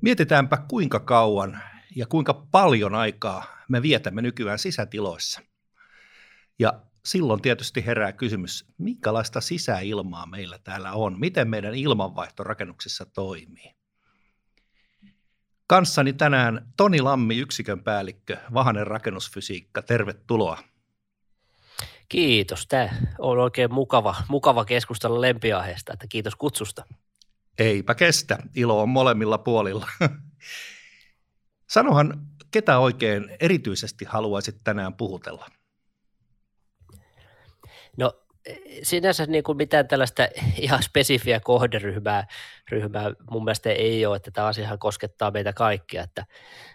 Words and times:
Mietitäänpä 0.00 0.56
kuinka 0.56 1.00
kauan 1.00 1.60
ja 1.96 2.06
kuinka 2.06 2.34
paljon 2.34 2.94
aikaa 2.94 3.44
me 3.68 3.82
vietämme 3.82 4.22
nykyään 4.22 4.58
sisätiloissa. 4.58 5.40
Ja 6.58 6.80
silloin 7.04 7.42
tietysti 7.42 7.86
herää 7.86 8.12
kysymys, 8.12 8.66
minkälaista 8.78 9.40
sisäilmaa 9.40 10.26
meillä 10.26 10.58
täällä 10.58 10.92
on, 10.92 11.20
miten 11.20 11.48
meidän 11.48 11.74
ilmanvaihto 11.74 12.44
rakennuksissa 12.44 13.06
toimii. 13.06 13.74
Kanssani 15.66 16.12
tänään 16.12 16.72
Toni 16.76 17.00
Lammi, 17.00 17.38
yksikön 17.38 17.84
päällikkö, 17.84 18.36
Vahanen 18.54 18.86
rakennusfysiikka, 18.86 19.82
tervetuloa. 19.82 20.58
Kiitos, 22.08 22.66
tämä 22.66 22.88
on 23.18 23.38
oikein 23.38 23.74
mukava, 23.74 24.16
mukava 24.28 24.64
keskustella 24.64 25.20
lempiaiheesta, 25.20 25.92
että 25.92 26.06
kiitos 26.08 26.36
kutsusta. 26.36 26.84
Eipä 27.58 27.94
kestä, 27.94 28.38
ilo 28.54 28.82
on 28.82 28.88
molemmilla 28.88 29.38
puolilla. 29.38 29.88
Sanohan, 31.70 32.26
ketä 32.50 32.78
oikein 32.78 33.36
erityisesti 33.40 34.04
haluaisit 34.04 34.56
tänään 34.64 34.94
puhutella? 34.94 35.46
No 37.96 38.12
sinänsä 38.82 39.26
niin 39.26 39.44
kuin 39.44 39.56
mitään 39.56 39.88
tällaista 39.88 40.28
ihan 40.58 40.82
spesifiä 40.82 41.40
kohderyhmää 41.40 42.26
ryhmää 42.70 43.12
mun 43.30 43.44
mielestä 43.44 43.70
ei 43.70 44.06
ole, 44.06 44.16
että 44.16 44.30
tämä 44.30 44.46
asiahan 44.46 44.78
koskettaa 44.78 45.30
meitä 45.30 45.52
kaikkia, 45.52 46.02
että 46.02 46.26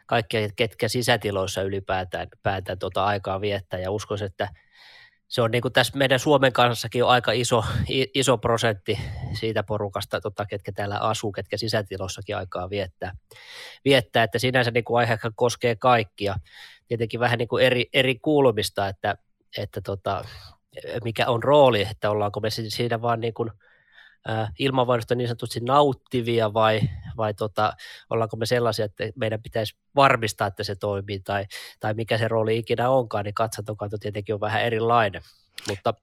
kaikkia, 0.06 0.50
ketkä 0.56 0.88
sisätiloissa 0.88 1.62
ylipäätään 1.62 2.28
päätään 2.44 2.80
tuota 2.80 3.06
aikaa 3.06 3.42
viettää 3.42 3.80
ja 3.80 3.92
uskon, 3.92 4.24
että 4.24 4.50
se 5.34 5.42
on 5.42 5.52
niin 5.52 5.62
kuin 5.62 5.74
tässä 5.74 5.98
meidän 5.98 6.20
Suomen 6.20 6.54
kanssakin 6.54 7.00
jo 7.00 7.08
aika 7.08 7.32
iso, 7.32 7.66
iso 8.14 8.38
prosentti 8.38 9.00
siitä 9.40 9.64
porukasta, 9.64 10.22
tota, 10.22 10.46
ketkä 10.46 10.72
täällä 10.72 10.98
asuu, 10.98 11.32
ketkä 11.32 11.58
sisätilossakin 11.58 12.38
aikaa 12.38 12.70
viettää. 12.70 13.12
viettää 13.86 14.24
että 14.24 14.40
sinänsä 14.40 14.72
niin 14.72 14.84
kuin 14.84 15.00
aihe 15.00 15.18
koskee 15.36 15.76
kaikkia. 15.76 16.36
Tietenkin 16.88 17.20
vähän 17.20 17.38
niin 17.38 17.48
kuin 17.48 17.66
eri, 17.66 17.90
eri 17.94 18.16
kuulumista, 18.16 18.88
että, 18.88 19.16
että 19.58 19.82
tota, 19.82 20.26
mikä 21.04 21.28
on 21.28 21.44
rooli, 21.44 21.82
että 21.92 22.10
ollaanko 22.10 22.40
me 22.40 22.50
siinä 22.50 23.02
vaan 23.02 23.20
niin 23.20 23.34
kuin, 23.34 23.52
äh, 24.30 24.52
ilmanvaihdosta 24.60 25.16
niin 25.16 25.28
sanotusti 25.28 25.60
nauttivia 25.60 26.54
vai, 26.54 26.82
vai 27.18 27.34
tota, 27.34 27.74
ollaanko 28.10 28.38
me 28.38 28.46
sellaisia, 28.46 28.86
että 28.86 29.04
meidän 29.16 29.42
pitäisi 29.42 29.78
varmistaa, 29.96 30.48
että 30.48 30.64
se 30.64 30.76
toimii 30.76 31.20
tai, 31.20 31.46
tai 31.80 31.94
mikä 31.94 32.18
se 32.18 32.28
rooli 32.28 32.58
ikinä 32.58 32.90
onkaan, 32.90 33.26
niin 33.26 33.34
katsantokanto 33.34 33.98
tietenkin 33.98 34.36
on 34.36 34.42
vähän 34.42 34.62
erilainen, 34.62 35.22
mutta 35.70 35.94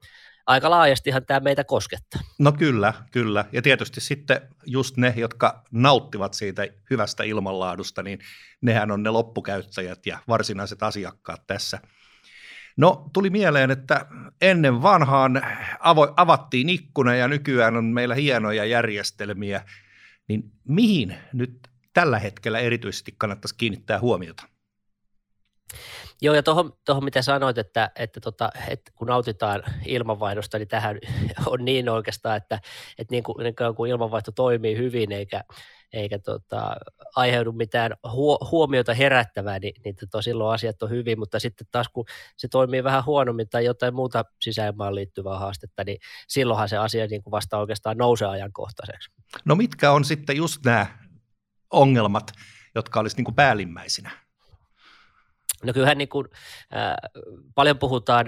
aika 0.47 0.71
laajastihan 0.71 1.27
tämä 1.27 1.41
meitä 1.41 1.65
koskettaa. 1.65 2.21
No 2.39 2.53
kyllä, 2.53 2.95
kyllä. 3.11 3.45
Ja 3.53 3.63
tietysti 3.63 4.01
sitten 4.01 4.41
just 4.67 4.97
ne, 4.97 5.15
jotka 5.17 5.65
nauttivat 5.71 6.35
siitä 6.35 6.67
hyvästä 6.91 7.23
ilmanlaadusta, 7.23 8.03
niin 8.03 8.19
nehän 8.61 8.91
on 8.91 9.03
ne 9.03 9.11
loppukäyttäjät 9.11 10.07
ja 10.07 10.19
varsinaiset 10.29 10.83
asiakkaat 10.83 11.47
tässä– 11.47 11.79
No 12.77 13.11
tuli 13.13 13.31
mieleen, 13.31 13.71
että 13.71 14.07
ennen 14.41 14.83
vanhaan 14.83 15.43
avo, 15.81 16.13
avattiin 16.17 16.69
ikkuna 16.69 17.15
ja 17.15 17.29
nykyään 17.29 17.77
on 17.77 17.85
meillä 17.85 18.15
hienoja 18.15 18.65
järjestelmiä, 18.65 19.65
niin 20.31 20.53
mihin 20.69 21.15
nyt 21.33 21.69
tällä 21.93 22.19
hetkellä 22.19 22.59
erityisesti 22.59 23.15
kannattaisi 23.19 23.55
kiinnittää 23.59 24.01
huomiota? 24.01 24.43
Joo, 26.23 26.35
ja 26.35 26.43
tuohon, 26.43 27.05
mitä 27.05 27.23
sanoit, 27.23 27.59
että, 27.59 27.91
että, 27.97 28.21
tota, 28.21 28.51
että 28.69 28.93
kun 28.95 29.09
nautitaan 29.09 29.63
ilmanvaihdosta, 29.87 30.59
niin 30.59 30.69
tähän 30.69 30.99
on 31.47 31.65
niin 31.65 31.89
oikeastaan, 31.89 32.37
että, 32.37 32.61
että 32.99 33.13
niin 33.15 33.23
kuin, 33.23 33.45
niin 33.45 33.55
kun 33.77 33.89
ilmanvaihto 33.89 34.33
toimii 34.33 34.77
hyvin 34.77 35.13
eikä, 35.13 35.45
eikä 35.93 36.19
tota, 36.19 36.77
aiheudu 37.17 37.53
mitään 37.53 37.95
huomiota 38.51 38.95
herättävää, 38.95 39.59
niin, 39.59 39.75
niin 39.85 39.97
tota, 39.97 40.23
silloin 40.23 40.55
asiat 40.55 40.83
on 40.83 40.91
hyvin, 40.91 41.19
mutta 41.19 41.41
sitten 41.41 41.67
taas 41.71 41.89
kun 41.89 42.05
se 42.37 42.49
toimii 42.49 42.85
vähän 42.85 43.05
huonommin 43.05 43.49
tai 43.49 43.65
jotain 43.65 43.95
muuta 43.95 44.25
sisäilmaan 44.41 44.95
liittyvää 44.95 45.39
haastetta, 45.39 45.85
niin 45.85 45.99
silloinhan 46.29 46.69
se 46.69 46.77
asia 46.77 47.07
niin 47.07 47.23
kuin 47.23 47.33
vasta 47.33 47.59
oikeastaan 47.59 47.97
nousee 47.97 48.29
ajankohtaiseksi. 48.29 49.11
No 49.45 49.55
mitkä 49.55 49.93
on 49.93 50.05
sitten 50.05 50.37
just 50.37 50.65
nämä 50.65 50.87
ongelmat, 51.71 52.33
jotka 52.75 53.01
olisi 53.01 53.17
niin 53.17 53.25
kuin 53.25 53.35
päällimmäisinä? 53.35 54.11
No 55.65 55.73
kyllähän 55.73 55.99
niin 55.99 56.09
kuin, 56.09 56.27
äh, 56.77 56.95
paljon 57.55 57.79
puhutaan 57.79 58.27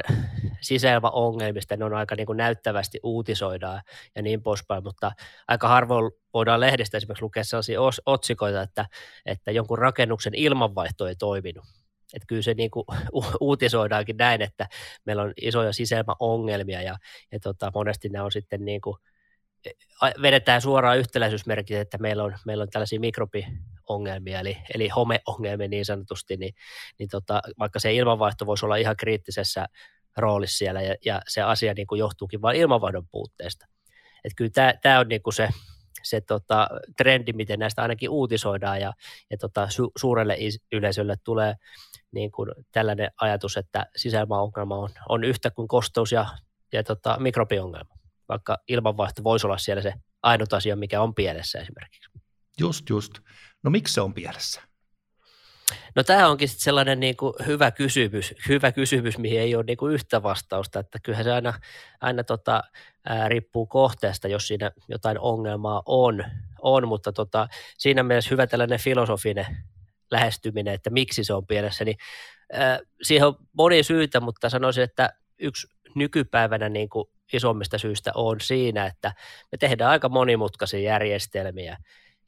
sisäilmaongelmista, 0.61 1.77
ne 1.77 1.85
on 1.85 1.95
aika 1.95 2.15
niin 2.15 2.27
kuin 2.27 2.37
näyttävästi 2.37 3.01
uutisoidaan 3.03 3.83
ja 4.17 4.23
niin 4.23 4.43
poispäin, 4.43 4.83
mutta 4.83 5.13
aika 5.49 5.69
harvoin 5.69 6.13
voidaan 6.35 6.61
lehdestä 6.61 6.97
esimerkiksi 6.97 7.23
lukea 7.23 7.45
sellaisia 7.45 7.81
os- 7.81 8.03
otsikoita, 8.07 8.63
että, 8.63 8.87
että 9.27 9.51
jonkun 9.51 9.79
rakennuksen 9.79 10.35
ilmanvaihto 10.35 11.07
ei 11.07 11.17
toiminut. 11.17 11.65
Että 12.15 12.27
kyllä 12.27 12.43
se 12.43 12.55
niin 12.63 12.71
kuin 12.71 12.85
uutisoidaankin 13.41 14.17
näin, 14.17 14.43
että 14.43 14.69
meillä 15.05 15.23
on 15.23 15.33
isoja 15.41 15.73
sisäilmaongelmia 15.73 16.83
ja, 16.83 16.97
ja 17.33 17.41
tota, 17.41 17.73
monesti 17.75 18.09
ne 18.09 18.23
on 18.23 18.33
sitten 18.33 18.65
niin 18.65 18.81
kuin, 18.81 18.97
vedetään 20.23 20.61
suoraan 20.61 20.99
yhtäläisyysmerkit, 20.99 21.77
että 21.77 21.99
meillä 21.99 22.25
on, 22.25 22.35
meillä 22.47 22.63
on 22.63 22.71
tällaisia 22.71 23.01
mikrobiongelmia, 23.83 24.41
eli, 24.41 24.59
eli 24.75 24.89
homeongelmia 24.89 25.69
niin 25.69 25.85
sanotusti, 25.85 26.37
niin, 26.37 26.55
niin 26.99 27.09
tota, 27.09 27.41
vaikka 27.59 27.79
se 27.79 27.95
ilmanvaihto 27.95 28.47
voisi 28.47 28.67
olla 28.67 28.77
ihan 28.77 28.97
kriittisessä 28.97 29.67
roolissa 30.17 30.59
siellä, 30.59 30.83
ja, 30.83 30.95
ja 31.05 31.21
se 31.29 31.43
asia 31.43 31.75
niin 31.75 31.87
kuin 31.87 31.99
johtuukin 31.99 32.43
vain 32.43 32.57
ilmanvaihdon 32.57 33.09
puutteesta. 33.11 33.67
Että 34.25 34.37
kyllä 34.37 34.51
tämä, 34.55 34.75
tämä 34.83 35.01
on 35.01 35.09
niin 35.09 35.23
kuin 35.23 35.35
se, 35.35 35.49
se 36.03 36.21
tota, 36.21 36.69
trendi, 36.97 37.33
miten 37.33 37.59
näistä 37.59 37.83
ainakin 37.83 38.11
uutisoidaan, 38.11 38.81
ja, 38.81 38.93
ja 39.31 39.37
tota, 39.39 39.71
su, 39.71 39.93
suurelle 39.99 40.37
yleisölle 40.73 41.17
tulee 41.25 41.55
niin 42.13 42.31
kuin 42.31 42.51
tällainen 42.73 43.11
ajatus, 43.21 43.57
että 43.57 43.87
sisäilmaongelma 43.97 44.77
on, 44.77 44.91
on 45.09 45.25
yhtä 45.25 45.51
kuin 45.51 45.69
kostous 45.69 46.13
ja, 46.13 46.27
ja 46.73 46.83
tota, 46.83 47.17
mikrobiongelma 47.21 47.95
vaikka 48.29 48.59
ilmanvaihto 48.69 49.25
voisi 49.25 49.47
olla 49.47 49.59
siellä 49.59 49.83
se 49.83 49.95
ainut 50.23 50.53
asia, 50.53 50.77
mikä 50.77 51.01
on 51.03 51.15
pielessä 51.15 51.61
esimerkiksi. 51.61 52.11
Just, 52.61 52.91
just. 52.91 53.13
No 53.63 53.71
miksi 53.71 53.95
se 53.95 54.01
on 54.01 54.15
pielessä? 54.15 54.63
No 55.95 56.03
tämä 56.03 56.29
onkin 56.29 56.49
sitten 56.49 56.65
sellainen 56.65 57.01
niin 57.01 57.17
kuin 57.17 57.35
hyvä 57.47 57.71
kysymys, 57.71 58.35
hyvä 58.49 58.73
kysymys, 58.73 59.19
mihin 59.19 59.41
ei 59.41 59.55
ole 59.55 59.65
niin 59.65 59.77
kuin 59.77 59.95
yhtä 59.95 60.23
vastausta, 60.23 60.81
että 60.81 60.99
kyllähän 61.03 61.25
se 61.25 61.33
aina, 61.33 61.55
aina 62.01 62.25
tota, 62.25 62.63
ää, 63.05 63.29
riippuu 63.29 63.67
kohteesta, 63.67 64.29
jos 64.29 64.47
siinä 64.49 64.71
jotain 64.89 65.19
ongelmaa 65.19 65.83
on, 65.87 66.25
on 66.63 66.89
mutta 66.89 67.13
tota, 67.13 67.49
siinä 67.79 68.03
mielessä 68.03 68.31
hyvä 68.31 68.47
tällainen 68.47 68.81
filosofinen 68.81 69.47
lähestyminen, 70.11 70.75
että 70.75 70.91
miksi 70.91 71.25
se 71.25 71.35
on 71.35 71.47
pielessä, 71.47 71.85
niin 71.85 71.97
ää, 72.53 72.81
siihen 73.03 73.27
on 73.27 73.37
moni 73.53 73.83
syytä, 73.83 74.21
mutta 74.21 74.51
sanoisin, 74.51 74.85
että 74.85 75.13
yksi 75.39 75.67
nykypäivänä 75.95 76.69
niin 76.69 76.89
kuin 76.89 77.09
isommista 77.33 77.79
syistä 77.79 78.11
on 78.15 78.41
siinä, 78.41 78.87
että 78.87 79.13
me 79.53 79.59
tehdään 79.59 79.91
aika 79.91 80.09
monimutkaisia 80.09 80.81
järjestelmiä 80.81 81.77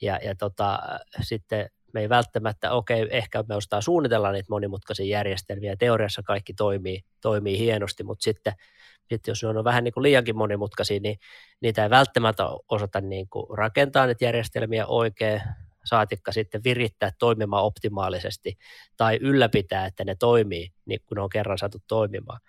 ja, 0.03 0.19
ja 0.23 0.35
tota, 0.35 0.79
sitten 1.23 1.71
me 1.95 2.01
ei 2.01 2.09
välttämättä, 2.09 2.73
okei, 2.73 3.03
okay, 3.03 3.17
ehkä 3.17 3.45
me 3.49 3.55
ostaa 3.55 3.81
suunnitella 3.81 4.33
niitä 4.33 4.47
monimutkaisia 4.51 5.07
järjestelmiä, 5.07 5.77
teoriassa 5.77 6.23
kaikki 6.23 6.55
toimii, 6.55 7.01
toimii 7.21 7.59
hienosti, 7.59 8.05
mutta 8.05 8.25
sitten, 8.25 8.53
sitten 8.99 9.33
jos 9.33 9.43
ne 9.43 9.49
on 9.49 9.65
vähän 9.65 9.85
niin 9.85 9.95
kuin 9.95 10.03
liiankin 10.03 10.37
monimutkaisia, 10.37 11.01
niin 11.01 11.19
niitä 11.61 11.83
ei 11.83 11.91
välttämättä 11.91 12.45
osata 12.69 13.01
niin 13.01 13.29
kuin 13.29 13.59
rakentaa 13.59 14.07
niitä 14.07 14.25
järjestelmiä 14.25 14.87
oikein, 14.87 15.43
saatikka 15.85 16.33
sitten 16.33 16.65
virittää 16.65 17.11
toimimaan 17.19 17.65
optimaalisesti 17.65 18.59
tai 18.97 19.19
ylläpitää, 19.21 19.87
että 19.87 20.05
ne 20.05 20.15
toimii, 20.15 20.73
niin 20.87 21.01
kun 21.07 21.17
ne 21.17 21.23
on 21.23 21.29
kerran 21.29 21.59
saatu 21.59 21.79
toimimaan. 21.87 22.41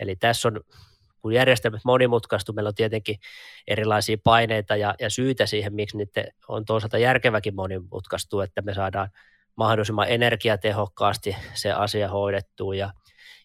Eli 0.00 0.16
tässä 0.16 0.48
on 0.48 0.60
kun 1.22 1.32
järjestelmät 1.34 1.80
monimutkaistuu, 1.84 2.54
meillä 2.54 2.68
on 2.68 2.74
tietenkin 2.74 3.16
erilaisia 3.66 4.16
paineita 4.24 4.76
ja, 4.76 4.94
ja 5.00 5.10
syitä 5.10 5.46
siihen, 5.46 5.74
miksi 5.74 5.96
niitä 5.96 6.24
on 6.48 6.64
toisaalta 6.64 6.98
järkeväkin 6.98 7.54
monimutkaistua, 7.54 8.44
että 8.44 8.62
me 8.62 8.74
saadaan 8.74 9.08
mahdollisimman 9.56 10.08
energiatehokkaasti 10.08 11.36
se 11.54 11.72
asia 11.72 12.08
hoidettua 12.08 12.74
ja, 12.74 12.90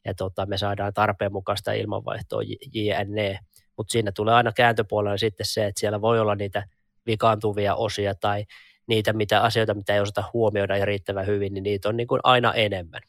ja 0.05 0.13
tota, 0.13 0.45
me 0.45 0.57
saadaan 0.57 0.93
tarpeen 0.93 1.33
mukaista 1.33 1.73
ilmanvaihtoa 1.73 2.41
JNE, 2.73 3.39
mutta 3.77 3.91
siinä 3.91 4.11
tulee 4.11 4.33
aina 4.33 4.51
kääntöpuolella 4.51 5.17
sitten 5.17 5.45
se, 5.45 5.65
että 5.65 5.79
siellä 5.79 6.01
voi 6.01 6.19
olla 6.19 6.35
niitä 6.35 6.63
vikaantuvia 7.05 7.75
osia 7.75 8.15
tai 8.15 8.45
niitä 8.87 9.13
mitä 9.13 9.41
asioita, 9.41 9.73
mitä 9.73 9.93
ei 9.93 9.99
osata 9.99 10.23
huomioida 10.33 10.77
ja 10.77 10.85
riittävän 10.85 11.27
hyvin, 11.27 11.53
niin 11.53 11.63
niitä 11.63 11.89
on 11.89 11.97
niin 11.97 12.07
kuin 12.07 12.21
aina 12.23 12.53
enemmän. 12.53 13.01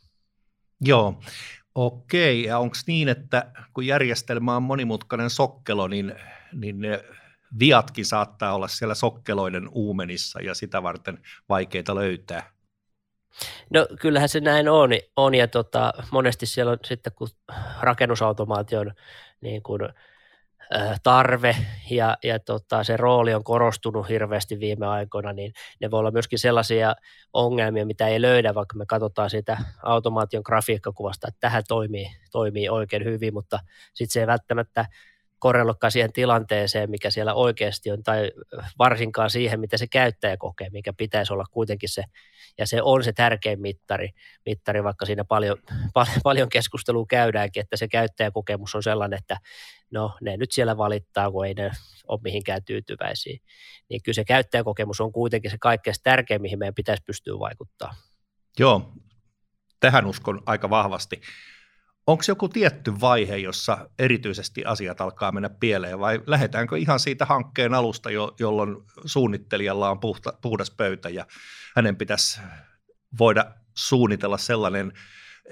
Joo, 0.80 1.14
Okei, 1.74 2.44
ja 2.44 2.58
onko 2.58 2.76
niin, 2.86 3.08
että 3.08 3.52
kun 3.72 3.86
järjestelmä 3.86 4.56
on 4.56 4.62
monimutkainen 4.62 5.30
sokkelo, 5.30 5.88
niin, 5.88 6.14
niin 6.52 6.80
ne 6.80 7.04
viatkin 7.58 8.04
saattaa 8.04 8.54
olla 8.54 8.68
siellä 8.68 8.94
sokkeloiden 8.94 9.68
uumenissa 9.72 10.40
ja 10.40 10.54
sitä 10.54 10.82
varten 10.82 11.18
vaikeita 11.48 11.94
löytää? 11.94 12.50
No 13.70 13.86
kyllähän 14.00 14.28
se 14.28 14.40
näin 14.40 14.68
on, 14.68 14.90
on 15.16 15.34
ja 15.34 15.48
tota, 15.48 15.92
monesti 16.10 16.46
siellä 16.46 16.72
on 16.72 16.78
sitten 16.84 17.12
kun 17.16 17.28
rakennusautomaation 17.80 18.92
niin 19.40 19.62
kun, 19.62 19.80
tarve 21.02 21.56
ja, 21.90 22.16
ja 22.24 22.38
tota, 22.38 22.84
se 22.84 22.96
rooli 22.96 23.34
on 23.34 23.44
korostunut 23.44 24.08
hirveästi 24.08 24.60
viime 24.60 24.86
aikoina, 24.86 25.32
niin 25.32 25.52
ne 25.80 25.90
voi 25.90 25.98
olla 25.98 26.10
myöskin 26.10 26.38
sellaisia 26.38 26.94
ongelmia, 27.32 27.86
mitä 27.86 28.08
ei 28.08 28.20
löydä, 28.20 28.54
vaikka 28.54 28.76
me 28.76 28.86
katsotaan 28.86 29.30
sitä 29.30 29.58
automaation 29.82 30.42
grafiikkakuvasta, 30.46 31.28
että 31.28 31.40
tähän 31.40 31.62
toimii, 31.68 32.06
toimii 32.32 32.68
oikein 32.68 33.04
hyvin, 33.04 33.34
mutta 33.34 33.58
sitten 33.94 34.12
se 34.12 34.20
ei 34.20 34.26
välttämättä 34.26 34.86
korrelokkaan 35.44 35.90
siihen 35.90 36.12
tilanteeseen, 36.12 36.90
mikä 36.90 37.10
siellä 37.10 37.34
oikeasti 37.34 37.90
on, 37.90 38.02
tai 38.02 38.32
varsinkaan 38.78 39.30
siihen, 39.30 39.60
mitä 39.60 39.76
se 39.76 39.86
käyttäjä 39.86 40.36
kokee, 40.36 40.70
mikä 40.70 40.92
pitäisi 40.92 41.32
olla 41.32 41.44
kuitenkin 41.50 41.88
se, 41.88 42.04
ja 42.58 42.66
se 42.66 42.82
on 42.82 43.04
se 43.04 43.12
tärkein 43.12 43.60
mittari, 43.60 44.10
mittari 44.46 44.84
vaikka 44.84 45.06
siinä 45.06 45.24
paljon, 45.24 45.56
paljon, 45.94 46.20
paljon 46.22 46.48
keskustelua 46.48 47.06
käydäänkin, 47.08 47.60
että 47.60 47.76
se 47.76 47.88
käyttäjäkokemus 47.88 48.74
on 48.74 48.82
sellainen, 48.82 49.18
että 49.18 49.36
no 49.90 50.16
ne 50.20 50.36
nyt 50.36 50.52
siellä 50.52 50.76
valittaa, 50.76 51.30
kun 51.30 51.46
ei 51.46 51.54
ne 51.54 51.70
ole 52.08 52.20
mihinkään 52.22 52.64
tyytyväisiä. 52.64 53.38
Niin 53.88 54.02
kyllä 54.02 54.14
se 54.14 54.24
käyttäjäkokemus 54.24 55.00
on 55.00 55.12
kuitenkin 55.12 55.50
se 55.50 55.58
kaikkein 55.60 55.96
tärkein, 56.02 56.42
mihin 56.42 56.58
meidän 56.58 56.74
pitäisi 56.74 57.02
pystyä 57.06 57.38
vaikuttaa. 57.38 57.94
Joo, 58.58 58.92
tähän 59.80 60.06
uskon 60.06 60.42
aika 60.46 60.70
vahvasti. 60.70 61.20
Onko 62.06 62.22
joku 62.28 62.48
tietty 62.48 63.00
vaihe, 63.00 63.36
jossa 63.36 63.90
erityisesti 63.98 64.64
asiat 64.64 65.00
alkaa 65.00 65.32
mennä 65.32 65.50
pieleen 65.50 65.98
vai 65.98 66.20
lähdetäänkö 66.26 66.78
ihan 66.78 67.00
siitä 67.00 67.24
hankkeen 67.24 67.74
alusta, 67.74 68.10
jo, 68.10 68.34
jolloin 68.40 68.76
suunnittelijalla 69.04 69.90
on 69.90 70.00
puhta, 70.00 70.32
puhdas 70.42 70.70
pöytä 70.70 71.08
ja 71.08 71.26
hänen 71.76 71.96
pitäisi 71.96 72.40
voida 73.18 73.54
suunnitella 73.74 74.38
sellainen 74.38 74.92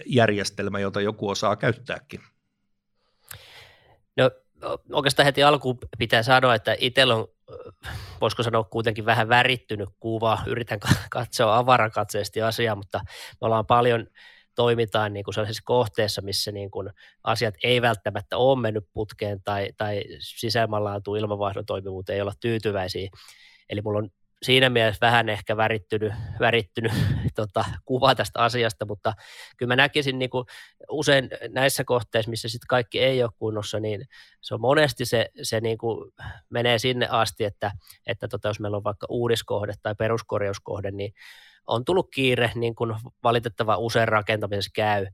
järjestelmä, 0.07 0.81
jota 0.81 1.01
joku 1.01 1.29
osaa 1.29 1.57
käyttääkin? 1.57 2.21
No 4.17 4.31
oikeastaan 4.93 5.25
heti 5.25 5.43
alkuun 5.43 5.79
pitää 5.99 6.23
sanoa, 6.23 6.55
että 6.55 6.77
itsellä 6.79 7.15
on, 7.15 7.29
voisiko 8.21 8.43
sanoa 8.43 8.65
kuitenkin 8.65 9.07
vähän 9.07 9.29
värittynyt 9.29 9.89
kuva, 10.01 10.39
yritän 10.47 10.79
katsoa 11.11 11.59
avarakatseesti 11.59 12.43
asiaa, 12.43 12.75
mutta 12.77 13.01
me 13.05 13.39
ollaan 13.41 13.67
paljon 13.67 14.07
toimitaan 14.55 15.13
niin 15.13 15.25
kuin 15.25 15.35
sellaisessa 15.35 15.63
kohteessa, 15.67 16.23
missä 16.23 16.53
niin 16.53 16.71
kuin 16.71 16.91
asiat 17.25 17.55
ei 17.63 17.83
välttämättä 17.83 18.37
ole 18.37 18.61
mennyt 18.61 18.85
putkeen 18.93 19.43
tai, 19.45 19.69
tai 19.77 20.05
sisäilmanlaatu 20.19 21.15
ilmavaihdon 21.15 21.67
toimivuuteen 21.67 22.15
ei 22.15 22.23
olla 22.23 22.33
tyytyväisiä. 22.41 23.11
Eli 23.69 23.81
mulla 23.83 23.99
on 23.99 24.11
siinä 24.43 24.71
mielessä 24.71 25.07
vähän 25.07 25.29
ehkä 25.29 25.57
värittynyt, 25.57 26.13
värittynyt 26.41 26.93
tota, 27.35 27.65
kuva 27.85 28.15
tästä 28.15 28.41
asiasta, 28.41 28.87
mutta 28.87 29.15
kyllä 29.57 29.71
mä 29.71 29.77
näkisin 29.77 30.19
niin 30.19 30.31
kuin 30.31 30.45
usein 30.91 31.31
näissä 31.49 31.85
kohteissa, 31.85 32.31
missä 32.31 32.49
sitten 32.49 32.67
kaikki 32.69 33.01
ei 33.01 33.23
ole 33.23 33.31
kunnossa, 33.39 33.81
niin 33.81 34.05
se 34.41 34.55
on 34.55 34.61
monesti 34.61 35.05
se, 35.05 35.31
se 35.43 35.61
niin 35.61 35.79
kuin 35.79 36.13
menee 36.51 36.79
sinne 36.79 37.09
asti, 37.11 37.45
että, 37.45 37.71
että 38.07 38.29
tota, 38.29 38.49
jos 38.49 38.61
meillä 38.61 38.77
on 38.77 38.85
vaikka 38.85 39.07
uudiskohde 39.11 39.73
tai 39.83 39.95
peruskorjauskohde, 39.95 40.91
niin 40.91 41.13
on 41.67 41.85
tullut 41.85 42.09
kiire, 42.15 42.53
niin 42.55 42.75
kuin 42.75 42.95
valitettava 43.23 43.77
usein 43.77 44.09
rakentamisessa 44.09 44.71
käy. 44.75 45.07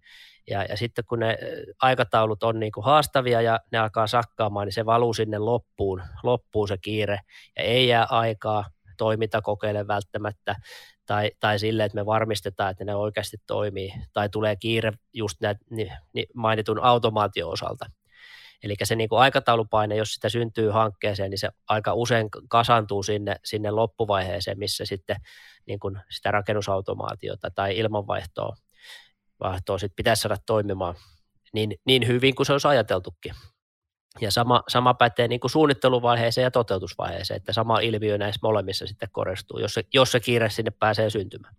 Ja, 0.51 0.65
ja 0.65 0.77
sitten 0.77 1.05
kun 1.05 1.19
ne 1.19 1.39
aikataulut 1.83 2.43
on 2.43 2.61
niin 2.61 2.73
kuin 2.73 2.85
haastavia 2.85 3.43
ja 3.43 3.61
ne 3.73 3.79
alkaa 3.79 4.07
sakkaamaan, 4.07 4.67
niin 4.67 4.73
se 4.73 4.87
valuu 4.87 5.15
sinne 5.15 5.39
loppuun, 5.39 6.03
loppuun 6.23 6.69
se 6.69 6.79
kiire 6.79 7.21
ja 7.57 7.63
ei 7.63 7.89
jää 7.89 8.07
aikaa 8.11 8.65
toimintakokeille 8.99 9.87
välttämättä 9.87 10.57
tai, 11.07 11.31
tai 11.41 11.59
sille, 11.59 11.85
että 11.85 11.97
me 11.97 12.07
varmistetaan, 12.07 12.71
että 12.71 12.85
ne 12.85 12.95
oikeasti 12.95 13.37
toimii 13.47 13.93
tai 14.13 14.29
tulee 14.29 14.57
kiire 14.57 14.93
just 15.15 15.41
näitä 15.41 15.61
niin 15.71 16.27
mainitun 16.35 16.85
automaation 16.85 17.53
osalta. 17.53 17.87
Eli 18.63 18.75
se 18.85 18.97
niin 18.97 19.09
kuin 19.09 19.21
aikataulupaine, 19.21 19.97
jos 19.97 20.15
sitä 20.15 20.29
syntyy 20.29 20.71
hankkeeseen, 20.71 21.31
niin 21.31 21.39
se 21.39 21.49
aika 21.69 21.95
usein 21.95 22.29
kasantuu 22.49 23.03
sinne, 23.03 23.37
sinne 23.45 23.71
loppuvaiheeseen, 23.71 24.59
missä 24.59 24.85
sitten 24.85 25.17
niin 25.67 25.79
kuin 25.79 25.99
sitä 26.11 26.31
rakennusautomaatiota 26.31 27.51
tai 27.51 27.79
ilmanvaihtoa 27.79 28.57
vaihtoa 29.41 29.79
sit 29.79 29.93
pitäisi 29.97 30.23
saada 30.23 30.37
toimimaan 30.47 30.95
niin, 31.53 31.75
niin 31.87 32.07
hyvin 32.07 32.35
kuin 32.35 32.47
se 32.47 32.53
olisi 32.53 32.69
ajateltukin. 32.69 33.35
Ja 34.21 34.31
sama, 34.31 34.63
sama 34.69 34.95
pätee 34.95 35.29
niin 35.29 35.41
kuin 35.41 35.51
suunnitteluvaiheeseen 35.51 36.43
ja 36.43 36.51
toteutusvaiheeseen, 36.51 37.37
että 37.37 37.53
sama 37.53 37.81
ilmiö 37.81 38.19
näissä 38.19 38.41
molemmissa 38.43 38.87
sitten 38.87 39.09
korostuu, 39.13 39.59
jos 39.59 39.75
se, 39.75 39.85
jos 39.95 40.13
se 40.13 40.21
kiire 40.21 40.51
sinne 40.51 40.71
pääsee 40.71 41.11
syntymään. 41.11 41.55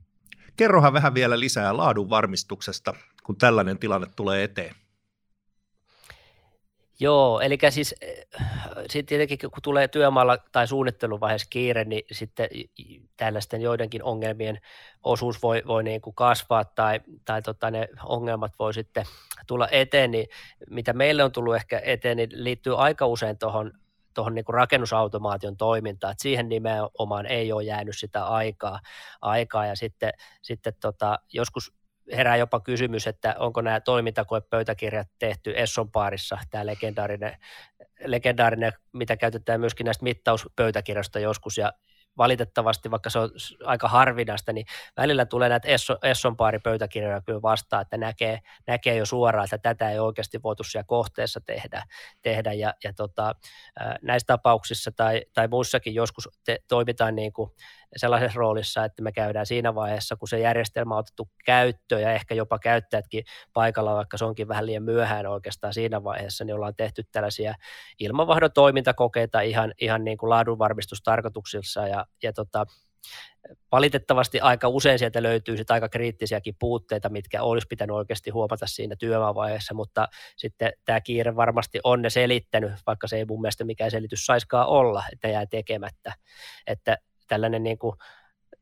Kerrohan 0.55 0.93
vähän 0.93 1.13
vielä 1.13 1.39
lisää 1.39 1.77
laadun 1.77 2.09
varmistuksesta, 2.09 2.93
kun 3.23 3.37
tällainen 3.37 3.79
tilanne 3.79 4.07
tulee 4.15 4.43
eteen. 4.43 4.75
Joo, 7.01 7.39
eli 7.39 7.57
siis 7.69 7.95
sitten 8.89 9.05
tietenkin 9.05 9.51
kun 9.51 9.61
tulee 9.63 9.87
työmaalla 9.87 10.37
tai 10.51 10.67
suunnitteluvaiheessa 10.67 11.47
kiire, 11.49 11.83
niin 11.83 12.03
sitten 12.11 12.49
tällaisten 13.17 13.61
joidenkin 13.61 14.03
ongelmien 14.03 14.59
osuus 15.03 15.41
voi, 15.41 15.63
voi 15.67 15.83
niin 15.83 16.01
kuin 16.01 16.15
kasvaa 16.15 16.65
tai, 16.65 16.99
tai 17.25 17.41
tota 17.41 17.71
ne 17.71 17.89
ongelmat 18.03 18.53
voi 18.59 18.73
sitten 18.73 19.05
tulla 19.47 19.67
eteen, 19.71 20.11
niin 20.11 20.27
mitä 20.69 20.93
meille 20.93 21.23
on 21.23 21.31
tullut 21.31 21.55
ehkä 21.55 21.81
eteen, 21.83 22.17
niin 22.17 22.29
liittyy 22.33 22.81
aika 22.81 23.07
usein 23.07 23.37
tuohon 23.37 23.71
tuohon 24.13 24.35
niin 24.35 24.45
rakennusautomaation 24.49 25.57
toimintaan, 25.57 26.11
että 26.11 26.21
siihen 26.21 26.49
nimenomaan 26.49 27.25
ei 27.25 27.51
ole 27.51 27.63
jäänyt 27.63 27.97
sitä 27.97 28.25
aikaa, 28.25 28.79
aikaa. 29.21 29.65
Ja 29.65 29.75
sitten, 29.75 30.11
sitten 30.41 30.73
tota, 30.81 31.19
joskus 31.33 31.73
herää 32.11 32.35
jopa 32.35 32.59
kysymys, 32.59 33.07
että 33.07 33.35
onko 33.39 33.61
nämä 33.61 33.79
toimintakoepöytäkirjat 33.79 35.07
tehty 35.19 35.53
Essonpaarissa, 35.55 36.37
tämä 36.49 36.65
legendaarinen, 36.65 37.37
legendaarinen, 38.05 38.73
mitä 38.93 39.17
käytetään 39.17 39.59
myöskin 39.59 39.85
näistä 39.85 40.03
mittauspöytäkirjoista 40.03 41.19
joskus, 41.19 41.57
ja 41.57 41.73
valitettavasti, 42.17 42.91
vaikka 42.91 43.09
se 43.09 43.19
on 43.19 43.29
aika 43.65 43.87
harvinaista, 43.87 44.53
niin 44.53 44.65
välillä 44.97 45.25
tulee 45.25 45.49
näitä 45.49 45.67
Essonpaari-pöytäkirjoja 46.03 47.21
kyllä 47.21 47.41
vastaan, 47.41 47.81
että 47.81 47.97
näkee, 47.97 48.39
näkee 48.67 48.95
jo 48.95 49.05
suoraan, 49.05 49.45
että 49.45 49.57
tätä 49.57 49.91
ei 49.91 49.99
oikeasti 49.99 50.39
voitu 50.43 50.63
siellä 50.63 50.85
kohteessa 50.87 51.41
tehdä, 51.45 51.83
tehdä. 52.21 52.53
Ja, 52.53 52.73
ja 52.83 52.93
tota, 52.93 53.35
näissä 54.01 54.25
tapauksissa 54.25 54.91
tai, 54.95 55.21
tai 55.33 55.47
muissakin 55.47 55.93
joskus 55.93 56.29
te, 56.45 56.59
toimitaan 56.67 57.15
niin 57.15 57.33
kuin 57.33 57.51
sellaisessa 57.95 58.39
roolissa, 58.39 58.85
että 58.85 59.03
me 59.03 59.11
käydään 59.11 59.45
siinä 59.45 59.75
vaiheessa, 59.75 60.15
kun 60.15 60.27
se 60.27 60.39
järjestelmä 60.39 60.95
on 60.95 60.99
otettu 60.99 61.29
käyttöön 61.45 62.01
ja 62.01 62.13
ehkä 62.13 62.35
jopa 62.35 62.59
käyttäjätkin 62.59 63.23
paikalla, 63.53 63.95
vaikka 63.95 64.17
se 64.17 64.25
onkin 64.25 64.47
vähän 64.47 64.65
liian 64.65 64.83
myöhään 64.83 65.27
oikeastaan 65.27 65.73
siinä 65.73 66.03
vaiheessa, 66.03 66.45
niin 66.45 66.55
ollaan 66.55 66.75
tehty 66.75 67.03
tällaisia 67.11 67.53
ilmanvaihdon 67.99 68.51
toimintakokeita 68.53 69.41
ihan, 69.41 69.73
ihan 69.81 70.03
niin 70.03 70.17
kuin 70.17 70.29
laadunvarmistustarkoituksissa 70.29 71.87
ja, 71.87 72.05
ja 72.23 72.33
tota, 72.33 72.65
valitettavasti 73.71 74.39
aika 74.39 74.67
usein 74.67 74.99
sieltä 74.99 75.23
löytyy 75.23 75.57
sit 75.57 75.71
aika 75.71 75.89
kriittisiäkin 75.89 76.55
puutteita, 76.59 77.09
mitkä 77.09 77.43
olisi 77.43 77.67
pitänyt 77.67 77.95
oikeasti 77.95 78.29
huomata 78.29 78.67
siinä 78.67 78.95
työmaavaiheessa, 78.99 79.73
mutta 79.73 80.07
sitten 80.37 80.73
tämä 80.85 81.01
kiire 81.01 81.35
varmasti 81.35 81.79
on 81.83 82.01
ne 82.01 82.09
selittänyt, 82.09 82.71
vaikka 82.87 83.07
se 83.07 83.17
ei 83.17 83.25
mun 83.25 83.41
mielestä 83.41 83.63
mikään 83.63 83.91
selitys 83.91 84.25
saiskaan 84.25 84.67
olla, 84.67 85.03
että 85.13 85.27
jää 85.27 85.45
tekemättä. 85.45 86.13
Että 86.67 86.97
tällainen 87.29 87.63
niin 87.63 87.77
kuin, 87.77 87.95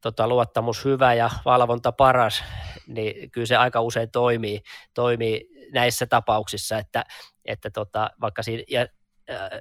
tota, 0.01 0.27
luottamus 0.27 0.85
hyvä 0.85 1.13
ja 1.13 1.29
valvonta 1.45 1.91
paras, 1.91 2.43
niin 2.87 3.31
kyllä 3.31 3.47
se 3.47 3.55
aika 3.55 3.81
usein 3.81 4.11
toimii, 4.11 4.61
toimii 4.93 5.49
näissä 5.73 6.05
tapauksissa, 6.05 6.77
että, 6.77 7.03
että 7.45 7.69
tota, 7.69 8.09
vaikka 8.21 8.43
siinä, 8.43 8.63
ja 8.67 8.87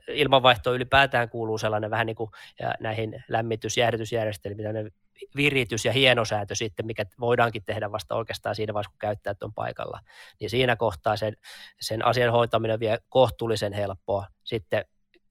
ilmanvaihto 0.09 0.75
ylipäätään 0.75 1.29
kuuluu 1.29 1.59
sellainen 1.59 1.91
vähän 1.91 2.07
niin 2.07 2.17
kuin 2.17 2.31
ja 2.61 2.75
näihin 2.81 3.25
lämmitys- 3.29 3.77
jäähdytysjärjestelmiin, 3.77 4.93
viritys 5.37 5.85
ja 5.85 5.93
hienosäätö 5.93 6.55
sitten, 6.55 6.87
mikä 6.87 7.05
voidaankin 7.21 7.65
tehdä 7.65 7.93
vasta 7.93 8.15
oikeastaan 8.15 8.55
siinä 8.55 8.75
vaiheessa, 8.75 8.91
kun 8.91 8.99
käyttäjät 8.99 9.43
on 9.43 9.55
paikalla. 9.55 10.01
Niin 10.41 10.51
siinä 10.51 10.77
kohtaa 10.77 11.17
sen, 11.17 11.37
sen 11.81 12.05
asian 12.05 12.33
hoitaminen 12.33 12.81
vielä 12.81 12.99
kohtuullisen 13.09 13.73
helppoa. 13.73 14.27
Sitten 14.45 14.85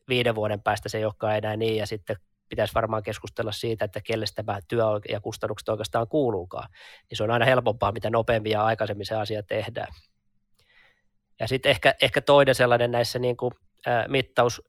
viiden 0.10 0.36
vuoden 0.36 0.62
päästä 0.62 0.90
se 0.90 0.98
ei 0.98 1.06
olekaan 1.06 1.38
enää 1.38 1.58
niin, 1.58 1.78
ja 1.78 1.88
sitten 1.88 2.16
pitäisi 2.50 2.74
varmaan 2.74 3.04
keskustella 3.04 3.52
siitä, 3.52 3.86
että 3.86 4.02
kelle 4.02 4.26
tämä 4.36 4.60
työ 4.68 4.84
ja 5.10 5.22
kustannukset 5.22 5.70
oikeastaan 5.70 6.08
kuuluukaan. 6.08 6.70
Niin 7.10 7.18
se 7.18 7.24
on 7.24 7.32
aina 7.32 7.46
helpompaa, 7.46 7.92
mitä 7.92 8.10
nopeammin 8.10 8.52
ja 8.52 8.66
aikaisemmin 8.66 9.06
se 9.06 9.16
asia 9.16 9.44
tehdään. 9.44 9.94
Ja 11.40 11.48
sitten 11.48 11.70
ehkä, 11.70 11.96
ehkä 12.02 12.22
toinen 12.22 12.56
sellainen 12.56 12.92
näissä 12.92 13.20
niin 13.20 13.38
kuin, 13.38 13.52
ä, 13.88 14.06
mittaus, 14.08 14.62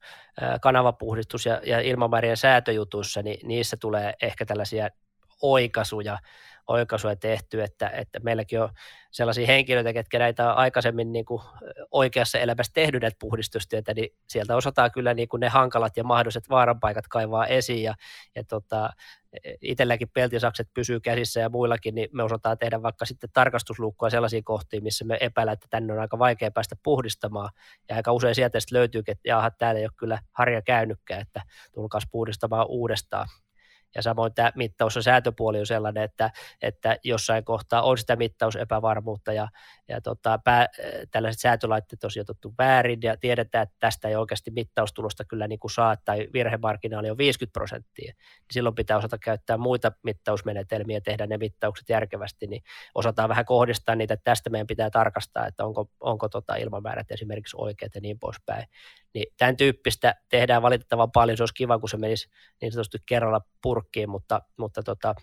kanavapuhdistus 0.60 1.46
ja, 1.46 1.60
ja 1.66 1.80
ilmamäärien 1.80 2.36
säätöjutuissa, 2.36 3.22
niin 3.22 3.48
niissä 3.48 3.76
tulee 3.80 4.14
ehkä 4.22 4.46
tällaisia 4.46 4.88
oikaisuja, 5.42 6.18
oikaisuja 6.68 7.16
tehty, 7.16 7.62
että, 7.62 7.88
että 7.88 8.20
meilläkin 8.20 8.60
on 8.60 8.68
sellaisia 9.10 9.46
henkilöitä, 9.46 9.92
ketkä 9.92 10.18
näitä 10.18 10.50
on 10.50 10.56
aikaisemmin 10.56 11.12
niin 11.12 11.24
kuin 11.24 11.42
oikeassa 11.90 12.38
elämässä 12.38 12.72
tehnyt 12.74 13.02
näitä 13.02 13.16
puhdistustyötä, 13.20 13.94
niin 13.94 14.08
sieltä 14.28 14.56
osataan 14.56 14.90
kyllä 14.92 15.14
niin 15.14 15.28
kuin 15.28 15.40
ne 15.40 15.48
hankalat 15.48 15.96
ja 15.96 16.04
mahdolliset 16.04 16.48
vaaranpaikat 16.48 17.08
kaivaa 17.08 17.46
esiin 17.46 17.82
ja, 17.82 17.94
ja 18.34 18.44
tota, 18.44 18.90
itselläkin 19.60 20.08
peltisakset 20.08 20.68
pysyy 20.74 21.00
käsissä 21.00 21.40
ja 21.40 21.48
muillakin, 21.48 21.94
niin 21.94 22.08
me 22.12 22.22
osataan 22.22 22.58
tehdä 22.58 22.82
vaikka 22.82 23.04
sitten 23.04 23.30
tarkastusluukkoa 23.32 24.10
sellaisiin 24.10 24.44
kohtiin, 24.44 24.82
missä 24.82 25.04
me 25.04 25.18
epäillä, 25.20 25.52
että 25.52 25.66
tänne 25.70 25.92
on 25.92 25.98
aika 25.98 26.18
vaikea 26.18 26.50
päästä 26.50 26.76
puhdistamaan. 26.82 27.50
Ja 27.88 27.96
aika 27.96 28.12
usein 28.12 28.34
sieltä 28.34 28.60
sitten 28.60 28.78
löytyy, 28.78 28.98
että 28.98 29.28
jaha, 29.28 29.50
täällä 29.50 29.78
ei 29.78 29.84
ole 29.84 29.92
kyllä 29.96 30.18
harja 30.32 30.62
käynytkään, 30.62 31.20
että 31.20 31.42
tulkaas 31.74 32.04
puhdistamaan 32.10 32.66
uudestaan. 32.68 33.28
Ja 33.96 34.02
samoin 34.02 34.34
tämä 34.34 34.52
mittaus- 34.54 34.96
ja 34.96 35.02
säätöpuoli 35.02 35.60
on 35.60 35.66
sellainen, 35.66 36.02
että, 36.02 36.30
että 36.62 36.96
jossain 37.04 37.44
kohtaa 37.44 37.82
on 37.82 37.98
sitä 37.98 38.16
mittausepävarmuutta 38.16 39.32
ja, 39.32 39.48
ja 39.88 40.00
tota, 40.00 40.38
pää, 40.44 40.68
tällaiset 41.10 41.40
säätölaitteet 41.40 42.04
on 42.04 42.10
sijoitettu 42.10 42.54
väärin 42.58 42.98
ja 43.02 43.16
tiedetään, 43.16 43.62
että 43.62 43.76
tästä 43.80 44.08
ei 44.08 44.16
oikeasti 44.16 44.50
mittaustulosta 44.50 45.24
kyllä 45.24 45.48
niin 45.48 45.58
kuin 45.58 45.70
saa 45.70 45.96
tai 45.96 46.28
virhemarginaali 46.32 47.10
on 47.10 47.18
50 47.18 47.52
prosenttia. 47.52 48.12
Niin 48.12 48.16
silloin 48.52 48.74
pitää 48.74 48.96
osata 48.96 49.18
käyttää 49.18 49.56
muita 49.56 49.92
mittausmenetelmiä, 50.02 51.00
tehdä 51.00 51.26
ne 51.26 51.36
mittaukset 51.36 51.88
järkevästi, 51.88 52.46
niin 52.46 52.62
osataan 52.94 53.28
vähän 53.28 53.44
kohdistaa 53.44 53.94
niitä, 53.94 54.14
että 54.14 54.30
tästä 54.30 54.50
meidän 54.50 54.66
pitää 54.66 54.90
tarkastaa, 54.90 55.46
että 55.46 55.64
onko, 55.64 55.90
onko 56.00 56.28
tota 56.28 56.56
ilmamäärät 56.56 57.10
esimerkiksi 57.10 57.56
oikeat 57.60 57.94
ja 57.94 58.00
niin 58.00 58.18
poispäin. 58.18 58.66
Niin 59.16 59.34
tämän 59.38 59.56
tyyppistä 59.56 60.14
tehdään 60.28 60.62
valitettavan 60.62 61.10
paljon. 61.10 61.36
Se 61.36 61.42
olisi 61.42 61.54
kiva, 61.54 61.78
kun 61.78 61.88
se 61.88 61.96
menisi 61.96 62.28
niin 62.60 62.72
sanotusti 62.72 62.98
kerralla 63.06 63.40
purkkiin, 63.62 64.10
mutta, 64.10 64.42
mutta 64.56 64.82
tota, 64.82 65.14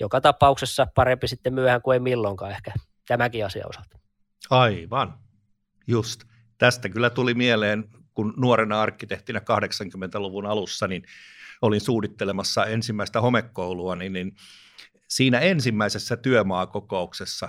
joka 0.00 0.20
tapauksessa 0.20 0.86
parempi 0.94 1.28
sitten 1.28 1.54
myöhään 1.54 1.82
kuin 1.82 1.94
ei 1.94 2.00
milloinkaan 2.00 2.50
ehkä 2.50 2.72
tämäkin 3.08 3.46
asia 3.46 3.66
osalta. 3.66 3.98
Aivan, 4.50 5.18
just. 5.86 6.24
Tästä 6.58 6.88
kyllä 6.88 7.10
tuli 7.10 7.34
mieleen, 7.34 7.84
kun 8.14 8.34
nuorena 8.36 8.80
arkkitehtinä 8.80 9.38
80-luvun 9.38 10.46
alussa, 10.46 10.88
niin 10.88 11.02
olin 11.62 11.80
suunnittelemassa 11.80 12.66
ensimmäistä 12.66 13.20
homekoulua, 13.20 13.96
niin, 13.96 14.12
niin 14.12 14.36
siinä 15.08 15.38
ensimmäisessä 15.38 16.16
työmaakokouksessa 16.16 17.48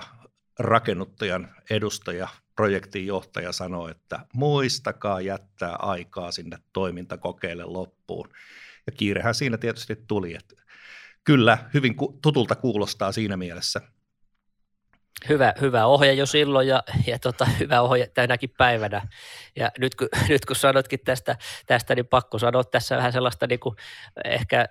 rakennuttajan 0.58 1.54
edustaja, 1.70 2.28
projektin 2.56 3.06
johtaja 3.06 3.52
sanoi, 3.52 3.90
että 3.90 4.26
muistakaa 4.34 5.20
jättää 5.20 5.76
aikaa 5.76 6.32
sinne 6.32 6.58
toimintakokeille 6.72 7.64
loppuun. 7.64 8.28
Ja 8.86 8.92
kiirehän 8.92 9.34
siinä 9.34 9.58
tietysti 9.58 9.96
tuli, 10.08 10.34
että 10.34 10.62
kyllä 11.24 11.58
hyvin 11.74 11.94
tutulta 12.22 12.54
kuulostaa 12.54 13.12
siinä 13.12 13.36
mielessä. 13.36 13.80
Hyvä, 15.28 15.54
hyvä 15.60 15.86
ohje 15.86 16.12
jo 16.12 16.26
silloin 16.26 16.68
ja, 16.68 16.82
ja 17.06 17.18
tota, 17.18 17.44
hyvä 17.44 17.80
ohje 17.80 18.06
tänäkin 18.14 18.50
päivänä. 18.58 19.08
Ja 19.56 19.70
nyt 19.78 19.94
kun, 19.94 20.08
nyt 20.28 20.44
kun 20.44 20.56
sanotkin 20.56 21.00
tästä, 21.04 21.36
tästä, 21.66 21.94
niin 21.94 22.06
pakko 22.06 22.38
sanoa 22.38 22.64
tässä 22.64 22.96
vähän 22.96 23.12
sellaista, 23.12 23.46
niin 23.46 23.60
kuin, 23.60 23.76
ehkä 24.24 24.68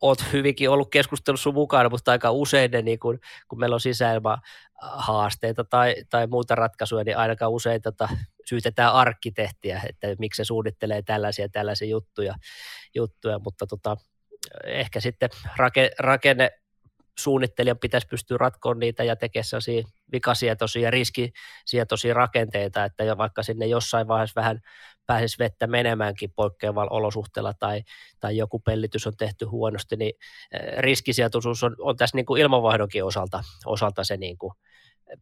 olet 0.00 0.32
hyvinkin 0.32 0.70
ollut 0.70 0.90
keskustelussa 0.90 1.52
mukana, 1.52 1.88
mutta 1.88 2.12
aika 2.12 2.30
usein 2.30 2.70
ne, 2.70 2.82
niin 2.82 2.98
kuin, 2.98 3.20
kun 3.48 3.60
meillä 3.60 3.74
on 3.74 3.80
sisäilma 3.80 4.38
haasteita 4.82 5.64
tai, 5.64 5.94
tai 6.10 6.26
muuta 6.26 6.54
ratkaisuja, 6.54 7.04
niin 7.04 7.16
ainakaan 7.16 7.52
usein 7.52 7.82
tota, 7.82 8.08
syytetään 8.48 8.92
arkkitehtiä, 8.92 9.82
että 9.88 10.06
miksi 10.18 10.36
se 10.36 10.44
suunnittelee 10.44 11.02
tällaisia 11.02 11.48
tällaisia 11.48 11.88
juttuja, 11.88 12.34
juttuja 12.94 13.38
mutta 13.38 13.66
tota, 13.66 13.96
ehkä 14.64 15.00
sitten 15.00 15.30
rake, 15.56 15.90
rakenne 15.98 16.50
suunnittelijan 17.18 17.78
pitäisi 17.78 18.06
pystyä 18.06 18.38
ratkoon 18.38 18.78
niitä 18.78 19.04
ja 19.04 19.16
tekemään 19.16 19.44
sellaisia 19.44 19.82
vikasietoisia 20.12 20.90
riskisietoisia 20.90 22.14
rakenteita, 22.14 22.84
että 22.84 23.04
jo 23.04 23.18
vaikka 23.18 23.42
sinne 23.42 23.66
jossain 23.66 24.08
vaiheessa 24.08 24.40
vähän 24.40 24.60
pääsisi 25.06 25.38
vettä 25.38 25.66
menemäänkin 25.66 26.32
poikkeavalla 26.36 26.90
olosuhteella 26.90 27.52
tai, 27.58 27.82
tai 28.20 28.36
joku 28.36 28.58
pellitys 28.58 29.06
on 29.06 29.16
tehty 29.16 29.44
huonosti, 29.44 29.96
niin 29.96 30.12
eh, 30.52 30.78
riskisietoisuus 30.78 31.62
on, 31.62 31.76
on 31.78 31.96
tässä 31.96 32.16
niin 32.16 32.26
kuin 32.26 32.42
ilmanvaihdonkin 32.42 33.04
osalta, 33.04 33.44
osalta 33.66 34.04
se 34.04 34.16
niin 34.16 34.38
kuin 34.38 34.52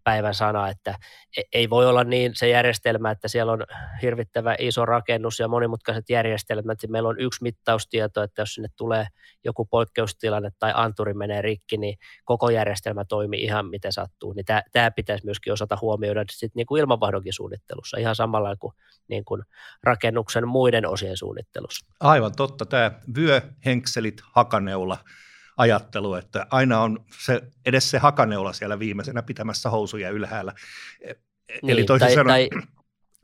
päivän 0.05 0.35
sana, 0.35 0.69
että 0.69 0.99
e-, 1.37 1.43
ei 1.53 1.71
voi 1.71 1.87
olla 1.87 2.05
niin 2.05 2.33
se 2.35 2.49
järjestelmä, 2.49 3.11
että 3.11 3.29
siellä 3.29 3.53
on 3.53 3.65
hirvittävä 4.03 4.57
iso 4.59 4.87
rakennus 4.87 5.39
ja 5.39 5.49
monimutkaiset 5.49 6.11
järjestelmät, 6.11 6.83
ja 6.83 6.89
meillä 6.89 7.09
on 7.09 7.21
yksi 7.21 7.43
mittaustieto, 7.43 8.23
että 8.23 8.43
jos 8.43 8.55
sinne 8.55 8.69
tulee 8.77 9.07
joku 9.45 9.65
poikkeustilanne 9.65 10.51
tai 10.59 10.73
anturi 10.75 11.15
menee 11.15 11.43
rikki, 11.43 11.77
niin 11.77 11.99
koko 12.25 12.51
järjestelmä 12.51 13.05
toimii 13.05 13.43
ihan 13.43 13.67
miten 13.67 13.93
sattuu. 13.93 14.33
Niin 14.33 14.45
tämä, 14.73 14.91
pitäisi 14.91 15.25
myöskin 15.25 15.53
osata 15.53 15.79
huomioida 15.81 16.25
sitten 16.31 16.53
niin 16.55 16.67
kuin 16.67 16.81
ilmanvaihdonkin 16.81 17.33
suunnittelussa, 17.33 17.99
ihan 17.99 18.17
samalla 18.17 18.57
kuin, 18.57 18.73
niin 19.09 19.25
kuin 19.25 19.43
rakennuksen 19.83 20.49
muiden 20.49 20.87
osien 20.87 21.17
suunnittelussa. 21.17 21.87
Aivan 22.01 22.33
totta, 22.37 22.67
tämä 22.67 22.91
vyö, 23.17 23.41
henkselit, 23.65 24.21
hakaneula– 24.35 24.99
ajattelu, 25.57 26.15
että 26.15 26.47
aina 26.51 26.81
on 26.81 27.05
se, 27.25 27.43
edes 27.67 27.91
se 27.91 27.99
hakaneula 27.99 28.53
siellä 28.53 28.79
viimeisenä 28.79 29.23
pitämässä 29.23 29.71
housuja 29.71 30.11
ylhäällä. 30.11 30.53
E, 31.01 31.15
niin, 31.63 31.71
Eli 31.71 31.85
toisin 31.85 32.07
tai, 32.09 32.15
sanoen, 32.15 32.51
tai, 32.51 32.61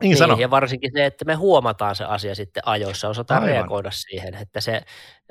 niin, 0.01 0.09
niin, 0.09 0.17
sano. 0.17 0.37
ja 0.37 0.49
varsinkin 0.49 0.91
se, 0.93 1.05
että 1.05 1.25
me 1.25 1.35
huomataan 1.35 1.95
se 1.95 2.03
asia 2.03 2.35
sitten 2.35 2.63
ajoissa, 2.65 3.09
osataan 3.09 3.43
Aivan. 3.43 3.55
reagoida 3.55 3.91
siihen, 3.91 4.33
että 4.33 4.61
se, 4.61 4.81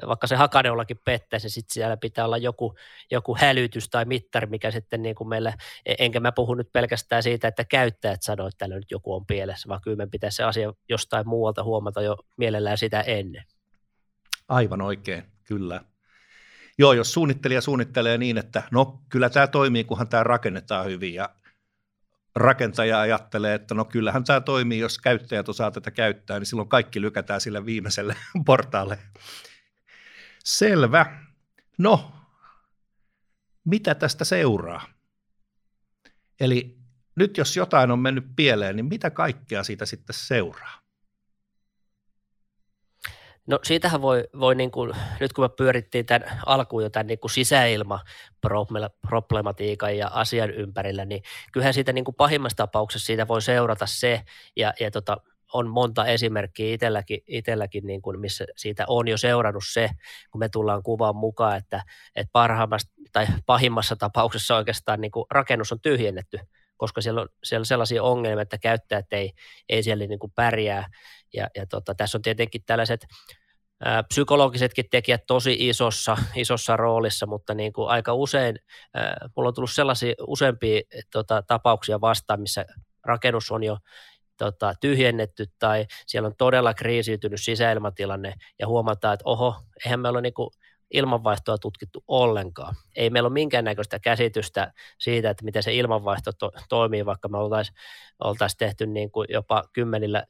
vaikka 0.07 0.27
se 0.27 0.37
hakaneulakin 0.37 1.01
pettäisi, 1.05 1.51
sitten 1.51 1.75
siellä 1.75 1.97
pitää 1.97 2.25
olla 2.25 2.39
joku, 2.39 2.75
joku 3.11 3.37
hälytys 3.41 3.89
tai 3.89 4.05
mittari, 4.05 4.47
mikä 4.47 4.71
sitten 4.71 5.03
niin 5.03 5.15
kuin 5.15 5.29
meille, 5.29 5.55
e, 5.87 5.95
enkä 5.99 6.21
mä 6.21 6.33
puhu 6.33 6.55
nyt 6.55 6.73
pelkästään 6.73 7.23
siitä, 7.23 7.49
että 7.49 7.65
käyttäjät 7.65 8.23
sanoo, 8.23 8.47
että 8.47 8.59
täällä 8.59 8.77
nyt 8.77 8.91
joku 8.91 9.15
on 9.15 9.27
pielessä, 9.27 9.69
vaan 9.69 9.81
kyllä 9.81 9.97
me 9.97 10.07
pitäisi 10.07 10.37
se 10.37 10.45
asia 10.45 10.73
jostain 10.89 11.29
muualta 11.29 11.65
huomata 11.65 12.03
jo 12.03 12.17
mielellään 12.37 12.79
sitä 12.79 13.01
ennen. 13.01 13.45
Aivan 14.49 14.83
oikein, 14.83 15.25
kyllä. 15.45 15.81
Joo, 16.79 16.93
jos 16.93 17.13
suunnittelija 17.13 17.61
suunnittelee 17.61 18.19
niin, 18.19 18.39
että 18.39 18.63
no 18.71 19.03
kyllä 19.09 19.31
tämä 19.31 19.47
toimii, 19.47 19.85
kunhan 19.85 20.09
tämä 20.09 20.25
rakennetaan 20.25 20.87
hyvin 20.87 21.15
ja 21.15 21.31
rakentaja 22.37 23.01
ajattelee, 23.01 23.55
että 23.55 23.75
no 23.75 23.85
kyllähän 23.85 24.25
tämä 24.25 24.41
toimii, 24.41 24.79
jos 24.79 24.99
käyttäjät 24.99 25.49
osaa 25.49 25.71
tätä 25.71 25.91
käyttää, 25.91 26.39
niin 26.39 26.47
silloin 26.47 26.69
kaikki 26.69 27.01
lykätään 27.01 27.41
sille 27.41 27.67
viimeiselle 27.67 28.17
portaalle. 28.47 28.99
Selvä. 30.45 31.23
No, 31.79 32.13
mitä 33.65 33.95
tästä 33.95 34.25
seuraa? 34.25 34.87
Eli 36.41 36.79
nyt 37.17 37.37
jos 37.37 37.57
jotain 37.57 37.91
on 37.91 37.99
mennyt 37.99 38.25
pieleen, 38.37 38.77
niin 38.77 38.87
mitä 38.87 39.11
kaikkea 39.11 39.65
siitä 39.65 39.87
sitten 39.87 40.17
seuraa? 40.19 40.86
No 43.47 43.59
siitähän 43.63 44.03
voi, 44.03 44.25
voi 44.41 44.55
niin 44.55 44.71
kuin, 44.71 44.93
nyt 45.21 45.33
kun 45.33 45.45
me 45.45 45.49
pyörittiin 45.49 46.07
tämän 46.07 46.41
alkuun 46.47 46.83
jo 46.83 46.91
tämän 46.91 47.07
niin 47.07 47.19
kuin 47.19 47.31
sisäilmaproblematiikan 47.31 49.97
ja 49.97 50.11
asian 50.13 50.51
ympärillä, 50.51 51.05
niin 51.05 51.23
kyllähän 51.53 51.75
siitä 51.75 51.93
niin 51.93 52.05
kuin 52.05 52.15
pahimmassa 52.15 52.57
tapauksessa 52.57 53.07
siitä 53.07 53.29
voi 53.29 53.43
seurata 53.43 53.87
se, 53.87 54.23
ja, 54.57 54.73
ja 54.81 54.91
tota, 54.91 55.17
on 55.53 55.69
monta 55.69 56.07
esimerkkiä 56.07 56.75
itselläkin, 56.75 57.21
itselläkin 57.27 57.87
niin 57.87 58.03
kuin, 58.03 58.21
missä 58.21 58.45
siitä 58.57 58.85
on 58.89 59.09
jo 59.09 59.17
seurannut 59.17 59.65
se, 59.73 59.91
kun 60.31 60.39
me 60.39 60.49
tullaan 60.49 60.83
kuvaan 60.83 61.17
mukaan, 61.17 61.57
että, 61.57 61.83
että 62.17 62.31
parhaimmassa 62.33 62.93
tai 63.13 63.27
pahimmassa 63.47 63.97
tapauksessa 63.97 64.57
oikeastaan 64.57 65.01
niin 65.01 65.11
kuin 65.11 65.27
rakennus 65.31 65.73
on 65.73 65.81
tyhjennetty, 65.81 66.39
koska 66.77 67.01
siellä 67.01 67.21
on, 67.21 67.29
siellä 67.45 67.63
on 67.63 67.67
sellaisia 67.67 68.03
ongelmia, 68.03 68.43
että 68.43 68.59
käyttäjät 68.59 69.13
ei, 69.13 69.33
ei 69.69 69.83
siellä 69.83 70.07
niin 70.07 70.19
kuin 70.19 70.33
pärjää. 70.35 70.89
Ja, 71.35 71.49
ja 71.57 71.67
tota, 71.67 71.95
tässä 71.95 72.19
on 72.19 72.23
tietenkin 72.23 72.63
tällaiset 72.67 73.07
ää, 73.85 74.03
psykologisetkin 74.03 74.85
tekijät 74.91 75.27
tosi 75.27 75.57
isossa, 75.59 76.17
isossa 76.37 76.77
roolissa, 76.77 77.27
mutta 77.27 77.55
niin 77.55 77.73
kuin 77.73 77.89
aika 77.89 78.15
usein, 78.15 78.59
ää, 78.95 79.17
mulla 79.37 79.49
on 79.49 79.55
tullut 79.55 79.73
sellaisia 79.73 80.15
useampia 80.27 80.81
tota, 81.13 81.43
tapauksia 81.43 82.01
vastaan, 82.01 82.41
missä 82.41 82.67
rakennus 83.05 83.51
on 83.51 83.63
jo 83.65 83.79
tota, 84.37 84.75
tyhjennetty 84.81 85.47
tai 85.59 85.87
siellä 86.07 86.27
on 86.27 86.35
todella 86.39 86.75
kriisiytynyt 86.75 87.43
sisäilmatilanne 87.43 88.35
ja 88.59 88.67
huomataan, 88.67 89.15
että 89.15 89.25
oho, 89.27 89.55
eihän 89.85 90.01
me 90.01 90.09
ole 90.09 90.21
niin 90.21 90.35
ilmanvaihtoa 90.91 91.59
tutkittu 91.59 92.05
ollenkaan. 92.09 92.75
Ei 92.97 93.11
meillä 93.11 93.27
ole 93.27 93.33
minkäännäköistä 93.33 93.99
käsitystä 93.99 94.73
siitä, 94.99 95.31
että 95.31 95.45
miten 95.45 95.63
se 95.63 95.75
ilmanvaihto 95.75 96.33
to- 96.33 96.53
toimii, 96.69 97.07
vaikka 97.07 97.29
me 97.29 97.39
oltaisiin 97.39 97.77
oltais 98.25 98.57
tehty 98.57 98.87
niin 98.87 99.11
kuin 99.11 99.27
jopa 99.31 99.65
kymmenillä 99.73 100.27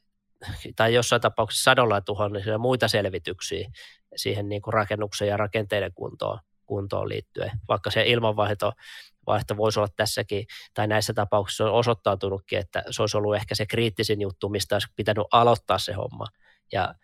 tai 0.77 0.95
jossain 0.95 1.23
tapauksessa 1.23 1.65
sadolla 1.65 2.01
tuhannella 2.01 2.59
muita 2.59 2.89
selvityksiä 2.89 3.71
siihen 4.17 4.49
niin 4.49 4.63
kuin 4.63 4.75
rakennuksen 4.75 5.29
ja 5.29 5.37
rakenteiden 5.37 5.93
kuntoon, 5.95 6.39
kuntoon 6.67 7.09
liittyen, 7.09 7.51
vaikka 7.69 7.91
se 7.91 8.03
ilmanvaihto 8.07 8.73
vaihto 9.27 9.57
voisi 9.57 9.81
olla 9.81 9.89
tässäkin, 9.97 10.47
tai 10.75 10.87
näissä 10.87 11.15
tapauksissa 11.15 11.65
on 11.65 11.73
osoittautunutkin, 11.73 12.59
että 12.59 12.85
se 12.91 13.03
olisi 13.03 13.17
ollut 13.17 13.37
ehkä 13.37 13.55
se 13.55 13.67
kriittisin 13.67 14.21
juttu, 14.21 14.49
mistä 14.49 14.75
olisi 14.75 14.89
pitänyt 14.97 15.27
aloittaa 15.33 15.79
se 15.79 15.93
homma. 15.93 16.27
Ja, 16.73 16.95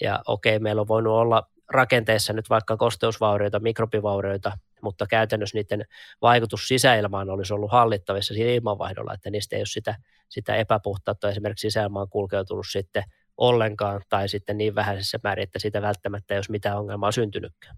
ja 0.00 0.22
okei, 0.26 0.58
meillä 0.58 0.80
on 0.80 0.88
voinut 0.88 1.12
olla 1.12 1.50
rakenteessa 1.70 2.32
nyt 2.32 2.50
vaikka 2.50 2.76
kosteusvaurioita, 2.76 3.60
mikrobivaurioita, 3.60 4.58
mutta 4.82 5.06
käytännössä 5.06 5.58
niiden 5.58 5.84
vaikutus 6.22 6.68
sisäilmaan 6.68 7.30
olisi 7.30 7.54
ollut 7.54 7.72
hallittavissa 7.72 8.34
siinä 8.34 8.50
ilmanvaihdolla, 8.50 9.14
että 9.14 9.30
niistä 9.30 9.56
ei 9.56 9.60
ole 9.60 9.66
sitä, 9.66 9.94
sitä 10.28 10.56
epäpuhtautta 10.56 11.30
esimerkiksi 11.30 11.68
sisäilmaan 11.68 12.08
kulkeutunut 12.08 12.66
sitten 12.70 13.04
ollenkaan 13.36 14.02
tai 14.08 14.28
sitten 14.28 14.58
niin 14.58 14.74
vähäisessä 14.74 15.18
määrin, 15.22 15.42
että 15.42 15.58
siitä 15.58 15.82
välttämättä 15.82 16.34
ei 16.34 16.38
olisi 16.38 16.50
mitään 16.50 16.78
ongelmaa 16.78 17.12
syntynytkään. 17.12 17.76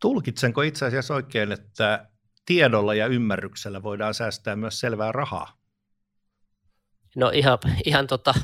Tulkitsenko 0.00 0.62
itse 0.62 0.86
asiassa 0.86 1.14
oikein, 1.14 1.52
että 1.52 2.06
tiedolla 2.46 2.94
ja 2.94 3.06
ymmärryksellä 3.06 3.82
voidaan 3.82 4.14
säästää 4.14 4.56
myös 4.56 4.80
selvää 4.80 5.12
rahaa? 5.12 5.58
No 7.16 7.30
ihan, 7.34 7.58
ihan 7.84 8.06
tota, 8.06 8.34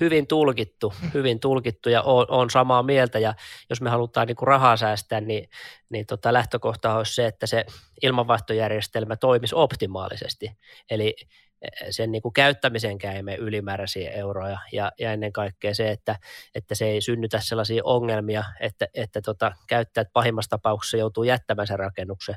hyvin 0.00 0.26
tulkittu, 0.26 0.94
hyvin 1.14 1.40
tulkittu 1.40 1.88
ja 1.88 2.02
on, 2.02 2.26
on 2.28 2.50
samaa 2.50 2.82
mieltä. 2.82 3.18
Ja 3.18 3.34
jos 3.70 3.80
me 3.80 3.90
halutaan 3.90 4.26
niin 4.26 4.36
kuin 4.36 4.46
rahaa 4.46 4.76
säästää, 4.76 5.20
niin, 5.20 5.48
niin 5.90 6.06
tota 6.06 6.32
lähtökohta 6.32 6.94
olisi 6.94 7.14
se, 7.14 7.26
että 7.26 7.46
se 7.46 7.64
ilmanvaihtojärjestelmä 8.02 9.16
toimisi 9.16 9.54
optimaalisesti, 9.54 10.50
eli 10.90 11.16
eh, 11.62 11.70
sen 11.90 12.12
niin 12.12 12.22
kuin 12.22 12.32
käyttämisenkään 12.32 13.16
ei 13.16 13.22
mene 13.22 13.36
ylimääräisiä 13.36 14.10
euroja. 14.10 14.58
Ja, 14.72 14.92
ja 14.98 15.12
ennen 15.12 15.32
kaikkea 15.32 15.74
se, 15.74 15.90
että, 15.90 16.16
että 16.54 16.74
se 16.74 16.86
ei 16.86 17.00
synnytä 17.00 17.40
sellaisia 17.40 17.82
ongelmia, 17.84 18.44
että, 18.60 18.86
että 18.94 19.20
tota, 19.22 19.52
käyttäjät 19.66 20.08
pahimmassa 20.12 20.50
tapauksessa 20.50 20.96
joutuu 20.96 21.24
jättämään 21.24 21.66
sen 21.66 21.78
rakennuksen. 21.78 22.36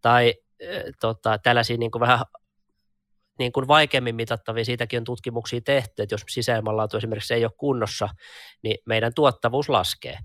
Tai 0.00 0.34
äh, 0.62 0.82
tota, 1.00 1.38
tällaisia 1.38 1.76
niin 1.76 1.90
kuin 1.90 2.00
vähän 2.00 2.20
niin 3.38 3.52
kuin 3.52 3.68
vaikeammin 3.68 4.14
mitattavia, 4.14 4.64
siitäkin 4.64 4.98
on 4.98 5.04
tutkimuksia 5.04 5.60
tehty, 5.60 6.02
että 6.02 6.14
jos 6.14 6.24
sisäilmanlaatu 6.28 6.96
esimerkiksi 6.96 7.34
ei 7.34 7.44
ole 7.44 7.52
kunnossa, 7.56 8.08
niin 8.62 8.78
meidän 8.86 9.12
tuottavuus 9.14 9.68
laskee. 9.68 10.18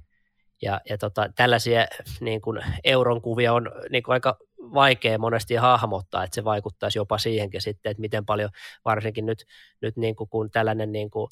Ja, 0.63 0.81
ja 0.89 0.97
tota, 0.97 1.29
tällaisia 1.35 1.87
niin 2.21 2.41
kuin 2.41 2.61
euron 2.83 3.21
kuvia 3.21 3.53
on 3.53 3.71
niin 3.89 4.03
kuin 4.03 4.13
aika 4.13 4.37
vaikea 4.73 5.17
monesti 5.17 5.55
hahmottaa, 5.55 6.23
että 6.23 6.35
se 6.35 6.43
vaikuttaisi 6.43 6.99
jopa 6.99 7.17
siihenkin 7.17 7.61
sitten, 7.61 7.89
että 7.89 8.01
miten 8.01 8.25
paljon 8.25 8.49
varsinkin 8.85 9.25
nyt, 9.25 9.45
nyt 9.81 9.97
niin 9.97 10.15
kuin 10.15 10.29
kun 10.29 10.51
tällainen 10.51 10.91
niin 10.91 11.11
kuin, 11.11 11.27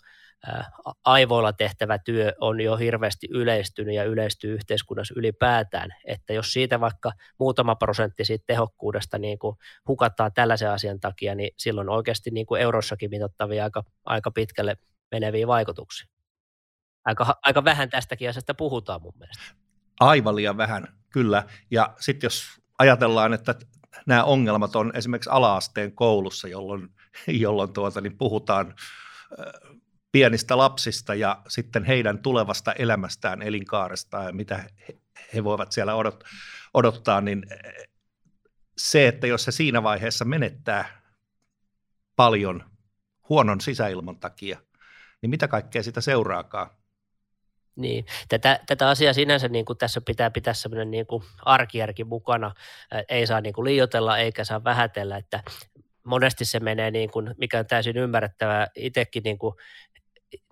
aivoilla 1.06 1.54
tehtävä 1.54 1.98
työ 1.98 2.34
on 2.40 2.62
jo 2.62 2.76
hirveästi 2.78 3.28
yleistynyt 3.32 3.96
ja 3.96 4.04
yleistyy 4.04 4.54
yhteiskunnassa 4.54 5.14
ylipäätään, 5.18 5.90
että 6.06 6.34
jos 6.34 6.54
siitä 6.54 6.80
vaikka 6.80 7.12
muutama 7.40 7.76
prosentti 7.76 8.26
siitä 8.26 8.44
tehokkuudesta 8.48 9.18
niin 9.18 9.40
kuin 9.40 9.56
hukataan 9.88 10.32
tällaisen 10.34 10.70
asian 10.70 11.00
takia, 11.00 11.36
niin 11.36 11.52
silloin 11.58 11.90
oikeasti 11.90 12.32
niin 12.32 12.46
kuin 12.46 12.62
eurossakin 12.62 13.10
mitattavia 13.10 13.64
aika, 13.64 13.84
aika 14.06 14.32
pitkälle 14.32 14.78
meneviä 15.12 15.48
vaikutuksia. 15.48 16.21
Aika, 17.06 17.40
aika 17.42 17.64
vähän 17.64 17.90
tästäkin 17.90 18.30
asiasta 18.30 18.54
puhutaan 18.54 19.02
mun 19.02 19.14
mielestä. 19.20 19.44
Aivan 20.00 20.36
liian 20.36 20.58
vähän, 20.58 20.88
kyllä. 21.10 21.44
Ja 21.72 21.96
sitten 22.00 22.26
jos 22.26 22.62
ajatellaan, 22.80 23.34
että 23.34 23.56
nämä 24.06 24.24
ongelmat 24.24 24.76
on 24.76 24.92
esimerkiksi 24.96 25.30
alaasteen 25.30 25.96
koulussa, 25.96 26.48
jolloin, 26.48 26.90
jolloin 27.28 27.74
tuota, 27.74 28.02
niin 28.02 28.18
puhutaan 28.18 28.76
pienistä 30.12 30.58
lapsista 30.58 31.16
ja 31.16 31.42
sitten 31.48 31.84
heidän 31.84 32.20
tulevasta 32.20 32.74
elämästään, 32.74 33.42
elinkaarestaan 33.42 34.26
ja 34.26 34.34
mitä 34.34 34.64
he 35.34 35.44
voivat 35.44 35.72
siellä 35.72 35.96
odot, 35.96 36.24
odottaa, 36.74 37.22
niin 37.22 37.46
se, 38.78 39.08
että 39.08 39.28
jos 39.28 39.44
se 39.44 39.52
siinä 39.52 39.84
vaiheessa 39.84 40.26
menettää 40.26 41.02
paljon 42.16 42.64
huonon 43.30 43.62
sisäilman 43.62 44.20
takia, 44.20 44.60
niin 45.22 45.30
mitä 45.30 45.48
kaikkea 45.48 45.84
sitä 45.84 46.02
seuraakaan? 46.02 46.70
Niin, 47.76 48.06
tätä, 48.30 48.60
tätä 48.68 48.90
asiaa 48.90 49.14
sinänsä 49.14 49.48
niin 49.48 49.66
kuin 49.66 49.78
tässä 49.78 50.02
pitää 50.02 50.32
pitää 50.32 50.54
sellainen 50.54 50.92
niin 50.92 51.06
kuin 51.06 51.24
arkijärki 51.46 52.04
mukana, 52.04 52.52
ei 53.10 53.28
saa 53.28 53.42
niin 53.42 53.54
kuin 53.54 53.66
liioitella 53.66 54.18
eikä 54.18 54.44
saa 54.44 54.64
vähätellä, 54.64 55.18
että 55.18 55.44
monesti 56.04 56.46
se 56.46 56.60
menee 56.60 56.92
niin 56.92 57.12
kuin, 57.12 57.36
mikä 57.38 57.60
on 57.60 57.68
täysin 57.68 57.98
ymmärrettävää, 57.98 58.68
itsekin 58.76 59.24
niin 59.24 59.38
kuin 59.38 59.56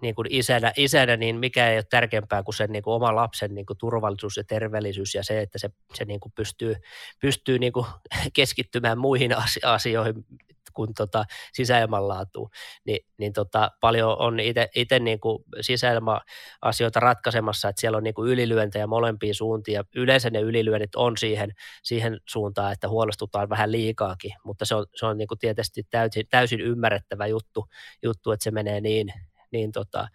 niin 0.01 0.15
kuin 0.15 0.27
isänä, 0.29 0.73
isänä, 0.77 1.17
niin 1.17 1.35
mikä 1.35 1.69
ei 1.69 1.77
ole 1.77 1.83
tärkeämpää 1.89 2.43
kuin 2.43 2.55
sen 2.55 2.71
niin 2.71 2.83
kuin 2.83 2.93
oman 2.93 3.15
lapsen 3.15 3.55
niin 3.55 3.65
kuin 3.65 3.77
turvallisuus 3.77 4.37
ja 4.37 4.43
terveellisyys 4.43 5.15
ja 5.15 5.23
se, 5.23 5.41
että 5.41 5.57
se, 5.57 5.69
se 5.93 6.05
niin 6.05 6.19
kuin 6.19 6.31
pystyy, 6.35 6.75
pystyy 7.19 7.59
niin 7.59 7.73
kuin 7.73 7.85
keskittymään 8.33 8.97
muihin 8.97 9.31
asioihin 9.63 10.25
kuin 10.73 10.93
tota 10.93 11.23
sisäilmanlaatuun, 11.53 12.49
niin, 12.85 13.05
niin 13.17 13.33
tota, 13.33 13.71
paljon 13.81 14.15
on 14.19 14.37
itse 14.75 14.99
niin 14.99 15.19
kuin 15.19 15.43
sisäilma-asioita 15.61 16.99
ratkaisemassa, 16.99 17.69
että 17.69 17.81
siellä 17.81 17.97
on 17.97 18.03
niin 18.03 18.13
kuin 18.13 18.31
ylilyöntejä 18.31 18.87
molempiin 18.87 19.35
suuntiin 19.35 19.75
ja 19.75 19.83
yleensä 19.95 20.29
ne 20.29 20.39
ylilyönnit 20.39 20.95
on 20.95 21.17
siihen, 21.17 21.51
siihen 21.83 22.17
suuntaan, 22.25 22.73
että 22.73 22.89
huolestutaan 22.89 23.49
vähän 23.49 23.71
liikaakin, 23.71 24.31
mutta 24.43 24.65
se 24.65 24.75
on, 24.75 24.85
se 24.95 25.05
on 25.05 25.17
niin 25.17 25.27
kuin 25.27 25.39
tietysti 25.39 25.83
täysin, 25.89 26.25
täysin 26.29 26.61
ymmärrettävä 26.61 27.27
juttu, 27.27 27.67
juttu, 28.03 28.31
että 28.31 28.43
se 28.43 28.51
menee 28.51 28.81
niin, 28.81 29.13
niin 29.51 29.71
tota, 29.71 30.07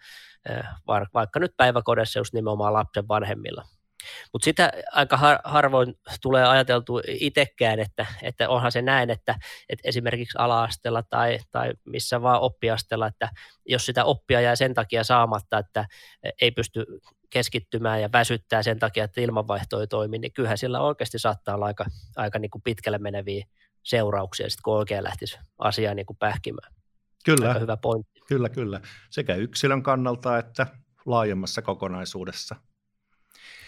vaikka 1.14 1.40
nyt 1.40 1.52
päiväkodessa 1.56 2.18
just 2.18 2.34
nimenomaan 2.34 2.72
lapsen 2.72 3.08
vanhemmilla. 3.08 3.64
Mutta 4.32 4.44
sitä 4.44 4.72
aika 4.92 5.16
har, 5.16 5.38
harvoin 5.44 5.94
tulee 6.22 6.44
ajateltu 6.44 7.00
itsekään, 7.08 7.80
että, 7.80 8.06
että 8.22 8.48
onhan 8.48 8.72
se 8.72 8.82
näin, 8.82 9.10
että, 9.10 9.34
että 9.68 9.88
esimerkiksi 9.88 10.38
ala-asteella 10.38 11.02
tai, 11.02 11.38
tai 11.52 11.72
missä 11.84 12.22
vaan 12.22 12.40
oppiasteella, 12.40 13.06
että 13.06 13.28
jos 13.66 13.86
sitä 13.86 14.04
oppia 14.04 14.40
jää 14.40 14.56
sen 14.56 14.74
takia 14.74 15.04
saamatta, 15.04 15.58
että 15.58 15.86
ei 16.40 16.50
pysty 16.50 16.86
keskittymään 17.30 18.02
ja 18.02 18.08
väsyttää 18.12 18.62
sen 18.62 18.78
takia, 18.78 19.04
että 19.04 19.20
ilmanvaihto 19.20 19.80
ei 19.80 19.86
toimi, 19.86 20.18
niin 20.18 20.32
kyllähän 20.32 20.58
sillä 20.58 20.80
oikeasti 20.80 21.18
saattaa 21.18 21.54
olla 21.54 21.66
aika, 21.66 21.84
aika 22.16 22.38
niin 22.38 22.50
kuin 22.50 22.62
pitkälle 22.62 22.98
meneviä 22.98 23.46
seurauksia, 23.82 24.50
sit 24.50 24.60
kun 24.60 24.76
oikein 24.76 25.04
lähtisi 25.04 25.38
asiaa 25.58 25.94
niin 25.94 26.06
kuin 26.06 26.16
pähkimään. 26.16 26.74
Kyllä. 27.24 27.48
Aika 27.48 27.60
hyvä 27.60 27.76
pointti. 27.76 28.20
Kyllä, 28.28 28.48
kyllä. 28.48 28.80
Sekä 29.10 29.34
yksilön 29.34 29.82
kannalta 29.82 30.38
että 30.38 30.66
laajemmassa 31.06 31.62
kokonaisuudessa. 31.62 32.56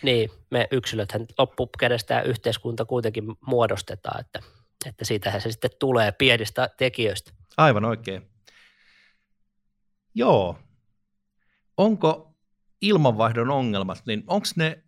Niin, 0.03 0.31
me 0.51 0.69
yksilöthän 0.71 1.27
loppukädestä 1.39 2.15
ja 2.15 2.23
yhteiskunta 2.23 2.85
kuitenkin 2.85 3.25
muodostetaan, 3.47 4.21
että, 4.21 4.41
että 4.87 5.05
siitähän 5.05 5.41
se 5.41 5.51
sitten 5.51 5.71
tulee 5.79 6.13
pienistä 6.13 6.71
tekijöistä. 6.77 7.33
Aivan 7.57 7.85
oikein. 7.85 8.31
Joo. 10.15 10.59
Onko 11.77 12.35
ilmanvaihdon 12.83 13.51
ongelmat, 13.51 14.03
niin 14.07 14.25
onko 14.27 14.47
ne 14.57 14.83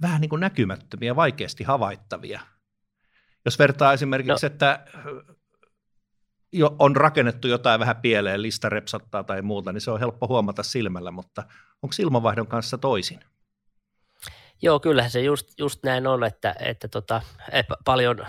vähän 0.00 0.20
niin 0.20 0.28
kuin 0.28 0.40
näkymättömiä, 0.40 1.16
vaikeasti 1.16 1.64
havaittavia? 1.64 2.40
Jos 3.44 3.58
vertaa 3.58 3.92
esimerkiksi, 3.92 4.46
no. 4.46 4.52
että 4.52 4.86
jo 6.52 6.76
on 6.78 6.96
rakennettu 6.96 7.48
jotain 7.48 7.80
vähän 7.80 7.96
pieleen, 7.96 8.42
lista 8.42 8.68
repsottaa 8.68 9.24
tai 9.24 9.42
muuta, 9.42 9.72
niin 9.72 9.80
se 9.80 9.90
on 9.90 10.00
helppo 10.00 10.28
huomata 10.28 10.62
silmällä, 10.62 11.10
mutta 11.10 11.42
onko 11.82 11.94
ilmanvaihdon 11.98 12.46
kanssa 12.46 12.78
toisin? 12.78 13.20
Joo, 14.62 14.80
kyllähän 14.80 15.10
se 15.10 15.20
just, 15.20 15.58
just 15.58 15.82
näin 15.82 16.06
on, 16.06 16.24
että, 16.24 16.54
että 16.60 16.88
tota, 16.88 17.22
paljon 17.84 18.26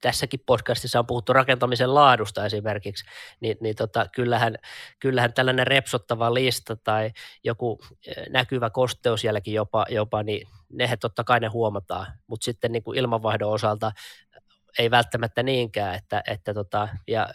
tässäkin 0.00 0.40
podcastissa 0.46 0.98
on 0.98 1.06
puhuttu 1.06 1.32
rakentamisen 1.32 1.94
laadusta 1.94 2.46
esimerkiksi, 2.46 3.04
niin, 3.40 3.56
niin 3.60 3.76
tota, 3.76 4.06
kyllähän, 4.14 4.56
kyllähän 5.00 5.32
tällainen 5.32 5.66
repsottava 5.66 6.34
lista 6.34 6.76
tai 6.76 7.10
joku 7.44 7.80
eh, 8.06 8.26
näkyvä 8.28 8.70
kosteusjälki 8.70 9.52
jopa, 9.52 9.86
jopa 9.88 10.22
niin 10.22 10.48
nehän 10.72 10.98
totta 10.98 11.24
kai 11.24 11.40
ne 11.40 11.46
huomataan, 11.46 12.06
mutta 12.26 12.44
sitten 12.44 12.72
niin 12.72 12.82
kuin 12.82 12.98
ilmanvaihdon 12.98 13.52
osalta 13.52 13.92
ei 14.78 14.90
välttämättä 14.90 15.42
niinkään, 15.42 15.94
että, 15.94 16.22
että 16.26 16.54
tota, 16.54 16.88
ja 17.08 17.28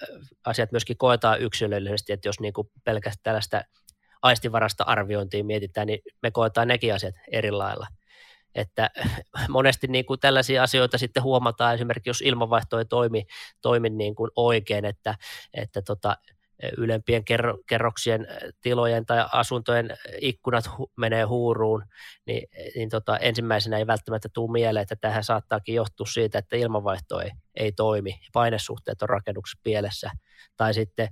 asiat 0.45 0.71
myöskin 0.71 0.97
koetaan 0.97 1.41
yksilöllisesti, 1.41 2.13
että 2.13 2.27
jos 2.27 2.39
niin 2.39 2.53
kuin 2.53 2.71
pelkästään 2.83 3.23
tällaista 3.23 3.61
aistivarasta 4.21 4.83
arviointia 4.83 5.43
mietitään, 5.43 5.87
niin 5.87 5.99
me 6.21 6.31
koetaan 6.31 6.67
nekin 6.67 6.93
asiat 6.93 7.15
eri 7.31 7.51
lailla. 7.51 7.87
Että 8.55 8.89
monesti 9.49 9.87
niin 9.87 10.05
kuin 10.05 10.19
tällaisia 10.19 10.63
asioita 10.63 10.97
sitten 10.97 11.23
huomataan 11.23 11.75
esimerkiksi, 11.75 12.09
jos 12.09 12.21
ilmanvaihto 12.21 12.79
ei 12.79 12.85
toimi, 12.85 13.25
toimi 13.61 13.89
niin 13.89 14.15
kuin 14.15 14.31
oikein, 14.35 14.85
että, 14.85 15.15
että 15.53 15.81
tota, 15.81 16.17
ylempien 16.77 17.25
kerro, 17.25 17.57
kerroksien 17.67 18.27
tilojen 18.61 19.05
tai 19.05 19.25
asuntojen 19.31 19.97
ikkunat 20.21 20.77
hu, 20.77 20.91
menee 20.97 21.23
huuruun, 21.23 21.83
niin, 22.25 22.47
niin 22.75 22.89
tota, 22.89 23.17
ensimmäisenä 23.17 23.77
ei 23.77 23.87
välttämättä 23.87 24.29
tule 24.33 24.51
mieleen, 24.51 24.81
että 24.81 24.95
tähän 24.95 25.23
saattaakin 25.23 25.75
johtua 25.75 26.05
siitä, 26.05 26.39
että 26.39 26.55
ilmanvaihto 26.55 27.19
ei, 27.19 27.31
ei 27.55 27.71
toimi, 27.71 28.19
painesuhteet 28.33 29.01
on 29.01 29.09
rakennuksessa 29.09 29.59
pielessä, 29.63 30.11
tai 30.57 30.73
sitten 30.73 31.07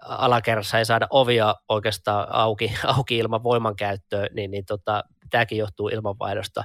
alakerrassa 0.00 0.78
ei 0.78 0.84
saada 0.84 1.06
ovia 1.10 1.54
oikeastaan 1.68 2.26
auki, 2.30 2.72
auki 2.96 3.18
ilman 3.18 3.42
voimankäyttöä, 3.42 4.26
niin, 4.32 4.50
niin 4.50 4.64
tota, 4.64 5.04
tämäkin 5.30 5.58
johtuu 5.58 5.88
ilmanvaihdosta. 5.88 6.62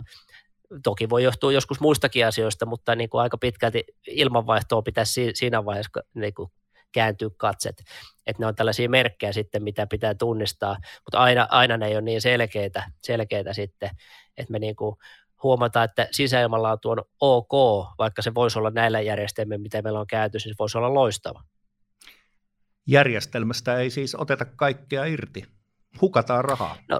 Toki 0.84 1.10
voi 1.10 1.24
johtua 1.24 1.52
joskus 1.52 1.80
muistakin 1.80 2.28
asioista, 2.28 2.66
mutta 2.66 2.96
niin 2.96 3.10
kuin 3.10 3.22
aika 3.22 3.38
pitkälti 3.38 3.84
ilmanvaihtoa 4.08 4.82
pitäisi 4.82 5.32
siinä 5.34 5.66
vaiheessa 5.66 6.00
niin 6.14 6.34
kuin 6.34 6.52
kääntyä 6.92 7.30
katset. 7.38 7.84
Että 8.28 8.44
ne 8.44 8.46
on 8.46 8.56
tällaisia 8.56 8.90
merkkejä 8.90 9.32
sitten, 9.32 9.64
mitä 9.64 9.88
pitää 9.88 10.16
tunnistaa, 10.16 10.78
mutta 10.98 11.20
aina, 11.20 11.48
aina 11.50 11.78
ne 11.78 11.88
ei 11.88 11.94
ole 11.94 12.02
niin 12.02 12.22
selkeitä, 12.22 12.92
selkeitä 13.04 13.54
sitten, 13.54 13.90
että 14.38 14.52
me 14.52 14.60
niin 14.60 14.76
kuin 14.76 14.96
huomata, 15.44 15.84
että 15.84 16.08
sisäilmanlaatu 16.12 16.90
on 16.90 17.04
ok, 17.20 17.52
vaikka 17.98 18.22
se 18.22 18.34
voisi 18.34 18.60
olla 18.60 18.70
näillä 18.70 19.02
järjestelmillä, 19.02 19.62
mitä 19.62 19.82
meillä 19.82 20.00
on 20.00 20.08
käytössä, 20.08 20.50
se 20.50 20.56
voisi 20.60 20.78
olla 20.78 20.94
loistava. 20.94 21.44
Järjestelmästä 22.88 23.78
ei 23.78 23.90
siis 23.90 24.16
oteta 24.16 24.46
kaikkea 24.46 25.06
irti. 25.06 25.46
Hukataan 26.02 26.46
rahaa. 26.46 26.78
No, 26.90 27.00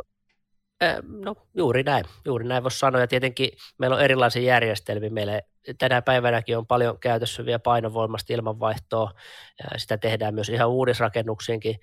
no 1.08 1.36
juuri 1.54 1.84
näin, 1.84 2.06
juuri 2.26 2.46
näin 2.46 2.64
voisi 2.64 2.80
sanoa. 2.80 3.02
Ja 3.02 3.08
tietenkin 3.08 3.50
meillä 3.78 3.96
on 3.96 4.02
erilaisia 4.02 4.42
järjestelmiä. 4.42 5.10
Meillä 5.10 5.42
tänä 5.78 6.02
päivänäkin 6.02 6.58
on 6.58 6.68
paljon 6.68 7.00
käytössä 7.00 7.46
vielä 7.46 7.60
painovoimasta 7.60 8.34
ilmanvaihtoa. 8.34 9.12
Sitä 9.78 9.98
tehdään 9.98 10.34
myös 10.34 10.50
ihan 10.50 10.70
uudisrakennuksiinkin, 10.70 11.76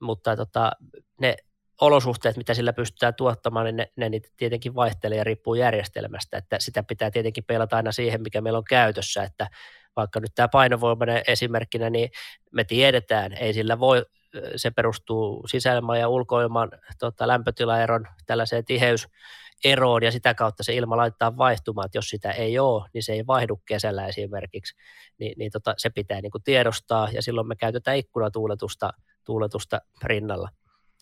mutta 0.00 0.36
tota, 0.36 0.72
ne 1.20 1.36
olosuhteet, 1.80 2.36
mitä 2.36 2.54
sillä 2.54 2.72
pystytään 2.72 3.14
tuottamaan, 3.14 3.66
niin 3.66 3.76
ne, 3.76 4.08
ne 4.08 4.20
tietenkin 4.36 4.74
vaihtelee 4.74 5.18
ja 5.18 5.24
riippuu 5.24 5.54
järjestelmästä, 5.54 6.36
että 6.36 6.56
sitä 6.60 6.82
pitää 6.82 7.10
tietenkin 7.10 7.44
pelata 7.44 7.76
aina 7.76 7.92
siihen, 7.92 8.22
mikä 8.22 8.40
meillä 8.40 8.58
on 8.58 8.64
käytössä, 8.64 9.22
että 9.22 9.48
vaikka 9.96 10.20
nyt 10.20 10.30
tämä 10.34 10.48
painovoimainen 10.48 11.22
esimerkkinä, 11.28 11.90
niin 11.90 12.10
me 12.52 12.64
tiedetään, 12.64 13.32
ei 13.32 13.52
sillä 13.52 13.78
voi, 13.78 14.06
se 14.56 14.70
perustuu 14.70 15.46
sisäilman 15.48 16.00
ja 16.00 16.08
ulkoilman 16.08 16.70
tota, 16.98 17.28
lämpötilaeron 17.28 18.06
tällaiseen 18.26 18.64
tiheyseroon 18.64 20.02
ja 20.02 20.12
sitä 20.12 20.34
kautta 20.34 20.62
se 20.62 20.74
ilma 20.74 20.96
laittaa 20.96 21.36
vaihtumaan, 21.36 21.86
että 21.86 21.98
jos 21.98 22.08
sitä 22.08 22.30
ei 22.30 22.58
ole, 22.58 22.84
niin 22.92 23.02
se 23.02 23.12
ei 23.12 23.26
vaihdu 23.26 23.62
kesällä 23.66 24.06
esimerkiksi, 24.06 24.76
niin, 25.18 25.34
niin 25.38 25.50
tota, 25.52 25.74
se 25.76 25.90
pitää 25.90 26.20
niin 26.20 26.32
kuin 26.32 26.42
tiedostaa 26.42 27.08
ja 27.12 27.22
silloin 27.22 27.48
me 27.48 27.56
käytetään 27.56 27.96
ikkunatuuletusta 27.96 28.90
tuuletusta 29.24 29.80
rinnalla. 30.02 30.48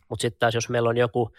Mutta 0.09 0.23
sitten 0.23 0.39
taas 0.39 0.55
jos 0.55 0.69
meillä 0.69 0.89
on 0.89 0.97
joku 0.97 1.31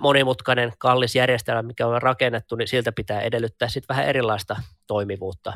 monimutkainen, 0.00 0.72
kallis 0.78 1.14
järjestelmä, 1.14 1.62
mikä 1.62 1.86
on 1.86 2.02
rakennettu, 2.02 2.56
niin 2.56 2.68
siltä 2.68 2.92
pitää 2.92 3.20
edellyttää 3.20 3.68
sitten 3.68 3.94
vähän 3.94 4.08
erilaista 4.08 4.56
toimivuutta, 4.86 5.52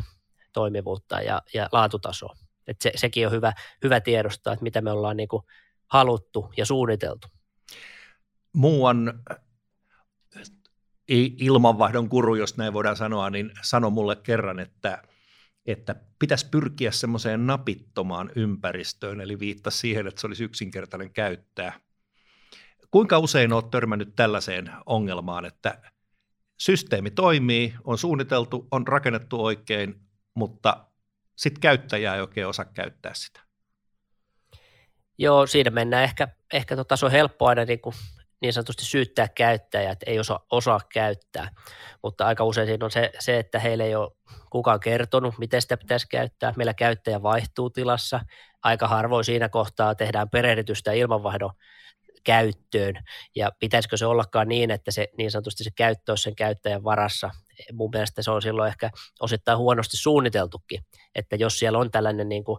toimivuutta 0.52 1.20
ja, 1.20 1.42
ja 1.54 1.68
laatutasoa. 1.72 2.36
Et 2.66 2.76
se, 2.80 2.92
sekin 2.94 3.26
on 3.26 3.32
hyvä, 3.32 3.52
hyvä 3.82 4.00
tiedostaa, 4.00 4.52
että 4.52 4.62
mitä 4.62 4.80
me 4.80 4.92
ollaan 4.92 5.16
niinku 5.16 5.44
haluttu 5.88 6.52
ja 6.56 6.66
suunniteltu. 6.66 7.28
Muuan 8.52 9.22
ilmanvaihdon 11.38 12.08
kuru, 12.08 12.34
jos 12.34 12.56
näin 12.56 12.72
voidaan 12.72 12.96
sanoa, 12.96 13.30
niin 13.30 13.50
sano 13.62 13.90
mulle 13.90 14.16
kerran, 14.16 14.58
että, 14.58 15.02
että 15.66 15.94
pitäisi 16.18 16.46
pyrkiä 16.50 16.90
semmoiseen 16.90 17.46
napittomaan 17.46 18.30
ympäristöön, 18.36 19.20
eli 19.20 19.38
viittaa 19.38 19.70
siihen, 19.70 20.06
että 20.06 20.20
se 20.20 20.26
olisi 20.26 20.44
yksinkertainen 20.44 21.12
käyttää. 21.12 21.80
Kuinka 22.90 23.18
usein 23.18 23.52
olet 23.52 23.70
törmännyt 23.70 24.16
tällaiseen 24.16 24.70
ongelmaan, 24.86 25.44
että 25.44 25.82
systeemi 26.58 27.10
toimii, 27.10 27.74
on 27.84 27.98
suunniteltu, 27.98 28.68
on 28.70 28.88
rakennettu 28.88 29.44
oikein, 29.44 30.00
mutta 30.34 30.86
sitten 31.36 31.60
käyttäjä 31.60 32.14
ei 32.14 32.20
oikein 32.20 32.46
osaa 32.46 32.64
käyttää 32.64 33.14
sitä? 33.14 33.47
Joo, 35.18 35.46
siinä 35.46 35.70
mennään. 35.70 36.04
Ehkä, 36.04 36.28
ehkä 36.52 36.76
tota, 36.76 36.96
se 36.96 37.06
on 37.06 37.12
helppo 37.12 37.46
aina 37.46 37.64
niin, 37.64 37.80
kuin 37.80 37.94
niin 38.40 38.52
sanotusti 38.52 38.84
syyttää 38.84 39.28
käyttäjät, 39.28 39.92
että 39.92 40.10
ei 40.10 40.18
osaa, 40.18 40.46
osaa 40.50 40.80
käyttää, 40.92 41.50
mutta 42.02 42.26
aika 42.26 42.44
usein 42.44 42.66
siinä 42.66 42.84
on 42.84 42.90
se, 42.90 43.10
se, 43.18 43.38
että 43.38 43.58
heille 43.58 43.84
ei 43.84 43.94
ole 43.94 44.10
kukaan 44.50 44.80
kertonut, 44.80 45.38
miten 45.38 45.62
sitä 45.62 45.76
pitäisi 45.76 46.08
käyttää. 46.08 46.52
Meillä 46.56 46.74
käyttäjä 46.74 47.22
vaihtuu 47.22 47.70
tilassa, 47.70 48.20
aika 48.62 48.88
harvoin 48.88 49.24
siinä 49.24 49.48
kohtaa 49.48 49.94
tehdään 49.94 50.30
perehdytystä 50.30 50.92
ilmanvaihdon 50.92 51.50
käyttöön, 52.28 52.94
ja 53.34 53.52
pitäisikö 53.58 53.96
se 53.96 54.06
ollakaan 54.06 54.48
niin, 54.48 54.70
että 54.70 54.90
se 54.90 55.08
niin 55.18 55.30
sanotusti 55.30 55.64
se 55.64 55.70
käyttö 55.76 56.12
olisi 56.12 56.22
sen 56.22 56.34
käyttäjän 56.34 56.84
varassa. 56.84 57.30
Mun 57.72 57.90
mielestä 57.92 58.22
se 58.22 58.30
on 58.30 58.42
silloin 58.42 58.68
ehkä 58.68 58.90
osittain 59.20 59.58
huonosti 59.58 59.96
suunniteltukin, 59.96 60.80
että 61.14 61.36
jos 61.36 61.58
siellä 61.58 61.78
on 61.78 61.90
tällainen, 61.90 62.28
niin 62.28 62.44
kuin, 62.44 62.58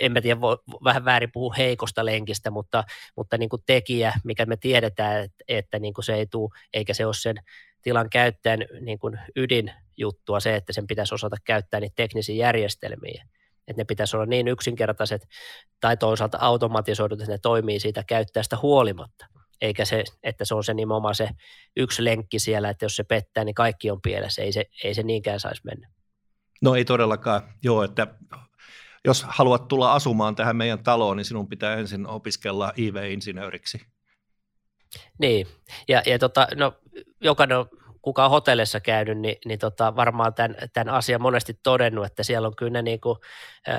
en 0.00 0.12
mä 0.12 0.20
tiedä, 0.20 0.40
voi 0.40 0.58
vähän 0.84 1.04
väärin 1.04 1.32
puhua 1.32 1.54
heikosta 1.58 2.04
lenkistä, 2.04 2.50
mutta, 2.50 2.84
mutta 3.16 3.38
niin 3.38 3.48
kuin 3.48 3.62
tekijä, 3.66 4.12
mikä 4.24 4.46
me 4.46 4.56
tiedetään, 4.56 5.24
että, 5.24 5.44
että 5.48 5.78
niin 5.78 5.94
kuin 5.94 6.04
se 6.04 6.14
ei 6.14 6.26
tule, 6.26 6.50
eikä 6.72 6.94
se 6.94 7.06
ole 7.06 7.14
sen 7.14 7.36
tilan 7.82 8.10
käyttäjän 8.10 8.64
niin 8.80 8.98
kuin 8.98 9.18
ydinjuttua 9.36 10.40
se, 10.40 10.56
että 10.56 10.72
sen 10.72 10.86
pitäisi 10.86 11.14
osata 11.14 11.36
käyttää 11.44 11.80
niitä 11.80 11.96
teknisiä 11.96 12.34
järjestelmiä 12.34 13.26
että 13.68 13.80
ne 13.80 13.84
pitäisi 13.84 14.16
olla 14.16 14.26
niin 14.26 14.48
yksinkertaiset 14.48 15.22
tai 15.80 15.96
toisaalta 15.96 16.38
automatisoidut, 16.40 17.20
että 17.20 17.32
ne 17.32 17.38
toimii 17.38 17.80
siitä 17.80 18.04
käyttäjästä 18.08 18.56
huolimatta. 18.62 19.26
Eikä 19.60 19.84
se, 19.84 20.04
että 20.22 20.44
se 20.44 20.54
on 20.54 20.64
se 20.64 20.74
nimenomaan 20.74 21.14
se 21.14 21.28
yksi 21.76 22.04
lenkki 22.04 22.38
siellä, 22.38 22.70
että 22.70 22.84
jos 22.84 22.96
se 22.96 23.04
pettää, 23.04 23.44
niin 23.44 23.54
kaikki 23.54 23.90
on 23.90 24.02
pielessä. 24.02 24.42
Ei 24.42 24.52
se, 24.52 24.64
ei 24.84 24.94
se 24.94 25.02
niinkään 25.02 25.40
saisi 25.40 25.62
mennä. 25.64 25.88
No 26.62 26.74
ei 26.74 26.84
todellakaan. 26.84 27.42
Joo, 27.62 27.82
että 27.82 28.06
jos 29.04 29.24
haluat 29.28 29.68
tulla 29.68 29.92
asumaan 29.92 30.36
tähän 30.36 30.56
meidän 30.56 30.82
taloon, 30.82 31.16
niin 31.16 31.24
sinun 31.24 31.48
pitää 31.48 31.74
ensin 31.74 32.06
opiskella 32.06 32.72
IV-insinööriksi. 32.76 33.78
Niin, 35.18 35.46
ja, 35.88 36.02
ja 36.06 36.18
tota, 36.18 36.46
no, 36.54 36.72
jokainen 37.20 37.58
on 37.58 37.68
kuka 38.06 38.24
on 38.24 38.30
hotellissa 38.30 38.80
käynyt, 38.80 39.18
niin, 39.18 39.36
niin 39.44 39.58
tota, 39.58 39.96
varmaan 39.96 40.34
tämän, 40.34 40.56
tämän 40.72 40.94
asian 40.94 41.22
monesti 41.22 41.58
todennut, 41.62 42.06
että 42.06 42.22
siellä 42.22 42.48
on 42.48 42.56
kyllä 42.56 42.82
niin 42.82 43.00
kuin, 43.00 43.18
äh, 43.68 43.78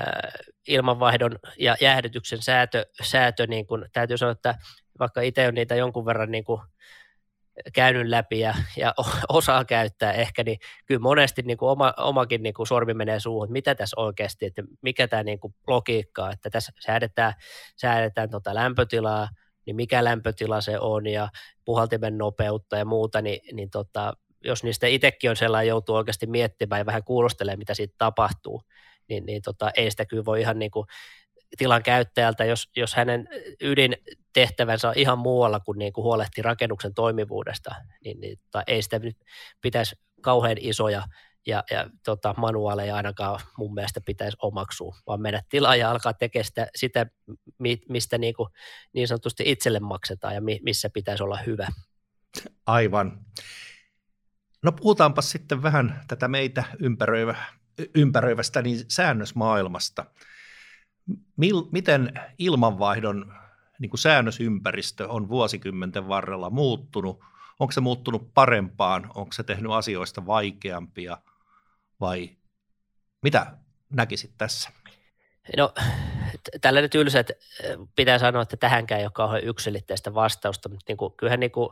ilmanvaihdon 0.68 1.38
ja 1.58 1.76
jäähdytyksen 1.80 2.42
säätö, 2.42 2.86
säätö 3.02 3.46
niin 3.46 3.66
kuin, 3.66 3.84
täytyy 3.92 4.16
sanoa, 4.16 4.32
että 4.32 4.54
vaikka 4.98 5.20
itse 5.20 5.48
on 5.48 5.54
niitä 5.54 5.74
jonkun 5.74 6.04
verran 6.04 6.30
niin 6.30 6.44
kuin, 6.44 6.60
käynyt 7.74 8.08
läpi 8.08 8.40
ja, 8.40 8.54
ja 8.76 8.94
osaa 9.28 9.64
käyttää 9.64 10.12
ehkä, 10.12 10.44
niin 10.44 10.58
kyllä 10.86 11.00
monesti 11.00 11.42
niin 11.42 11.58
kuin 11.58 11.70
oma, 11.70 11.94
omakin 11.96 12.42
niin 12.42 12.54
kuin 12.54 12.66
sormi 12.66 12.94
menee 12.94 13.20
suuhun, 13.20 13.44
että 13.44 13.52
mitä 13.52 13.74
tässä 13.74 14.00
oikeasti, 14.00 14.46
että 14.46 14.62
mikä 14.82 15.08
tämä 15.08 15.22
niin 15.22 15.40
kuin 15.40 15.54
logiikka, 15.66 16.30
että 16.30 16.50
tässä 16.50 16.72
säädetään, 16.80 17.32
säädetään 17.76 18.30
tota 18.30 18.54
lämpötilaa, 18.54 19.28
niin 19.68 19.76
mikä 19.76 20.04
lämpötila 20.04 20.60
se 20.60 20.78
on 20.78 21.06
ja 21.06 21.28
puhaltimen 21.64 22.18
nopeutta 22.18 22.76
ja 22.76 22.84
muuta, 22.84 23.22
niin, 23.22 23.56
niin 23.56 23.70
tota, 23.70 24.12
jos 24.44 24.64
niistä 24.64 24.86
itsekin 24.86 25.30
on 25.30 25.36
sellainen, 25.36 25.68
joutuu 25.68 25.96
oikeasti 25.96 26.26
miettimään 26.26 26.78
ja 26.80 26.86
vähän 26.86 27.04
kuulostelemaan, 27.04 27.58
mitä 27.58 27.74
siitä 27.74 27.94
tapahtuu, 27.98 28.62
niin, 29.08 29.26
niin 29.26 29.42
tota, 29.42 29.70
ei 29.76 29.90
sitä 29.90 30.04
kyllä 30.04 30.24
voi 30.24 30.40
ihan 30.40 30.58
niin 30.58 30.70
kuin 30.70 30.86
tilan 31.58 31.82
käyttäjältä, 31.82 32.44
jos, 32.44 32.70
jos 32.76 32.94
hänen 32.94 33.28
ydintehtävänsä 33.60 34.88
on 34.88 34.94
ihan 34.96 35.18
muualla 35.18 35.60
kuin, 35.60 35.78
niin 35.78 35.92
kuin 35.92 36.02
huolehtii 36.02 36.42
rakennuksen 36.42 36.94
toimivuudesta, 36.94 37.74
niin, 38.04 38.20
niin 38.20 38.38
tota, 38.38 38.62
ei 38.66 38.82
sitä 38.82 38.98
nyt 38.98 39.16
pitäisi 39.60 39.96
kauhean 40.20 40.56
isoja 40.60 41.02
ja, 41.48 41.64
ja 41.70 41.90
tota, 42.04 42.34
manuaaleja 42.36 42.96
ainakaan 42.96 43.40
mun 43.58 43.74
mielestä 43.74 44.00
pitäisi 44.00 44.36
omaksua, 44.42 44.96
vaan 45.06 45.20
mennä 45.20 45.42
tilaan 45.48 45.78
ja 45.78 45.90
alkaa 45.90 46.12
tekemään 46.12 46.44
sitä, 46.44 46.66
sitä 46.76 47.06
mistä 47.88 48.18
niin, 48.18 48.34
kuin, 48.34 48.48
niin 48.92 49.08
sanotusti 49.08 49.42
itselle 49.46 49.80
maksetaan 49.80 50.34
ja 50.34 50.40
missä 50.62 50.90
pitäisi 50.90 51.22
olla 51.22 51.38
hyvä. 51.46 51.68
Aivan. 52.66 53.20
No 54.62 54.72
puhutaanpa 54.72 55.22
sitten 55.22 55.62
vähän 55.62 56.00
tätä 56.08 56.28
meitä 56.28 56.64
ympäröivä, 56.78 57.36
ympäröivästä 57.94 58.62
niin 58.62 58.84
säännösmaailmasta. 58.88 60.04
Mil, 61.36 61.62
miten 61.72 62.12
ilmanvaihdon 62.38 63.34
niin 63.78 63.90
kuin 63.90 64.00
säännösympäristö 64.00 65.08
on 65.08 65.28
vuosikymmenten 65.28 66.08
varrella 66.08 66.50
muuttunut? 66.50 67.20
Onko 67.58 67.72
se 67.72 67.80
muuttunut 67.80 68.34
parempaan? 68.34 69.10
Onko 69.14 69.32
se 69.32 69.42
tehnyt 69.42 69.72
asioista 69.72 70.26
vaikeampia? 70.26 71.18
Vai 72.00 72.30
mitä 73.22 73.46
näkisit 73.90 74.30
tässä? 74.38 74.70
No 75.56 75.72
tällä 76.60 76.80
nyt 76.80 76.94
ylsä, 76.94 77.20
että 77.20 77.34
pitää 77.96 78.18
sanoa, 78.18 78.42
että 78.42 78.56
tähänkään 78.56 79.00
ei 79.00 79.06
ole 79.06 79.12
kauhean 79.14 79.44
yksilitteistä 79.44 80.14
vastausta, 80.14 80.68
mutta 80.68 80.84
niin 80.88 80.96
kuin, 80.96 81.12
kyllähän 81.16 81.40
niin 81.40 81.50
kuin, 81.50 81.68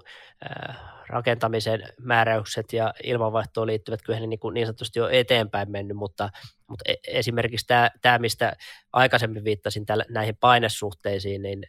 äh, 0.50 0.76
rakentamisen 1.08 1.82
määräykset 2.00 2.72
ja 2.72 2.94
ilmanvaihtoon 3.04 3.66
liittyvät, 3.66 4.02
kyllähän 4.02 4.22
ne 4.22 4.26
niin, 4.26 4.40
kuin 4.40 4.54
niin 4.54 4.66
sanotusti 4.66 5.00
on 5.00 5.12
eteenpäin 5.12 5.70
mennyt, 5.70 5.96
mutta, 5.96 6.30
mutta 6.68 6.84
e, 6.86 6.94
esimerkiksi 7.06 7.66
tämä, 7.66 7.90
tämä 8.02 8.18
mistä 8.18 8.56
aikaisemmin 8.92 9.44
viittasin 9.44 9.86
tällä, 9.86 10.04
näihin 10.08 10.36
painesuhteisiin, 10.36 11.42
niin 11.42 11.62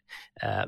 äh, 0.43 0.63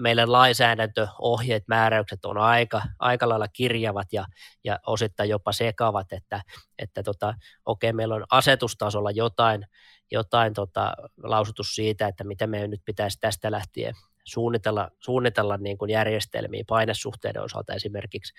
meidän 0.00 0.32
lainsäädäntö, 0.32 1.08
ohjeet, 1.18 1.64
määräykset 1.68 2.24
on 2.24 2.38
aika, 2.38 2.82
aika 2.98 3.28
lailla 3.28 3.48
kirjavat 3.48 4.12
ja, 4.12 4.26
ja 4.64 4.78
osittain 4.86 5.28
jopa 5.28 5.52
sekavat, 5.52 6.12
että, 6.12 6.42
että 6.78 7.02
tota, 7.02 7.34
okei, 7.64 7.92
meillä 7.92 8.14
on 8.14 8.24
asetustasolla 8.30 9.10
jotain, 9.10 9.66
jotain 10.10 10.54
tota, 10.54 10.94
lausutus 11.22 11.74
siitä, 11.74 12.08
että 12.08 12.24
miten 12.24 12.50
meidän 12.50 12.70
nyt 12.70 12.82
pitäisi 12.84 13.18
tästä 13.20 13.50
lähtien 13.50 13.94
suunnitella, 14.24 14.90
suunnitella 15.00 15.56
niin 15.56 15.78
kuin 15.78 15.90
järjestelmiä 15.90 16.64
painesuhteiden 16.68 17.42
osalta 17.42 17.74
esimerkiksi. 17.74 18.32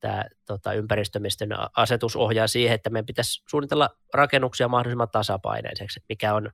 Tämä 0.00 0.24
tota, 0.46 0.72
ympäristömistön 0.72 1.48
asetus 1.76 2.16
ohjaa 2.16 2.46
siihen, 2.46 2.74
että 2.74 2.90
meidän 2.90 3.06
pitäisi 3.06 3.42
suunnitella 3.48 3.90
rakennuksia 4.14 4.68
mahdollisimman 4.68 5.08
tasapaineiseksi, 5.12 6.00
mikä 6.08 6.34
on 6.34 6.50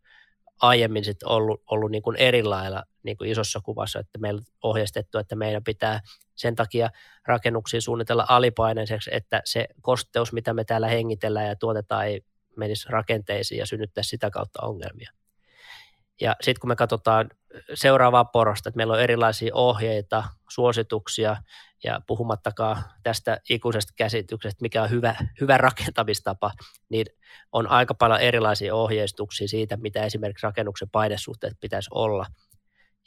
aiemmin 0.61 1.05
sit 1.05 1.23
ollut, 1.23 1.63
ollut 1.71 1.91
niin 1.91 2.03
kuin 2.03 2.17
eri 2.17 2.43
lailla 2.43 2.85
niin 3.03 3.17
kuin 3.17 3.31
isossa 3.31 3.61
kuvassa, 3.61 3.99
että 3.99 4.19
meillä 4.19 4.39
on 4.39 4.45
ohjeistettu, 4.63 5.19
että 5.19 5.37
meidän 5.37 5.65
pitää 5.65 6.01
sen 6.35 6.55
takia 6.55 6.91
rakennuksia 7.27 7.81
suunnitella 7.81 8.27
alipaineiseksi, 8.29 9.11
että 9.13 9.43
se 9.45 9.69
kosteus, 9.83 10.33
mitä 10.33 10.55
me 10.55 10.65
täällä 10.65 10.89
hengitellään 10.89 11.49
ja 11.49 11.57
tuotetaan, 11.57 12.07
ei 12.07 12.21
menisi 12.57 12.89
rakenteisiin 12.89 13.59
ja 13.59 13.67
synnyttäisi 13.67 14.09
sitä 14.09 14.31
kautta 14.31 14.63
ongelmia. 14.63 15.11
Ja 16.21 16.37
sitten 16.41 16.61
kun 16.61 16.69
me 16.69 16.77
katsotaan 16.77 17.31
seuraavaa 17.75 18.25
porosta, 18.25 18.69
että 18.69 18.77
meillä 18.77 18.93
on 18.93 19.01
erilaisia 19.01 19.55
ohjeita, 19.55 20.25
suosituksia 20.51 21.37
ja 21.85 22.01
puhumattakaan 22.07 22.85
tästä 23.03 23.41
ikuisesta 23.51 23.93
käsityksestä, 23.97 24.63
mikä 24.63 24.83
on 24.83 24.91
hyvä, 24.91 25.15
hyvä 25.41 25.59
rakentamistapa, 25.59 26.53
niin 26.89 27.07
on 27.53 27.67
aika 27.67 27.95
paljon 27.95 28.21
erilaisia 28.21 28.75
ohjeistuksia 28.75 29.49
siitä, 29.49 29.77
mitä 29.77 30.05
esimerkiksi 30.05 30.47
rakennuksen 30.47 30.91
painesuhteet 30.91 31.55
pitäisi 31.61 31.91
olla. 31.95 32.27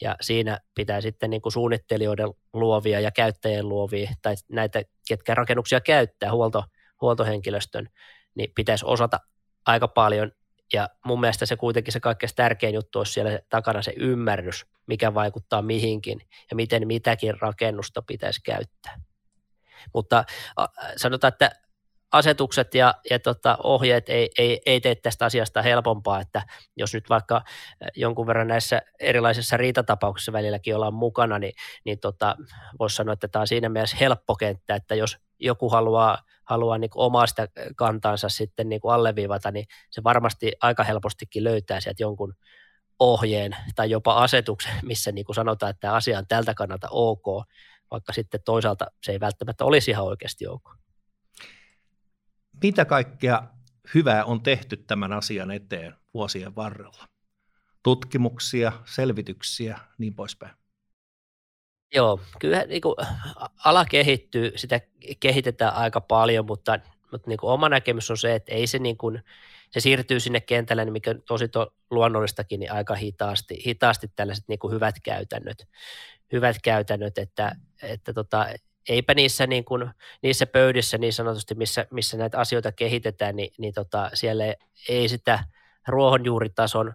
Ja 0.01 0.15
siinä 0.21 0.60
pitää 0.75 1.01
sitten 1.01 1.29
niin 1.29 1.41
kuin 1.41 1.53
suunnittelijoiden 1.53 2.29
luovia 2.53 2.99
ja 2.99 3.12
käyttäjien 3.12 3.69
luovia, 3.69 4.12
tai 4.21 4.36
näitä, 4.51 4.82
ketkä 5.08 5.36
rakennuksia 5.36 5.82
käyttää, 5.82 6.32
huolto, 6.32 6.63
huoltohenkilöstön, 7.01 7.89
niin 8.36 8.51
pitäisi 8.56 8.86
osata 8.88 9.19
aika 9.65 9.88
paljon 9.88 10.32
ja 10.73 10.89
mun 11.05 11.19
mielestä 11.19 11.45
se 11.45 11.55
kuitenkin 11.55 11.93
se 11.93 11.99
kaikkein 11.99 12.36
tärkein 12.36 12.75
juttu 12.75 12.99
olisi 12.99 13.13
siellä 13.13 13.39
takana 13.49 13.81
se 13.81 13.93
ymmärrys, 13.97 14.65
mikä 14.88 15.13
vaikuttaa 15.13 15.62
mihinkin 15.62 16.21
ja 16.49 16.55
miten 16.55 16.88
mitäkin 16.88 17.41
rakennusta 17.41 18.01
pitäisi 18.01 18.41
käyttää. 18.43 19.01
Mutta 19.93 20.25
sanotaan, 20.97 21.33
että 21.33 21.51
asetukset 22.13 22.76
ja, 22.76 22.93
ja 23.10 23.19
tota, 23.19 23.58
ohjeet 23.63 24.10
ei, 24.10 24.30
ei, 24.38 24.62
ei 24.65 24.82
tee 24.82 24.95
tästä 24.95 25.26
asiasta 25.26 25.62
helpompaa, 25.62 26.21
että 26.21 26.41
jos 26.78 26.93
nyt 26.93 27.10
vaikka 27.10 27.41
jonkun 27.95 28.28
verran 28.28 28.47
näissä 28.47 28.82
erilaisissa 28.99 29.58
riitatapauksissa 29.58 30.34
välilläkin 30.34 30.76
ollaan 30.76 30.93
mukana, 30.93 31.39
niin, 31.39 31.54
niin 31.86 31.99
tota, 31.99 32.36
voisi 32.80 32.95
sanoa, 32.95 33.13
että 33.13 33.28
tämä 33.28 33.41
on 33.41 33.47
siinä 33.47 33.69
mielessä 33.69 33.97
helppo 33.99 34.36
kenttä, 34.36 34.76
että 34.76 34.95
jos 34.95 35.17
joku 35.39 35.69
haluaa, 35.69 36.17
haluaa 36.43 36.78
niin 36.78 36.91
omaa 36.95 37.28
sitä 37.28 37.47
kantaansa 37.76 38.30
sitten 38.30 38.69
niin 38.69 38.82
alleviivata, 38.84 39.52
niin 39.52 39.65
se 39.91 40.04
varmasti 40.04 40.52
aika 40.62 40.84
helpostikin 40.84 41.43
löytää 41.43 41.80
sieltä 41.80 42.04
jonkun 42.04 42.34
ohjeen 42.99 43.56
tai 43.76 43.89
jopa 43.89 44.13
asetuksen, 44.13 44.73
missä 44.84 45.12
niin 45.12 45.26
kuin 45.26 45.36
sanotaan, 45.36 45.69
että 45.69 45.93
asia 45.93 46.17
on 46.17 46.28
tältä 46.28 46.54
kannalta 46.54 46.88
ok, 46.91 47.26
vaikka 47.91 48.13
sitten 48.13 48.39
toisaalta 48.45 48.86
se 49.04 49.12
ei 49.12 49.19
välttämättä 49.19 49.65
olisi 49.65 49.91
ihan 49.91 50.06
oikeasti 50.06 50.47
ok. 50.47 50.83
Mitä 52.63 52.86
kaikkea 52.86 53.43
hyvää 53.95 54.26
on 54.26 54.41
tehty 54.41 54.78
tämän 54.78 55.13
asian 55.13 55.52
eteen 55.52 55.95
vuosien 56.13 56.56
varrella? 56.56 57.08
Tutkimuksia, 57.84 58.71
selvityksiä, 58.86 59.80
niin 59.97 60.15
poispäin. 60.15 60.54
Joo, 61.95 62.19
kyllä 62.39 62.65
niin 62.65 62.82
kuin, 62.82 62.95
ala 63.65 63.86
kehittyy, 63.86 64.52
sitä 64.56 64.82
kehitetään 65.19 65.73
aika 65.73 66.02
paljon, 66.02 66.45
mutta, 66.45 66.80
mutta 67.12 67.30
niin 67.30 67.38
kuin 67.38 67.52
oma 67.52 67.69
näkemys 67.69 68.12
on 68.12 68.17
se, 68.17 68.36
että 68.36 68.54
ei 68.54 68.67
se, 68.67 68.80
niin 68.80 68.97
kuin, 68.97 69.23
se 69.71 69.80
siirtyy 69.80 70.19
sinne 70.19 70.39
kentälle, 70.39 70.86
mikä 70.86 71.12
on 71.12 71.21
tosi 71.21 71.47
to, 71.47 71.73
luonnollistakin, 71.91 72.60
niin 72.60 72.71
aika 72.71 72.95
hitaasti, 72.95 73.63
hitaasti 73.65 74.08
tällaiset 74.15 74.43
niin 74.47 74.60
kuin 74.60 74.73
hyvät 74.73 74.95
käytännöt, 75.04 75.67
hyvät 76.32 76.56
käytännöt 76.63 77.17
että, 77.17 77.56
että 77.82 78.13
tota, 78.13 78.47
eipä 78.89 79.13
niissä, 79.13 79.48
niin 79.48 79.65
kuin, 79.65 79.89
niissä 80.22 80.46
pöydissä 80.46 80.98
niin 80.98 81.13
sanotusti, 81.13 81.56
missä, 81.56 81.86
missä 81.91 82.17
näitä 82.17 82.39
asioita 82.39 82.72
kehitetään, 82.72 83.36
niin, 83.36 83.54
niin 83.58 83.74
tota, 83.74 84.10
siellä 84.13 84.43
ei 84.89 85.10
sitä 85.10 85.39
ruohonjuuritason 85.88 86.93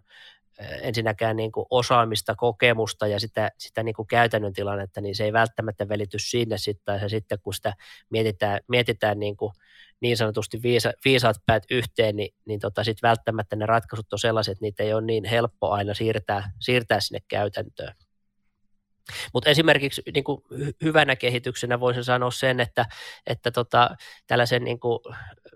ensinnäkään 0.59 1.37
niin 1.37 1.53
kuin 1.53 1.66
osaamista, 1.70 2.35
kokemusta 2.35 3.07
ja 3.07 3.20
sitä, 3.20 3.51
sitä 3.59 3.83
niin 3.83 3.94
kuin 3.94 4.09
käytännön 4.09 4.53
tilannetta, 4.53 5.01
niin 5.01 5.14
se 5.14 5.24
ei 5.24 5.33
välttämättä 5.33 5.88
välity 5.88 6.18
sinne 6.18 6.59
sitten, 6.59 7.01
ja 7.03 7.09
sitten 7.09 7.38
kun 7.42 7.55
sitä 7.55 7.74
mietitään, 8.11 8.61
mietitään 8.68 9.18
niin, 9.18 9.37
kuin 9.37 9.53
niin 10.01 10.16
sanotusti 10.16 10.62
viisa, 10.62 10.92
viisaat 11.05 11.37
päät 11.46 11.62
yhteen, 11.70 12.16
niin, 12.16 12.35
niin 12.44 12.61
tota 12.61 12.85
sitten 12.85 13.09
välttämättä 13.09 13.57
ne 13.57 13.66
ratkaisut 13.66 14.12
on 14.12 14.18
sellaiset, 14.18 14.53
että 14.53 14.64
niitä 14.64 14.83
ei 14.83 14.94
ole 14.94 15.03
niin 15.03 15.24
helppo 15.24 15.70
aina 15.70 15.94
siirtää, 15.94 16.51
siirtää 16.61 17.01
sinne 17.01 17.20
käytäntöön. 17.29 17.94
Mutta 19.35 19.51
esimerkiksi 19.51 20.03
niin 20.14 20.25
kuin 20.25 20.42
hyvänä 20.85 21.16
kehityksenä 21.16 21.81
voisin 21.81 22.05
sanoa 22.05 22.31
sen, 22.31 22.61
että, 22.61 22.87
että 23.27 23.51
tota, 23.51 23.97
tällaisen 24.27 24.64
niin 24.64 24.81
kuin 24.81 24.99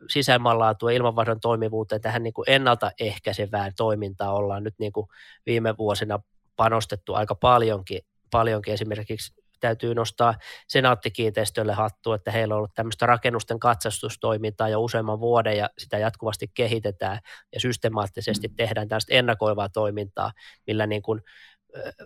sisäilmanlaatu 0.09 0.89
ja 0.89 0.97
ilmanvaihdon 0.97 1.41
toimivuuteen 1.41 2.01
tähän 2.01 2.23
niin 2.23 2.35
kuin 2.35 2.51
ennaltaehkäisevään 2.51 3.73
toimintaan 3.77 4.35
ollaan 4.35 4.65
nyt 4.65 4.75
niin 4.79 4.93
kuin 4.93 5.07
viime 5.47 5.77
vuosina 5.77 6.19
panostettu 6.57 7.15
aika 7.15 7.35
paljonkin, 7.35 8.01
paljonkin. 8.31 8.75
Esimerkiksi 8.75 9.43
täytyy 9.63 9.95
nostaa 9.95 10.35
senaattikiinteistölle 10.69 11.73
hattu, 11.73 12.13
että 12.13 12.31
heillä 12.31 12.55
on 12.55 12.59
ollut 12.59 12.75
tämmöistä 12.75 13.07
rakennusten 13.07 13.61
katsastustoimintaa 13.61 14.69
jo 14.69 14.81
useamman 14.81 15.21
vuoden 15.21 15.57
ja 15.57 15.71
sitä 15.79 15.99
jatkuvasti 15.99 16.51
kehitetään 16.55 17.19
ja 17.55 17.61
systemaattisesti 17.61 18.49
tehdään 18.57 18.89
tästä 18.89 19.15
ennakoivaa 19.15 19.69
toimintaa, 19.69 20.33
millä 20.67 20.87
niin 20.87 21.03
kuin 21.03 21.21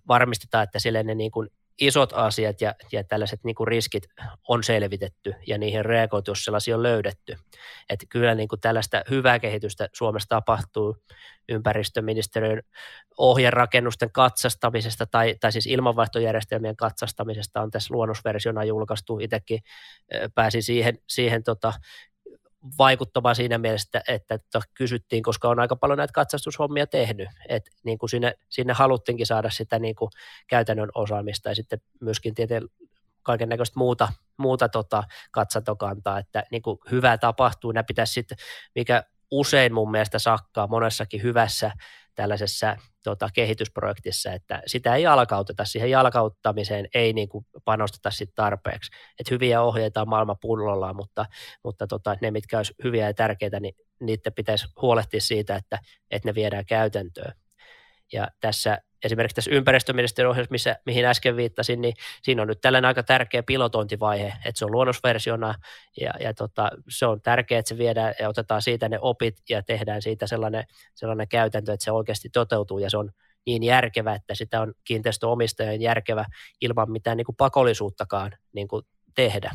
varmistetaan, 0.09 0.65
että 0.65 0.79
sille 0.79 1.03
ne 1.03 1.15
niin 1.15 1.31
kuin 1.31 1.49
isot 1.81 2.13
asiat 2.13 2.61
ja, 2.61 2.75
ja 2.93 3.05
tällaiset 3.05 3.45
niin 3.45 3.55
kuin 3.55 3.69
riskit 3.69 4.05
on 4.49 4.65
selvitetty 4.65 5.35
ja 5.47 5.59
niihin 5.59 5.85
reagoitu, 5.85 6.31
jos 6.31 6.45
sellaisia 6.45 6.77
on 6.77 6.83
löydetty. 6.83 7.37
Että 7.91 8.07
kyllä 8.09 8.35
niin 8.35 8.49
kuin 8.49 8.61
tällaista 8.61 9.03
hyvää 9.11 9.39
kehitystä 9.39 9.89
Suomessa 9.93 10.29
tapahtuu 10.29 10.97
ympäristöministeriön 11.49 12.63
ohjerakennusten 13.19 14.13
katsastamisesta 14.13 15.07
tai, 15.07 15.35
tai 15.41 15.53
siis 15.53 15.67
ilmanvaihtojärjestelmien 15.67 16.77
katsastamisesta 16.77 17.61
on 17.61 17.71
tässä 17.71 17.95
luonnosversiona 17.95 18.65
julkaistu. 18.65 19.19
Itsekin 19.19 19.61
pääsin 20.35 20.63
siihen, 20.63 20.99
siihen 21.09 21.43
tota, 21.45 21.73
vaikuttava 22.79 23.35
siinä 23.35 23.59
mielessä, 23.59 24.03
että, 24.09 24.35
että 24.35 24.61
kysyttiin, 24.75 25.23
koska 25.23 25.49
on 25.49 25.61
aika 25.61 25.77
paljon 25.77 25.99
näitä 25.99 26.13
katsastushommia 26.13 26.87
tehnyt, 26.87 27.29
että 27.49 27.71
niin 27.85 27.99
kuin 27.99 28.11
sinne, 28.11 28.35
sinne 28.49 28.73
haluttiinkin 28.73 29.27
saada 29.27 29.51
sitä 29.51 29.79
niin 29.79 29.95
kuin 29.95 30.11
käytännön 30.47 30.89
osaamista 30.95 31.49
ja 31.49 31.55
sitten 31.55 31.81
myöskin 32.01 32.35
tieteen 32.35 32.63
kaiken 33.23 33.49
näköistä 33.49 33.79
muuta, 33.79 34.09
muuta 34.37 34.69
tota 34.69 35.05
katsantokantaa, 35.31 36.19
että 36.19 36.45
niin 36.51 36.63
kuin 36.63 36.79
hyvää 36.91 37.19
tapahtuu, 37.19 37.73
nämä 37.73 37.85
pitäisi 37.85 38.13
sitten, 38.13 38.39
mikä 38.75 39.05
usein 39.31 39.75
mun 39.75 39.91
mielestä 39.91 40.19
sakkaa 40.19 40.67
monessakin 40.67 41.23
hyvässä 41.23 41.73
tällaisessa 42.15 42.77
tota, 43.07 43.29
kehitysprojektissa, 43.35 44.33
että 44.33 44.63
sitä 44.67 44.95
ei 44.95 45.03
jalkauteta, 45.03 45.65
siihen 45.65 45.91
jalkauttamiseen 45.91 46.89
ei 46.95 47.13
niin 47.13 47.29
kuin 47.29 47.47
panosteta 47.65 48.11
sit 48.11 48.31
tarpeeksi. 48.35 48.91
Et 49.21 49.31
hyviä 49.31 49.63
ohjeita 49.63 50.01
on 50.01 50.09
maailman 50.09 50.37
pullollaan, 50.41 50.97
mutta, 50.97 51.27
mutta 51.65 51.87
tota, 51.87 52.17
ne, 52.21 52.31
mitkä 52.31 52.57
olisi 52.57 52.75
hyviä 52.85 53.07
ja 53.07 53.15
tärkeitä, 53.15 53.61
niin 53.61 53.75
niiden 54.01 54.33
pitäisi 54.33 54.67
huolehtia 54.83 55.21
siitä, 55.21 55.57
että, 55.57 55.79
että 56.11 56.29
ne 56.29 56.35
viedään 56.35 56.67
käytäntöön. 56.67 57.33
Ja 58.13 58.29
tässä 58.41 58.79
esimerkiksi 59.07 59.35
tässä 59.35 59.51
ympäristöministeriön 59.51 60.31
ohjelmassa, 60.31 60.53
missä, 60.53 60.77
mihin 60.87 61.05
äsken 61.05 61.37
viittasin, 61.37 61.81
niin 61.81 61.95
siinä 62.23 62.43
on 62.43 62.49
nyt 62.49 62.61
tällainen 62.61 62.89
aika 62.89 63.03
tärkeä 63.03 63.43
pilotointivaihe, 63.43 64.27
että 64.27 64.59
se 64.59 64.65
on 64.65 64.73
luonnosversiona 64.73 65.55
ja, 66.01 66.11
ja 66.21 66.35
tota, 66.35 66.71
se 66.89 67.07
on 67.07 67.21
tärkeää, 67.21 67.59
että 67.59 67.69
se 67.69 67.79
viedään 67.79 68.15
ja 68.21 68.29
otetaan 68.29 68.63
siitä 68.63 68.89
ne 68.89 68.99
opit 69.01 69.37
ja 69.49 69.63
tehdään 69.63 70.03
siitä 70.03 70.27
sellainen, 70.27 70.65
sellainen 70.95 71.29
käytäntö, 71.29 71.73
että 71.73 71.85
se 71.85 71.93
oikeasti 71.93 72.29
toteutuu 72.29 72.79
ja 72.79 72.91
se 72.91 72.97
on 72.97 73.11
niin 73.47 73.63
järkevä, 73.63 74.15
että 74.15 74.35
sitä 74.35 74.61
on 74.61 74.75
kiinteistöomistajan 74.85 75.81
järkevä 75.81 76.25
ilman 76.61 76.91
mitään 76.91 77.17
niin 77.17 77.25
kuin 77.25 77.37
pakollisuuttakaan 77.37 78.33
niin 78.53 78.69
kuin 78.69 78.83
tehdä. 79.15 79.51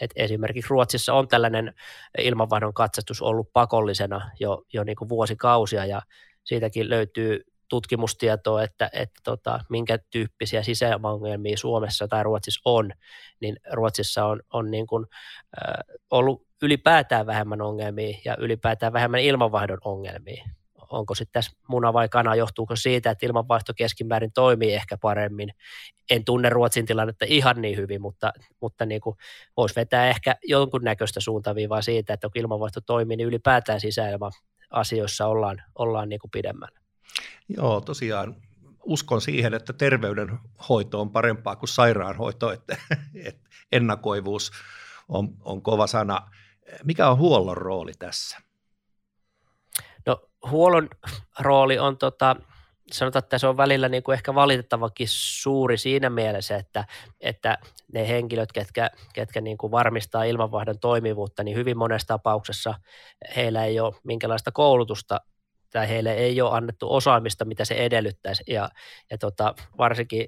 Et 0.00 0.10
esimerkiksi 0.16 0.70
Ruotsissa 0.70 1.14
on 1.14 1.28
tällainen 1.28 1.74
ilmanvaihdon 2.18 2.74
katsastus 2.74 3.22
ollut 3.22 3.52
pakollisena 3.52 4.30
jo, 4.40 4.62
jo 4.72 4.84
niin 4.84 4.96
kuin 4.96 5.08
vuosikausia 5.08 5.86
ja 5.86 6.02
siitäkin 6.44 6.90
löytyy 6.90 7.44
tutkimustietoa, 7.68 8.62
että, 8.62 8.90
että 8.92 9.20
tota, 9.24 9.60
minkä 9.68 9.98
tyyppisiä 10.10 10.62
sisäilmaongelmia 10.62 11.56
Suomessa 11.56 12.08
tai 12.08 12.22
Ruotsissa 12.22 12.60
on, 12.64 12.92
niin 13.40 13.56
Ruotsissa 13.72 14.24
on, 14.24 14.40
on 14.52 14.70
niin 14.70 14.86
kuin, 14.86 15.06
äh, 15.68 15.96
ollut 16.10 16.46
ylipäätään 16.62 17.26
vähemmän 17.26 17.62
ongelmia 17.62 18.18
ja 18.24 18.36
ylipäätään 18.38 18.92
vähemmän 18.92 19.20
ilmanvaihdon 19.20 19.78
ongelmia. 19.84 20.44
Onko 20.90 21.14
sitten 21.14 21.32
tässä 21.32 21.56
muna 21.68 21.92
vai 21.92 22.08
kana, 22.08 22.34
johtuuko 22.34 22.76
siitä, 22.76 23.10
että 23.10 23.26
ilmanvaihto 23.26 23.72
keskimäärin 23.76 24.32
toimii 24.32 24.74
ehkä 24.74 24.96
paremmin. 24.98 25.50
En 26.10 26.24
tunne 26.24 26.48
Ruotsin 26.48 26.86
tilannetta 26.86 27.24
ihan 27.28 27.62
niin 27.62 27.76
hyvin, 27.76 28.02
mutta, 28.02 28.32
mutta 28.60 28.86
niin 28.86 29.00
kuin 29.00 29.16
voisi 29.56 29.76
vetää 29.76 30.08
ehkä 30.08 30.36
jonkunnäköistä 30.44 31.20
suuntaviivaa 31.20 31.82
siitä, 31.82 32.14
että 32.14 32.28
kun 32.28 32.40
ilmanvaihto 32.42 32.80
toimii, 32.80 33.16
niin 33.16 33.28
ylipäätään 33.28 33.80
sisäilma 33.80 34.30
asioissa 34.70 35.26
ollaan, 35.26 35.62
ollaan 35.74 36.08
niin 36.08 36.20
kuin 36.20 36.30
pidemmällä. 36.30 36.85
Joo, 37.48 37.80
tosiaan 37.80 38.36
uskon 38.86 39.20
siihen, 39.20 39.54
että 39.54 39.72
terveydenhoito 39.72 41.00
on 41.00 41.10
parempaa 41.10 41.56
kuin 41.56 41.68
sairaanhoito, 41.68 42.52
että, 42.52 42.76
että 43.24 43.50
ennakoivuus 43.72 44.50
on, 45.08 45.28
on 45.44 45.62
kova 45.62 45.86
sana. 45.86 46.30
Mikä 46.84 47.08
on 47.08 47.18
huollon 47.18 47.56
rooli 47.56 47.92
tässä? 47.98 48.38
No 50.06 50.28
huollon 50.50 50.88
rooli 51.38 51.78
on 51.78 51.98
tota, 51.98 52.36
sanotaan, 52.92 53.22
että 53.22 53.38
se 53.38 53.46
on 53.46 53.56
välillä 53.56 53.88
niin 53.88 54.02
kuin 54.02 54.14
ehkä 54.14 54.34
valitettavakin 54.34 55.08
suuri 55.10 55.78
siinä 55.78 56.10
mielessä, 56.10 56.56
että, 56.56 56.84
että 57.20 57.58
ne 57.92 58.08
henkilöt, 58.08 58.52
ketkä, 58.52 58.90
ketkä 59.12 59.40
niin 59.40 59.58
kuin 59.58 59.70
varmistaa 59.70 60.24
ilmanvaihdon 60.24 60.78
toimivuutta, 60.78 61.44
niin 61.44 61.56
hyvin 61.56 61.78
monessa 61.78 62.08
tapauksessa 62.08 62.74
heillä 63.36 63.64
ei 63.64 63.80
ole 63.80 63.94
minkälaista 64.04 64.52
koulutusta 64.52 65.20
tai 65.76 65.88
heille 65.88 66.12
ei 66.12 66.40
ole 66.40 66.56
annettu 66.56 66.94
osaamista, 66.94 67.44
mitä 67.44 67.64
se 67.64 67.74
edellyttäisi. 67.74 68.42
Ja, 68.46 68.68
ja 69.10 69.18
tota, 69.18 69.54
varsinkin 69.78 70.26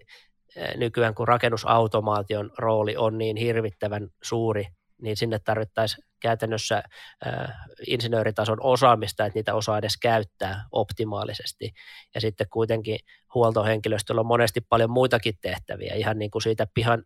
eh, 0.56 0.76
nykyään, 0.76 1.14
kun 1.14 1.28
rakennusautomaation 1.28 2.50
rooli 2.58 2.96
on 2.96 3.18
niin 3.18 3.36
hirvittävän 3.36 4.08
suuri, 4.22 4.66
niin 5.02 5.16
sinne 5.16 5.38
tarvittaisiin 5.38 6.04
käytännössä 6.20 6.82
äh, 7.26 7.54
insinööritason 7.86 8.58
osaamista, 8.62 9.26
että 9.26 9.38
niitä 9.38 9.54
osaa 9.54 9.78
edes 9.78 9.96
käyttää 9.96 10.64
optimaalisesti. 10.72 11.70
Ja 12.14 12.20
sitten 12.20 12.46
kuitenkin 12.52 12.98
huoltohenkilöstöllä 13.34 14.20
on 14.20 14.26
monesti 14.26 14.60
paljon 14.60 14.90
muitakin 14.90 15.34
tehtäviä, 15.40 15.94
ihan 15.94 16.18
niin 16.18 16.30
kuin 16.30 16.42
siitä 16.42 16.66
pihan 16.74 17.04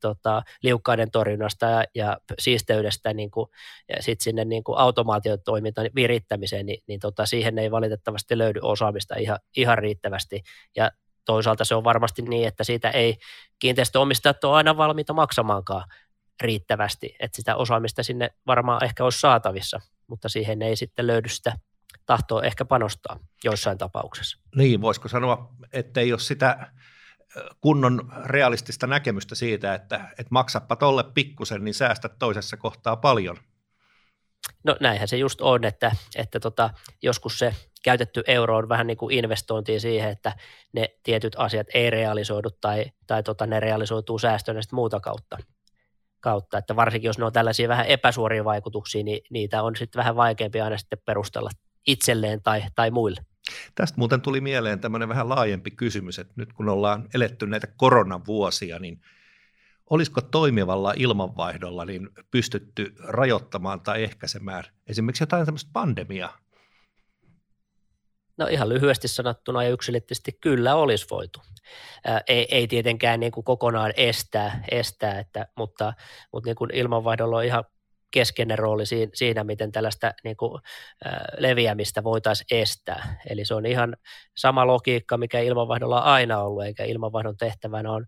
tota, 0.00 0.42
liukkaiden 0.62 1.10
torjunnasta 1.10 1.66
ja, 1.66 1.84
ja 1.94 2.18
siisteydestä 2.38 3.14
niin 3.14 3.30
kuin, 3.30 3.50
ja 3.88 4.02
sitten 4.02 4.24
sinne 4.24 4.44
niin 4.44 4.64
kuin 4.64 4.78
automaatiotoimintan 4.78 5.90
virittämiseen, 5.94 6.66
niin, 6.66 6.82
niin 6.86 7.00
tota, 7.00 7.26
siihen 7.26 7.58
ei 7.58 7.70
valitettavasti 7.70 8.38
löydy 8.38 8.60
osaamista 8.62 9.14
ihan, 9.16 9.38
ihan 9.56 9.78
riittävästi. 9.78 10.42
Ja 10.76 10.90
toisaalta 11.24 11.64
se 11.64 11.74
on 11.74 11.84
varmasti 11.84 12.22
niin, 12.22 12.48
että 12.48 12.64
siitä 12.64 12.90
ei 12.90 13.16
kiinteistöomistajat 13.58 14.44
ole 14.44 14.56
aina 14.56 14.76
valmiita 14.76 15.12
maksamaankaan 15.12 15.84
riittävästi, 16.40 17.16
että 17.20 17.36
sitä 17.36 17.56
osaamista 17.56 18.02
sinne 18.02 18.30
varmaan 18.46 18.84
ehkä 18.84 19.04
olisi 19.04 19.20
saatavissa, 19.20 19.80
mutta 20.06 20.28
siihen 20.28 20.62
ei 20.62 20.76
sitten 20.76 21.06
löydy 21.06 21.28
sitä 21.28 21.52
tahtoa 22.06 22.42
ehkä 22.42 22.64
panostaa 22.64 23.18
joissain 23.44 23.78
tapauksessa. 23.78 24.38
Niin, 24.56 24.80
voisiko 24.80 25.08
sanoa, 25.08 25.54
että 25.72 26.00
ei 26.00 26.12
ole 26.12 26.20
sitä 26.20 26.72
kunnon 27.60 28.12
realistista 28.24 28.86
näkemystä 28.86 29.34
siitä, 29.34 29.74
että, 29.74 29.96
että 29.96 30.30
maksappa 30.30 30.76
tolle 30.76 31.04
pikkusen, 31.14 31.64
niin 31.64 31.74
säästät 31.74 32.18
toisessa 32.18 32.56
kohtaa 32.56 32.96
paljon. 32.96 33.36
No 34.64 34.76
näinhän 34.80 35.08
se 35.08 35.16
just 35.16 35.40
on, 35.40 35.64
että, 35.64 35.92
että 36.16 36.40
tota, 36.40 36.70
joskus 37.02 37.38
se 37.38 37.54
käytetty 37.84 38.22
euro 38.26 38.56
on 38.56 38.68
vähän 38.68 38.86
niin 38.86 38.96
kuin 38.96 39.14
investointiin 39.14 39.80
siihen, 39.80 40.10
että 40.10 40.32
ne 40.72 40.88
tietyt 41.02 41.36
asiat 41.38 41.66
ei 41.74 41.90
realisoidu 41.90 42.50
tai, 42.60 42.84
tai 43.06 43.22
tota, 43.22 43.46
ne 43.46 43.60
realisoituu 43.60 44.18
säästönä 44.18 44.60
muuta 44.72 45.00
kautta 45.00 45.38
kautta, 46.24 46.58
että 46.58 46.76
varsinkin 46.76 47.08
jos 47.08 47.18
ne 47.18 47.24
on 47.24 47.32
tällaisia 47.32 47.68
vähän 47.68 47.86
epäsuoria 47.86 48.44
vaikutuksia, 48.44 49.04
niin 49.04 49.20
niitä 49.30 49.62
on 49.62 49.76
sitten 49.76 49.98
vähän 49.98 50.16
vaikeampi 50.16 50.60
aina 50.60 50.78
sitten 50.78 50.98
perustella 51.06 51.50
itselleen 51.86 52.42
tai, 52.42 52.62
tai 52.74 52.90
muille. 52.90 53.20
Tästä 53.74 53.98
muuten 53.98 54.20
tuli 54.20 54.40
mieleen 54.40 54.80
tämmöinen 54.80 55.08
vähän 55.08 55.28
laajempi 55.28 55.70
kysymys, 55.70 56.18
että 56.18 56.32
nyt 56.36 56.52
kun 56.52 56.68
ollaan 56.68 57.08
eletty 57.14 57.46
näitä 57.46 57.66
koronavuosia, 57.76 58.78
niin 58.78 59.00
olisiko 59.90 60.20
toimivalla 60.20 60.94
ilmanvaihdolla 60.96 61.84
niin 61.84 62.08
pystytty 62.30 62.94
rajoittamaan 62.98 63.80
tai 63.80 64.02
ehkäisemään 64.02 64.64
esimerkiksi 64.86 65.22
jotain 65.22 65.44
tämmöistä 65.44 65.70
pandemiaa? 65.72 66.38
No 68.36 68.46
ihan 68.46 68.68
lyhyesti 68.68 69.08
sanottuna 69.08 69.62
ja 69.62 69.70
yksilöllisesti 69.70 70.32
kyllä 70.40 70.74
olisi 70.74 71.06
voitu. 71.10 71.40
Ei, 72.28 72.46
ei 72.50 72.66
tietenkään 72.66 73.20
niin 73.20 73.32
kuin 73.32 73.44
kokonaan 73.44 73.92
estää, 73.96 74.64
estää 74.70 75.18
että, 75.18 75.46
mutta, 75.56 75.92
mutta 76.32 76.48
niin 76.48 76.56
kuin 76.56 76.70
ilmanvaihdolla 76.74 77.36
on 77.36 77.44
ihan 77.44 77.64
keskeinen 78.14 78.58
rooli 78.58 78.84
siinä, 79.14 79.44
miten 79.44 79.72
tällaista 79.72 80.14
niin 80.24 80.36
kuin, 80.36 80.62
leviämistä 81.38 82.04
voitaisiin 82.04 82.60
estää. 82.60 83.16
Eli 83.28 83.44
se 83.44 83.54
on 83.54 83.66
ihan 83.66 83.96
sama 84.36 84.66
logiikka, 84.66 85.16
mikä 85.16 85.40
ilmanvaihdolla 85.40 86.02
on 86.02 86.06
aina 86.06 86.40
ollut, 86.40 86.64
eikä 86.64 86.84
ilmanvaihdon 86.84 87.36
tehtävänä 87.36 87.92
on 87.92 88.06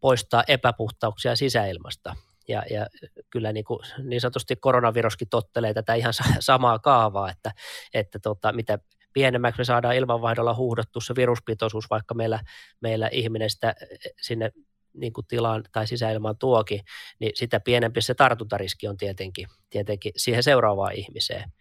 poistaa 0.00 0.44
epäpuhtauksia 0.48 1.36
sisäilmasta. 1.36 2.14
Ja, 2.48 2.62
ja 2.70 2.86
kyllä 3.30 3.52
niin, 3.52 3.64
kuin, 3.64 3.80
niin 4.02 4.20
sanotusti 4.20 4.56
koronaviruskin 4.56 5.28
tottelee 5.28 5.74
tätä 5.74 5.94
ihan 5.94 6.12
samaa 6.40 6.78
kaavaa, 6.78 7.30
että, 7.30 7.52
että 7.94 8.18
tota, 8.18 8.52
mitä 8.52 8.78
pienemmäksi 9.12 9.60
me 9.60 9.64
saadaan 9.64 9.96
ilmanvaihdolla 9.96 10.54
huuhdottu 10.54 11.00
se 11.00 11.14
viruspitoisuus, 11.16 11.90
vaikka 11.90 12.14
meillä, 12.14 12.40
meillä 12.80 13.08
ihminen 13.12 13.50
sitä 13.50 13.74
sinne 14.20 14.50
niin 14.96 15.12
kuin 15.12 15.26
tilaan 15.26 15.64
tai 15.72 15.86
sisäilmaan 15.86 16.38
tuokin, 16.38 16.80
niin 17.18 17.32
sitä 17.34 17.60
pienempi 17.60 18.00
se 18.00 18.14
tartuntariski 18.14 18.88
on 18.88 18.96
tietenkin, 18.96 19.46
tietenkin 19.70 20.12
siihen 20.16 20.42
seuraavaan 20.42 20.92
ihmiseen. 20.92 21.52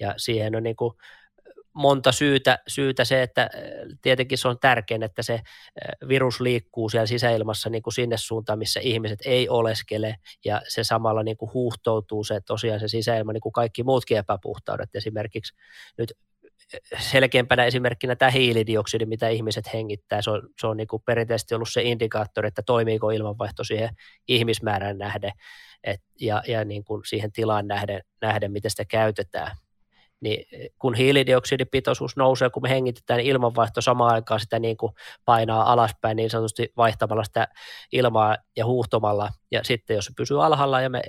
Ja 0.00 0.14
siihen 0.16 0.56
on 0.56 0.62
niin 0.62 0.76
kuin 0.76 0.94
monta 1.74 2.12
syytä, 2.12 2.58
syytä 2.68 3.04
se, 3.04 3.22
että 3.22 3.50
eh, 3.54 3.72
tietenkin 4.02 4.38
se 4.38 4.48
on 4.48 4.58
tärkein, 4.58 5.02
että 5.02 5.22
se 5.22 5.34
eh, 5.34 6.08
virus 6.08 6.40
liikkuu 6.40 6.88
siellä 6.88 7.06
sisäilmassa 7.06 7.70
niin 7.70 7.82
kuin 7.82 7.94
sinne 7.94 8.16
suuntaan, 8.16 8.58
missä 8.58 8.80
ihmiset 8.80 9.18
ei 9.24 9.48
oleskele, 9.48 10.16
ja 10.44 10.62
se 10.68 10.84
samalla 10.84 11.22
niin 11.22 11.36
kuin 11.36 11.52
huuhtoutuu 11.54 12.24
se 12.24 12.40
tosiaan 12.40 12.80
se 12.80 12.88
sisäilma, 12.88 13.32
niin 13.32 13.40
kuin 13.40 13.52
kaikki 13.52 13.82
muutkin 13.82 14.18
epäpuhtaudet. 14.18 14.94
Esimerkiksi 14.94 15.56
nyt 15.98 16.12
selkeämpänä 16.98 17.64
esimerkkinä 17.64 18.16
tämä 18.16 18.30
hiilidioksidi, 18.30 19.06
mitä 19.06 19.28
ihmiset 19.28 19.72
hengittää. 19.72 20.22
Se 20.22 20.30
on, 20.30 20.48
se 20.60 20.66
on 20.66 20.76
niin 20.76 20.86
kuin 20.86 21.02
perinteisesti 21.06 21.54
ollut 21.54 21.68
se 21.72 21.82
indikaattori, 21.82 22.48
että 22.48 22.62
toimiiko 22.66 23.10
ilmanvaihto 23.10 23.64
siihen 23.64 23.90
ihmismäärään 24.28 24.98
nähden 24.98 25.32
et, 25.84 26.00
ja, 26.20 26.42
ja 26.48 26.64
niin 26.64 26.84
kuin 26.84 27.02
siihen 27.06 27.32
tilaan 27.32 27.68
nähden, 27.68 28.00
nähden, 28.20 28.52
miten 28.52 28.70
sitä 28.70 28.84
käytetään 28.84 29.56
niin 30.24 30.70
kun 30.78 30.94
hiilidioksidipitoisuus 30.94 32.16
nousee, 32.16 32.50
kun 32.50 32.62
me 32.62 32.70
hengitetään 32.70 33.18
niin 33.18 33.26
ilmanvaihto 33.26 33.80
samaan 33.80 34.14
aikaan 34.14 34.40
sitä 34.40 34.58
niin 34.58 34.76
kuin 34.76 34.92
painaa 35.24 35.72
alaspäin 35.72 36.16
niin 36.16 36.30
sanotusti 36.30 36.72
vaihtamalla 36.76 37.24
sitä 37.24 37.48
ilmaa 37.92 38.36
ja 38.56 38.66
huuhtomalla. 38.66 39.30
Ja 39.50 39.60
sitten 39.64 39.94
jos 39.94 40.04
se 40.04 40.12
pysyy 40.16 40.44
alhaalla 40.44 40.80
ja 40.80 40.90
me, 40.90 41.02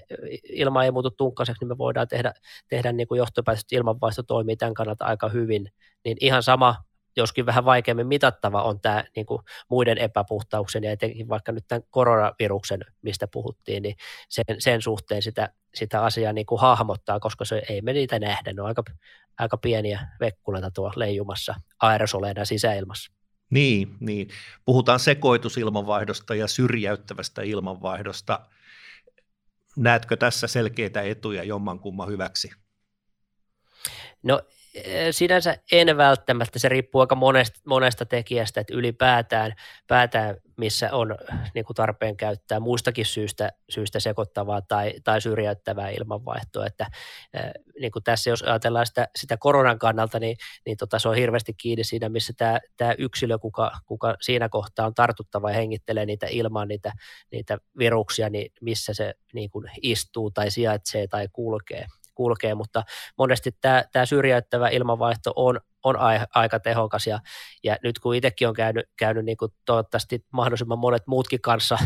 ilma 0.50 0.84
ei 0.84 0.92
muutu 0.92 1.12
tunkkaiseksi, 1.12 1.62
niin 1.62 1.70
me 1.70 1.78
voidaan 1.78 2.08
tehdä, 2.08 2.34
tehdä 2.68 2.92
niin 2.92 3.08
kuin 3.08 3.18
johtopäätös, 3.18 3.62
että 3.62 3.76
ilmanvaihto 3.76 4.24
toimii 4.24 4.56
tämän 4.56 4.74
kannalta 4.74 5.06
aika 5.06 5.30
hyvin. 5.30 5.72
Niin 6.06 6.18
ihan 6.22 6.44
sama 6.44 6.76
joskin 7.16 7.46
vähän 7.46 7.66
vaikeammin 7.66 8.08
mitattava 8.08 8.64
on 8.64 8.82
tämä 8.82 9.04
niin 9.16 9.26
kuin 9.26 9.42
muiden 9.70 9.98
epäpuhtauksen 9.98 10.84
ja 10.84 10.92
etenkin 10.92 11.30
vaikka 11.30 11.52
nyt 11.52 11.66
tämän 11.68 11.84
koronaviruksen, 11.90 12.80
mistä 13.02 13.28
puhuttiin, 13.28 13.84
niin 13.84 13.96
sen, 14.30 14.46
sen 14.60 14.82
suhteen 14.82 15.22
sitä, 15.22 15.50
sitä 15.74 16.04
asiaa 16.04 16.34
niin 16.34 16.46
kuin 16.46 16.62
hahmottaa, 16.62 17.20
koska 17.20 17.46
se 17.46 17.62
ei 17.70 17.82
me 17.82 17.94
niitä 17.94 18.20
nähdä. 18.20 18.54
Ne 18.54 18.62
on 18.62 18.68
aika, 18.68 18.84
aika 19.38 19.58
pieniä 19.58 20.08
vekkuleita 20.20 20.72
tuo 20.72 20.92
leijumassa 20.96 21.56
aerosoleina 21.82 22.46
sisäilmassa. 22.46 23.12
Niin, 23.50 23.98
niin. 24.00 24.28
Puhutaan 24.66 25.00
sekoitusilmanvaihdosta 25.00 26.36
ja 26.36 26.48
syrjäyttävästä 26.48 27.42
ilmanvaihdosta. 27.42 28.40
Näetkö 29.78 30.18
tässä 30.18 30.48
selkeitä 30.48 31.02
etuja 31.02 31.44
jommankumman 31.44 32.08
hyväksi? 32.08 32.52
No 34.24 34.42
sinänsä 35.12 35.58
en 35.72 35.98
välttämättä, 35.98 36.60
se 36.60 36.70
riippuu 36.70 37.02
aika 37.02 37.16
monesta, 37.16 37.60
monesta 37.66 38.06
tekijästä, 38.06 38.62
että 38.62 38.74
ylipäätään 38.74 39.54
päätään, 39.88 40.38
missä 40.58 40.90
on 40.92 41.16
niin 41.54 41.66
kuin 41.66 41.76
tarpeen 41.76 42.18
käyttää 42.18 42.60
muistakin 42.60 43.06
syystä, 43.06 43.52
syystä 43.70 44.00
sekoittavaa 44.00 44.62
tai, 44.62 44.94
tai 45.04 45.22
syrjäyttävää 45.22 45.90
ilmanvaihtoa. 45.90 46.66
Että, 46.66 46.88
niin 47.80 47.92
kuin 47.92 48.04
tässä 48.04 48.30
jos 48.30 48.44
ajatellaan 48.44 48.86
sitä, 48.86 49.08
sitä 49.16 49.38
koronan 49.38 49.80
kannalta, 49.80 50.20
niin, 50.20 50.38
niin 50.66 50.78
tota, 50.78 51.00
se 51.00 51.10
on 51.10 51.16
hirveästi 51.16 51.54
kiinni 51.54 51.84
siinä, 51.84 52.10
missä 52.10 52.34
tämä, 52.38 52.60
tämä 52.78 52.94
yksilö, 52.98 53.40
kuka, 53.40 53.72
kuka 53.86 54.16
siinä 54.22 54.50
kohtaa 54.50 54.86
on 54.86 54.94
tartuttava 54.94 55.50
ja 55.50 55.56
hengittelee 55.56 56.06
niitä 56.06 56.28
ilman 56.30 56.68
niitä, 56.68 56.92
niitä 57.32 57.58
viruksia, 57.78 58.30
niin 58.30 58.52
missä 58.62 58.94
se 58.94 59.14
niin 59.34 59.50
kuin 59.50 59.66
istuu 59.82 60.32
tai 60.32 60.52
sijaitsee 60.52 61.08
tai 61.08 61.28
kulkee 61.34 61.86
kulkee, 62.16 62.56
mutta 62.56 62.84
monesti 63.18 63.52
tämä, 63.62 63.84
tämä 63.92 64.06
syrjäyttävä 64.06 64.70
ilmanvaihto 64.70 65.34
on, 65.36 65.60
on 65.84 65.96
aika 66.36 66.60
tehokas 66.60 67.08
ja, 67.08 67.20
ja 67.64 67.78
nyt 67.84 68.00
kun 68.00 68.16
itsekin 68.16 68.48
on 68.48 68.54
käynyt, 68.54 68.86
käynyt 68.98 69.26
niin 69.26 69.38
kuin 69.38 69.52
toivottavasti 69.66 70.26
mahdollisimman 70.32 70.80
monet 70.80 71.08
muutkin 71.08 71.42
kanssa, 71.42 71.78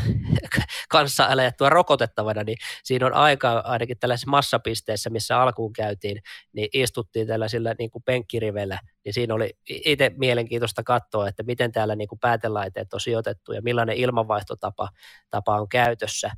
kanssa 0.89 1.25
alettua 1.25 1.69
rokotettavana, 1.69 2.43
niin 2.43 2.58
siinä 2.84 3.06
on 3.06 3.13
aika 3.13 3.60
ainakin 3.60 3.99
tällaisessa 3.99 4.30
massapisteessä, 4.30 5.10
missä 5.10 5.41
alkuun 5.41 5.73
käytiin, 5.73 6.21
niin 6.54 6.69
istuttiin 6.73 7.28
tällaisilla 7.28 7.69
niin 7.80 7.89
kuin 7.89 8.04
penkkirivellä, 8.04 8.80
niin 9.06 9.13
siinä 9.13 9.34
oli 9.34 9.54
itse 9.69 10.12
mielenkiintoista 10.17 10.84
katsoa, 10.84 11.28
että 11.28 11.43
miten 11.43 11.71
täällä 11.71 11.95
niin 11.95 12.08
kuin 12.08 12.19
päätelaiteet 12.19 12.93
on 12.93 12.99
sijoitettu 12.99 13.54
ja 13.54 13.62
millainen 13.62 13.95
ilmanvaihtotapa 13.95 14.89
tapa 15.30 15.62
on 15.62 15.69
käytössä. 15.69 16.32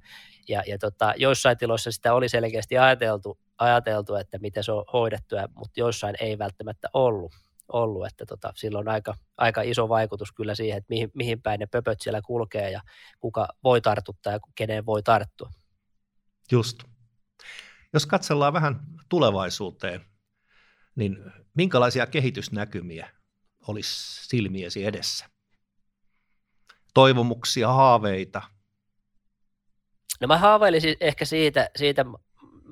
Ja, 0.50 0.64
ja 0.68 0.78
tota, 0.78 1.14
joissain 1.18 1.58
tiloissa 1.58 1.92
sitä 1.92 2.14
oli 2.14 2.30
selkeästi 2.30 2.78
ajateltu, 2.78 3.38
ajateltu, 3.58 4.16
että 4.16 4.38
miten 4.38 4.64
se 4.64 4.72
on 4.72 4.86
hoidettu, 4.94 5.36
mutta 5.56 5.80
joissain 5.80 6.16
ei 6.20 6.38
välttämättä 6.38 6.88
ollut. 6.94 7.32
Ollut 7.74 8.06
että 8.06 8.26
tota, 8.26 8.54
sillä 8.56 8.80
on 8.80 8.88
aika, 8.88 9.16
aika 9.38 9.62
iso 9.62 9.90
vaikutus 9.90 10.32
kyllä 10.32 10.56
siihen, 10.56 10.78
että 10.78 10.90
mihin, 10.90 11.12
mihin 11.14 11.42
päin 11.42 11.60
ne 11.60 11.66
pöpöt 11.66 12.02
siellä 12.02 12.22
kulkee 12.26 12.72
ja 12.72 12.82
kuka 13.20 13.48
voi 13.64 13.82
tartuttaa 13.82 14.34
ja 14.34 14.40
keneen 14.56 14.86
voi 14.86 15.04
tarttua. 15.04 15.50
Just. 16.52 16.84
Jos 17.94 18.06
katsellaan 18.06 18.54
vähän 18.54 18.80
tulevaisuuteen, 19.10 20.06
niin 20.96 21.18
minkälaisia 21.54 22.08
kehitysnäkymiä 22.08 23.10
olisi 23.68 24.26
silmiesi 24.28 24.86
edessä? 24.86 25.26
Toivomuksia, 26.94 27.68
haaveita? 27.68 28.42
No 30.22 30.28
mä 30.28 30.38
haaveilisin 30.38 30.96
ehkä 31.00 31.26
siitä, 31.26 31.70
siitä 31.76 32.06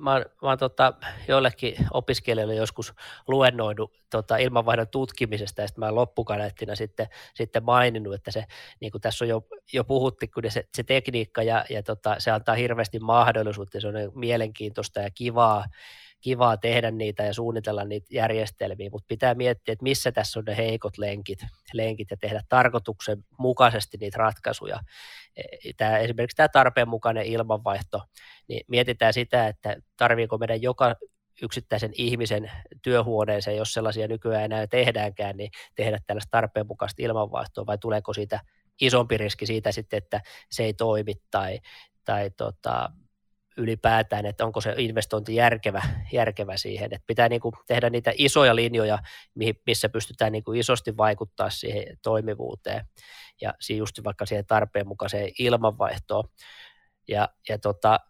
mä 0.00 0.12
oon, 0.12 0.24
mä 0.42 0.48
oon 0.48 0.58
tota, 0.58 0.94
joillekin 1.28 1.74
opiskelijoille 1.92 2.54
joskus 2.54 2.94
luennoinut 3.28 3.92
tota, 4.10 4.36
ilmanvaihdon 4.36 4.88
tutkimisesta, 4.88 5.60
ja 5.60 5.68
sitten 5.68 5.84
mä 5.84 5.94
loppukaneettina 5.94 6.74
sitten, 6.74 7.06
sitten 7.34 7.64
maininnut, 7.64 8.14
että 8.14 8.30
se, 8.30 8.44
niin 8.80 8.92
kuin 8.92 9.02
tässä 9.02 9.24
on 9.24 9.28
jo, 9.28 9.46
jo 9.72 9.84
puhutti, 9.84 10.28
kun 10.28 10.42
se, 10.48 10.64
se 10.74 10.82
tekniikka 10.82 11.42
ja, 11.42 11.64
ja 11.70 11.82
tota, 11.82 12.16
se 12.18 12.30
antaa 12.30 12.54
hirveästi 12.54 12.98
mahdollisuutta, 12.98 13.80
se 13.80 13.88
on 13.88 13.94
mielenkiintoista 14.14 15.00
ja 15.00 15.10
kivaa, 15.10 15.64
kivaa 16.20 16.56
tehdä 16.56 16.90
niitä 16.90 17.22
ja 17.22 17.34
suunnitella 17.34 17.84
niitä 17.84 18.06
järjestelmiä, 18.10 18.90
mutta 18.90 19.06
pitää 19.08 19.34
miettiä, 19.34 19.72
että 19.72 19.82
missä 19.82 20.12
tässä 20.12 20.38
on 20.38 20.44
ne 20.44 20.56
heikot 20.56 20.98
lenkit, 20.98 21.38
lenkit 21.72 22.10
ja 22.10 22.16
tehdä 22.16 22.42
tarkoituksen 22.48 23.24
mukaisesti 23.38 23.96
niitä 24.00 24.18
ratkaisuja. 24.18 24.80
E, 25.36 25.42
tämä, 25.76 25.98
esimerkiksi 25.98 26.36
tämä 26.36 26.48
tarpeenmukainen 26.48 27.26
ilmanvaihto, 27.26 28.02
niin 28.48 28.64
mietitään 28.68 29.12
sitä, 29.12 29.48
että 29.48 29.76
tarviiko 29.96 30.38
meidän 30.38 30.62
joka 30.62 30.94
yksittäisen 31.42 31.90
ihmisen 31.94 32.50
työhuoneeseen, 32.82 33.56
jos 33.56 33.72
sellaisia 33.72 34.08
nykyään 34.08 34.44
enää 34.44 34.66
tehdäänkään, 34.66 35.36
niin 35.36 35.50
tehdä 35.74 35.98
tällaista 36.06 36.30
tarpeenmukaista 36.30 37.02
ilmanvaihtoa, 37.02 37.66
vai 37.66 37.78
tuleeko 37.78 38.12
siitä 38.12 38.40
isompi 38.80 39.16
riski 39.16 39.46
siitä 39.46 39.72
sitten, 39.72 39.98
että 39.98 40.20
se 40.50 40.64
ei 40.64 40.74
toimi 40.74 41.14
tai, 41.30 41.60
tai 42.04 42.30
tota, 42.36 42.90
ylipäätään, 43.56 44.26
että 44.26 44.44
onko 44.44 44.60
se 44.60 44.74
investointi 44.78 45.34
järkevä, 45.34 45.82
järkevä 46.12 46.56
siihen. 46.56 46.94
Että 46.94 47.06
pitää 47.06 47.28
niin 47.28 47.40
kuin 47.40 47.54
tehdä 47.66 47.90
niitä 47.90 48.12
isoja 48.18 48.56
linjoja, 48.56 48.98
missä 49.66 49.88
pystytään 49.88 50.32
niin 50.32 50.44
kuin 50.44 50.60
isosti 50.60 50.96
vaikuttaa 50.96 51.50
siihen 51.50 51.98
toimivuuteen 52.02 52.84
ja 53.40 53.54
just 53.76 54.04
vaikka 54.04 54.26
siihen 54.26 54.46
tarpeen 54.46 54.88
mukaiseen 54.88 55.30
ilmanvaihtoon. 55.38 56.24
Ja, 57.08 57.28
ja 57.48 57.58
tota, 57.58 58.00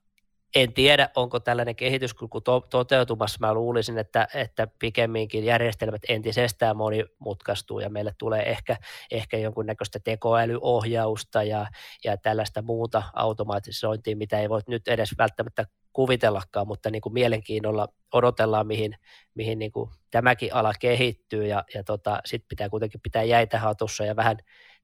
en 0.54 0.72
tiedä, 0.72 1.08
onko 1.16 1.40
tällainen 1.40 1.76
kehityskulku 1.76 2.40
to- 2.40 2.66
toteutumassa. 2.70 3.38
Mä 3.40 3.54
luulisin, 3.54 3.98
että, 3.98 4.28
että 4.34 4.68
pikemminkin 4.78 5.44
järjestelmät 5.44 6.02
entisestään 6.08 6.76
monimutkaistuu 6.76 7.80
ja 7.80 7.90
meille 7.90 8.12
tulee 8.18 8.50
ehkä, 8.50 8.76
ehkä 9.10 9.38
jonkunnäköistä 9.38 9.98
tekoälyohjausta 10.04 11.42
ja, 11.42 11.66
ja 12.04 12.16
tällaista 12.16 12.62
muuta 12.62 13.02
automatisointia, 13.14 14.16
mitä 14.16 14.40
ei 14.40 14.48
voi 14.48 14.60
nyt 14.66 14.88
edes 14.88 15.14
välttämättä 15.18 15.66
kuvitellakaan, 15.92 16.66
mutta 16.66 16.90
niin 16.90 17.02
kuin 17.02 17.12
mielenkiinnolla 17.12 17.88
odotellaan, 18.12 18.66
mihin, 18.66 18.94
mihin 19.34 19.58
niin 19.58 19.72
kuin 19.72 19.90
tämäkin 20.10 20.54
ala 20.54 20.72
kehittyy 20.80 21.46
ja, 21.46 21.64
ja 21.74 21.84
tota, 21.84 22.20
sitten 22.24 22.48
pitää 22.48 22.68
kuitenkin 22.68 23.00
pitää 23.00 23.22
jäitä 23.22 23.58
hatussa 23.58 24.04
ja 24.04 24.16
vähän 24.16 24.36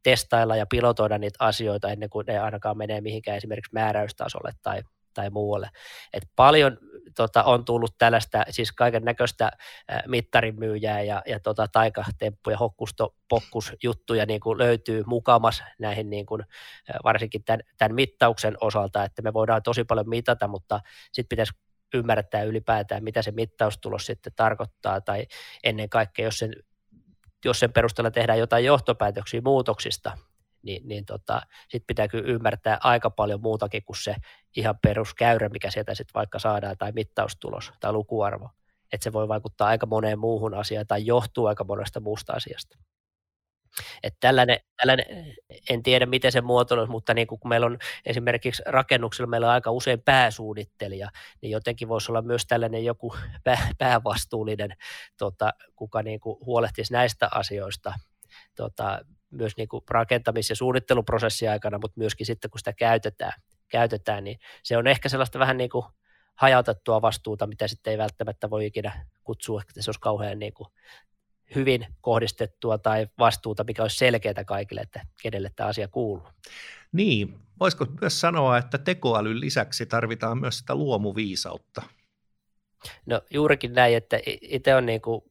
testailla 0.03 0.57
ja 0.57 0.67
pilotoida 0.67 1.19
niitä 1.19 1.37
asioita 1.45 1.89
ennen 1.89 2.11
kuin 2.11 2.27
ne 2.27 2.39
ainakaan 2.39 2.79
menee 2.79 3.01
mihinkään 3.01 3.37
esimerkiksi 3.37 3.75
määräystasolle 3.75 4.53
tai, 4.63 4.83
tai 5.17 5.31
muualle. 5.31 5.71
Et 6.13 6.23
paljon 6.37 6.79
tota, 7.17 7.43
on 7.43 7.65
tullut 7.65 7.95
tällaista, 7.99 8.45
siis 8.51 8.73
kaiken 8.73 9.05
näköistä 9.05 9.51
mittarimyyjää 10.07 11.03
ja, 11.03 11.23
ja 11.27 11.41
tota, 11.41 11.69
taikatemppuja, 11.69 12.59
hokkustopokkusjuttuja 12.59 14.27
niin 14.27 14.41
kuin 14.41 14.59
löytyy 14.59 15.03
mukamas 15.07 15.63
näihin 15.79 16.11
niin 16.11 16.27
kuin, 16.27 16.43
varsinkin 17.05 17.45
tämän, 17.45 17.61
tämän 17.79 17.95
mittauksen 17.95 18.57
osalta, 18.61 19.05
että 19.05 19.23
me 19.23 19.33
voidaan 19.33 19.63
tosi 19.63 19.85
paljon 19.85 20.09
mitata, 20.09 20.49
mutta 20.49 20.81
sitten 21.13 21.29
pitäisi 21.29 21.53
ymmärtää 21.95 22.43
ylipäätään, 22.43 23.05
mitä 23.05 23.23
se 23.23 23.31
mittaustulos 23.31 24.07
sitten 24.07 24.33
tarkoittaa, 24.37 25.01
tai 25.01 25.27
ennen 25.65 25.89
kaikkea, 25.89 26.25
jos 26.25 26.39
sen, 26.39 26.53
jos 27.45 27.61
sen 27.61 27.73
perusteella 27.73 28.11
tehdään 28.11 28.39
jotain 28.39 28.65
johtopäätöksiä 28.65 29.41
muutoksista, 29.45 30.19
niin, 30.67 30.89
niin 30.89 31.05
tota, 31.05 31.41
sitten 31.63 31.87
pitää 31.87 32.09
kyllä 32.09 32.29
ymmärtää 32.29 32.79
aika 32.83 33.11
paljon 33.11 33.41
muutakin 33.43 33.85
kuin 33.85 33.97
se 34.03 34.17
ihan 34.57 34.79
peruskäyrä, 34.83 35.49
mikä 35.49 35.71
sieltä 35.71 35.95
sitten 35.95 36.15
vaikka 36.15 36.39
saadaan, 36.39 36.77
tai 36.79 36.93
mittaustulos 36.93 37.73
tai 37.81 37.93
lukuarvo. 37.93 38.51
Että 38.93 39.05
se 39.05 39.13
voi 39.13 39.29
vaikuttaa 39.29 39.69
aika 39.69 39.87
moneen 39.87 40.19
muuhun 40.19 40.55
asiaan 40.55 40.87
tai 40.87 41.07
johtuu 41.07 41.47
aika 41.47 41.65
monesta 41.65 42.01
muusta 42.01 42.33
asiasta. 42.33 42.79
Että 44.03 44.17
tällainen, 44.21 44.59
tällainen, 44.77 45.07
en 45.71 45.83
tiedä 45.83 46.07
miten 46.07 46.33
se 46.33 46.41
muotoilu, 46.41 46.87
mutta 46.87 47.15
niin 47.15 47.27
kun 47.27 47.39
meillä 47.45 47.67
on 47.67 47.79
esimerkiksi 48.07 48.63
rakennuksella 48.67 49.31
meillä 49.31 49.47
on 49.47 49.53
aika 49.53 49.71
usein 49.71 50.03
pääsuunnittelija, 50.03 51.09
niin 51.43 51.51
jotenkin 51.51 51.89
voisi 51.89 52.13
olla 52.13 52.23
myös 52.23 52.47
tällainen 52.47 52.85
joku 52.85 53.17
pää, 53.45 53.69
päävastuullinen, 53.79 54.77
tota, 55.19 55.53
kuka 55.77 56.03
niin 56.03 56.21
huolehtisi 56.25 56.93
näistä 56.93 57.29
asioista 57.35 57.95
tota, 58.57 59.01
myös 59.31 59.57
niin 59.57 59.69
kuin 59.69 59.85
rakentamis- 59.91 60.51
ja 60.51 60.57
suunnitteluprosessin 60.57 61.51
aikana, 61.51 61.79
mutta 61.79 61.99
myöskin 61.99 62.27
sitten 62.27 62.51
kun 62.51 62.59
sitä 62.59 62.73
käytetään, 62.73 63.33
käytetään 63.69 64.25
niin 64.25 64.39
se 64.63 64.77
on 64.77 64.87
ehkä 64.87 65.09
sellaista 65.09 65.39
vähän 65.39 65.57
niin 65.57 65.71
kuin 65.71 65.85
hajautettua 66.35 67.03
vastuuta, 67.03 67.47
mitä 67.47 67.69
sitten 67.69 67.91
ei 67.91 67.99
välttämättä 67.99 68.51
voi 68.51 68.67
ikinä 68.67 69.07
kutsua, 69.25 69.61
että 69.61 69.83
se 69.83 69.89
olisi 69.91 70.01
kauhean 70.01 70.39
niin 70.39 70.55
kuin 70.55 70.69
hyvin 71.55 71.87
kohdistettua 72.01 72.79
tai 72.79 73.07
vastuuta, 73.19 73.65
mikä 73.65 73.83
olisi 73.83 73.97
selkeää 73.97 74.45
kaikille, 74.47 74.81
että 74.81 75.07
kenelle 75.23 75.51
tämä 75.57 75.69
asia 75.69 75.89
kuuluu. 75.89 76.29
Niin, 76.93 77.39
voisiko 77.61 77.87
myös 78.01 78.21
sanoa, 78.21 78.59
että 78.59 78.79
tekoälyn 78.79 79.41
lisäksi 79.41 79.87
tarvitaan 79.87 80.39
myös 80.39 80.59
sitä 80.59 80.75
luomuviisautta? 80.75 81.83
No 83.07 83.23
juurikin 83.31 83.73
näin, 83.73 83.97
että 83.97 84.21
itse 84.43 84.75
on 84.75 84.87
niin 84.87 85.01
kuin 85.01 85.23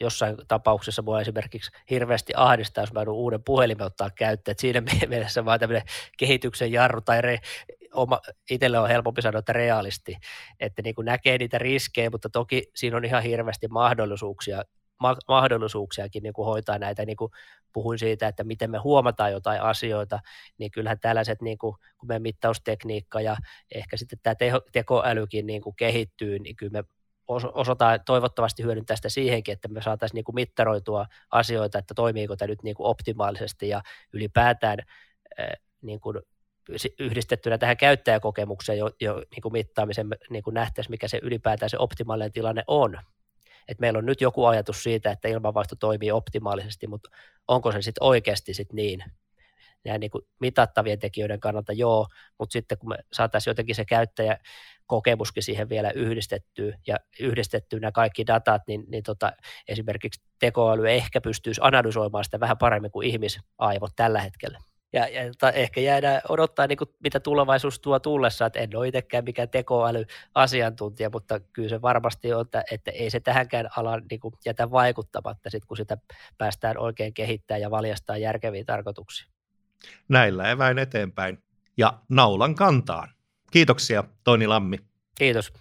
jossain 0.00 0.36
tapauksessa 0.48 1.02
mua 1.02 1.20
esimerkiksi 1.20 1.70
hirveästi 1.90 2.32
ahdistaa, 2.36 2.82
jos 2.82 2.92
mä 2.92 3.02
uuden 3.08 3.44
puhelimen 3.44 3.86
ottaa 3.86 4.10
käyttöön. 4.10 4.52
Että 4.52 4.60
siinä 4.60 4.82
mielessä 5.08 5.44
vaan 5.44 5.60
tämmöinen 5.60 5.86
kehityksen 6.18 6.72
jarru 6.72 7.00
tai 7.00 7.22
re, 7.22 7.38
oma, 7.94 8.20
itselle 8.50 8.78
on 8.78 8.88
helpompi 8.88 9.22
sanoa, 9.22 9.38
että 9.38 9.52
realisti, 9.52 10.16
että 10.60 10.82
niin 10.82 10.94
kuin 10.94 11.04
näkee 11.04 11.38
niitä 11.38 11.58
riskejä, 11.58 12.10
mutta 12.10 12.28
toki 12.30 12.62
siinä 12.74 12.96
on 12.96 13.04
ihan 13.04 13.22
hirveästi 13.22 13.68
mahdollisuuksia, 13.68 14.64
ma- 15.00 15.16
mahdollisuuksiakin 15.28 16.22
niin 16.22 16.32
kuin 16.32 16.46
hoitaa 16.46 16.78
näitä, 16.78 17.04
niin 17.04 17.16
kuin 17.16 17.32
puhuin 17.72 17.98
siitä, 17.98 18.28
että 18.28 18.44
miten 18.44 18.70
me 18.70 18.78
huomataan 18.78 19.32
jotain 19.32 19.62
asioita, 19.62 20.20
niin 20.58 20.70
kyllähän 20.70 21.00
tällaiset, 21.00 21.42
niin 21.42 21.58
kuin, 21.58 21.76
kun 21.98 22.08
meidän 22.08 22.22
mittaustekniikka 22.22 23.20
ja 23.20 23.36
ehkä 23.74 23.96
sitten 23.96 24.18
tämä 24.22 24.34
teho, 24.34 24.60
tekoälykin 24.72 25.46
niin 25.46 25.62
kuin 25.62 25.76
kehittyy, 25.76 26.38
niin 26.38 26.56
kyllä 26.56 26.72
me 26.72 26.84
osataan 27.52 28.00
toivottavasti 28.06 28.62
hyödyntää 28.62 28.96
sitä 28.96 29.08
siihenkin, 29.08 29.52
että 29.52 29.68
me 29.68 29.82
saataisiin 29.82 30.14
niin 30.14 30.24
kuin 30.24 30.34
mittaroitua 30.34 31.06
asioita, 31.30 31.78
että 31.78 31.94
toimiiko 31.94 32.36
tämä 32.36 32.46
nyt 32.46 32.62
niin 32.62 32.76
kuin 32.76 32.86
optimaalisesti 32.86 33.68
ja 33.68 33.82
ylipäätään 34.12 34.78
niin 35.82 36.00
kuin 36.00 36.18
yhdistettynä 36.98 37.58
tähän 37.58 37.76
käyttäjäkokemukseen 37.76 38.78
jo, 38.78 38.90
jo 39.00 39.14
niin 39.30 39.42
kuin 39.42 39.52
mittaamisen 39.52 40.08
niin 40.30 40.42
kuin 40.42 40.54
nähtäisiin, 40.54 40.90
mikä 40.90 41.08
se 41.08 41.20
ylipäätään 41.22 41.70
se 41.70 41.78
optimaalinen 41.78 42.32
tilanne 42.32 42.64
on. 42.66 42.98
Et 43.68 43.78
meillä 43.78 43.98
on 43.98 44.06
nyt 44.06 44.20
joku 44.20 44.44
ajatus 44.44 44.82
siitä, 44.82 45.10
että 45.10 45.28
ilmanvaihto 45.28 45.76
toimii 45.76 46.10
optimaalisesti, 46.10 46.86
mutta 46.86 47.10
onko 47.48 47.72
se 47.72 47.82
sitten 47.82 48.02
oikeasti 48.02 48.54
sit 48.54 48.72
niin? 48.72 49.04
Näin 49.84 50.00
niin 50.00 50.10
kuin 50.10 50.24
mitattavien 50.40 50.98
tekijöiden 50.98 51.40
kannalta 51.40 51.72
joo, 51.72 52.06
mutta 52.38 52.52
sitten 52.52 52.78
kun 52.78 52.88
me 52.88 52.98
saataisiin 53.12 53.50
jotenkin 53.50 53.74
se 53.74 53.84
käyttäjä 53.84 54.38
kokemuskin 54.86 55.42
siihen 55.42 55.68
vielä 55.68 55.90
yhdistettyä 55.90 56.78
ja 56.86 56.96
yhdistettyä 57.20 57.80
nämä 57.80 57.92
kaikki 57.92 58.26
datat, 58.26 58.62
niin, 58.66 58.84
niin 58.88 59.02
tota, 59.02 59.32
esimerkiksi 59.68 60.22
tekoäly 60.38 60.90
ehkä 60.90 61.20
pystyisi 61.20 61.60
analysoimaan 61.64 62.24
sitä 62.24 62.40
vähän 62.40 62.58
paremmin 62.58 62.90
kuin 62.90 63.06
ihmisaivot 63.06 63.92
tällä 63.96 64.20
hetkellä. 64.20 64.58
Ja, 64.92 65.08
ja 65.08 65.22
ehkä 65.54 65.80
jäädään 65.80 66.20
odottaa, 66.28 66.66
niin 66.66 66.78
kuin, 66.78 66.88
mitä 67.02 67.20
tulevaisuus 67.20 67.80
tuo 67.80 67.98
tullessa, 67.98 68.46
että 68.46 68.58
en 68.58 68.76
ole 68.76 68.88
itsekään 68.88 69.24
mikään 69.24 69.48
tekoälyasiantuntija, 69.48 71.10
mutta 71.10 71.40
kyllä 71.40 71.68
se 71.68 71.82
varmasti 71.82 72.32
on, 72.32 72.40
että, 72.40 72.64
että 72.70 72.90
ei 72.90 73.10
se 73.10 73.20
tähänkään 73.20 73.68
alaan 73.76 74.02
niin 74.10 74.20
kuin, 74.20 74.34
jätä 74.44 74.70
vaikuttamatta, 74.70 75.50
sit, 75.50 75.64
kun 75.64 75.76
sitä 75.76 75.98
päästään 76.38 76.78
oikein 76.78 77.14
kehittämään 77.14 77.60
ja 77.60 77.70
valjastaa 77.70 78.16
järkeviä 78.16 78.64
tarkoituksia. 78.64 79.39
Näillä 80.08 80.50
eväin 80.50 80.78
eteenpäin 80.78 81.42
ja 81.76 82.00
naulan 82.08 82.54
kantaan. 82.54 83.08
Kiitoksia 83.50 84.04
Toni 84.24 84.46
Lammi. 84.46 84.78
Kiitos. 85.14 85.52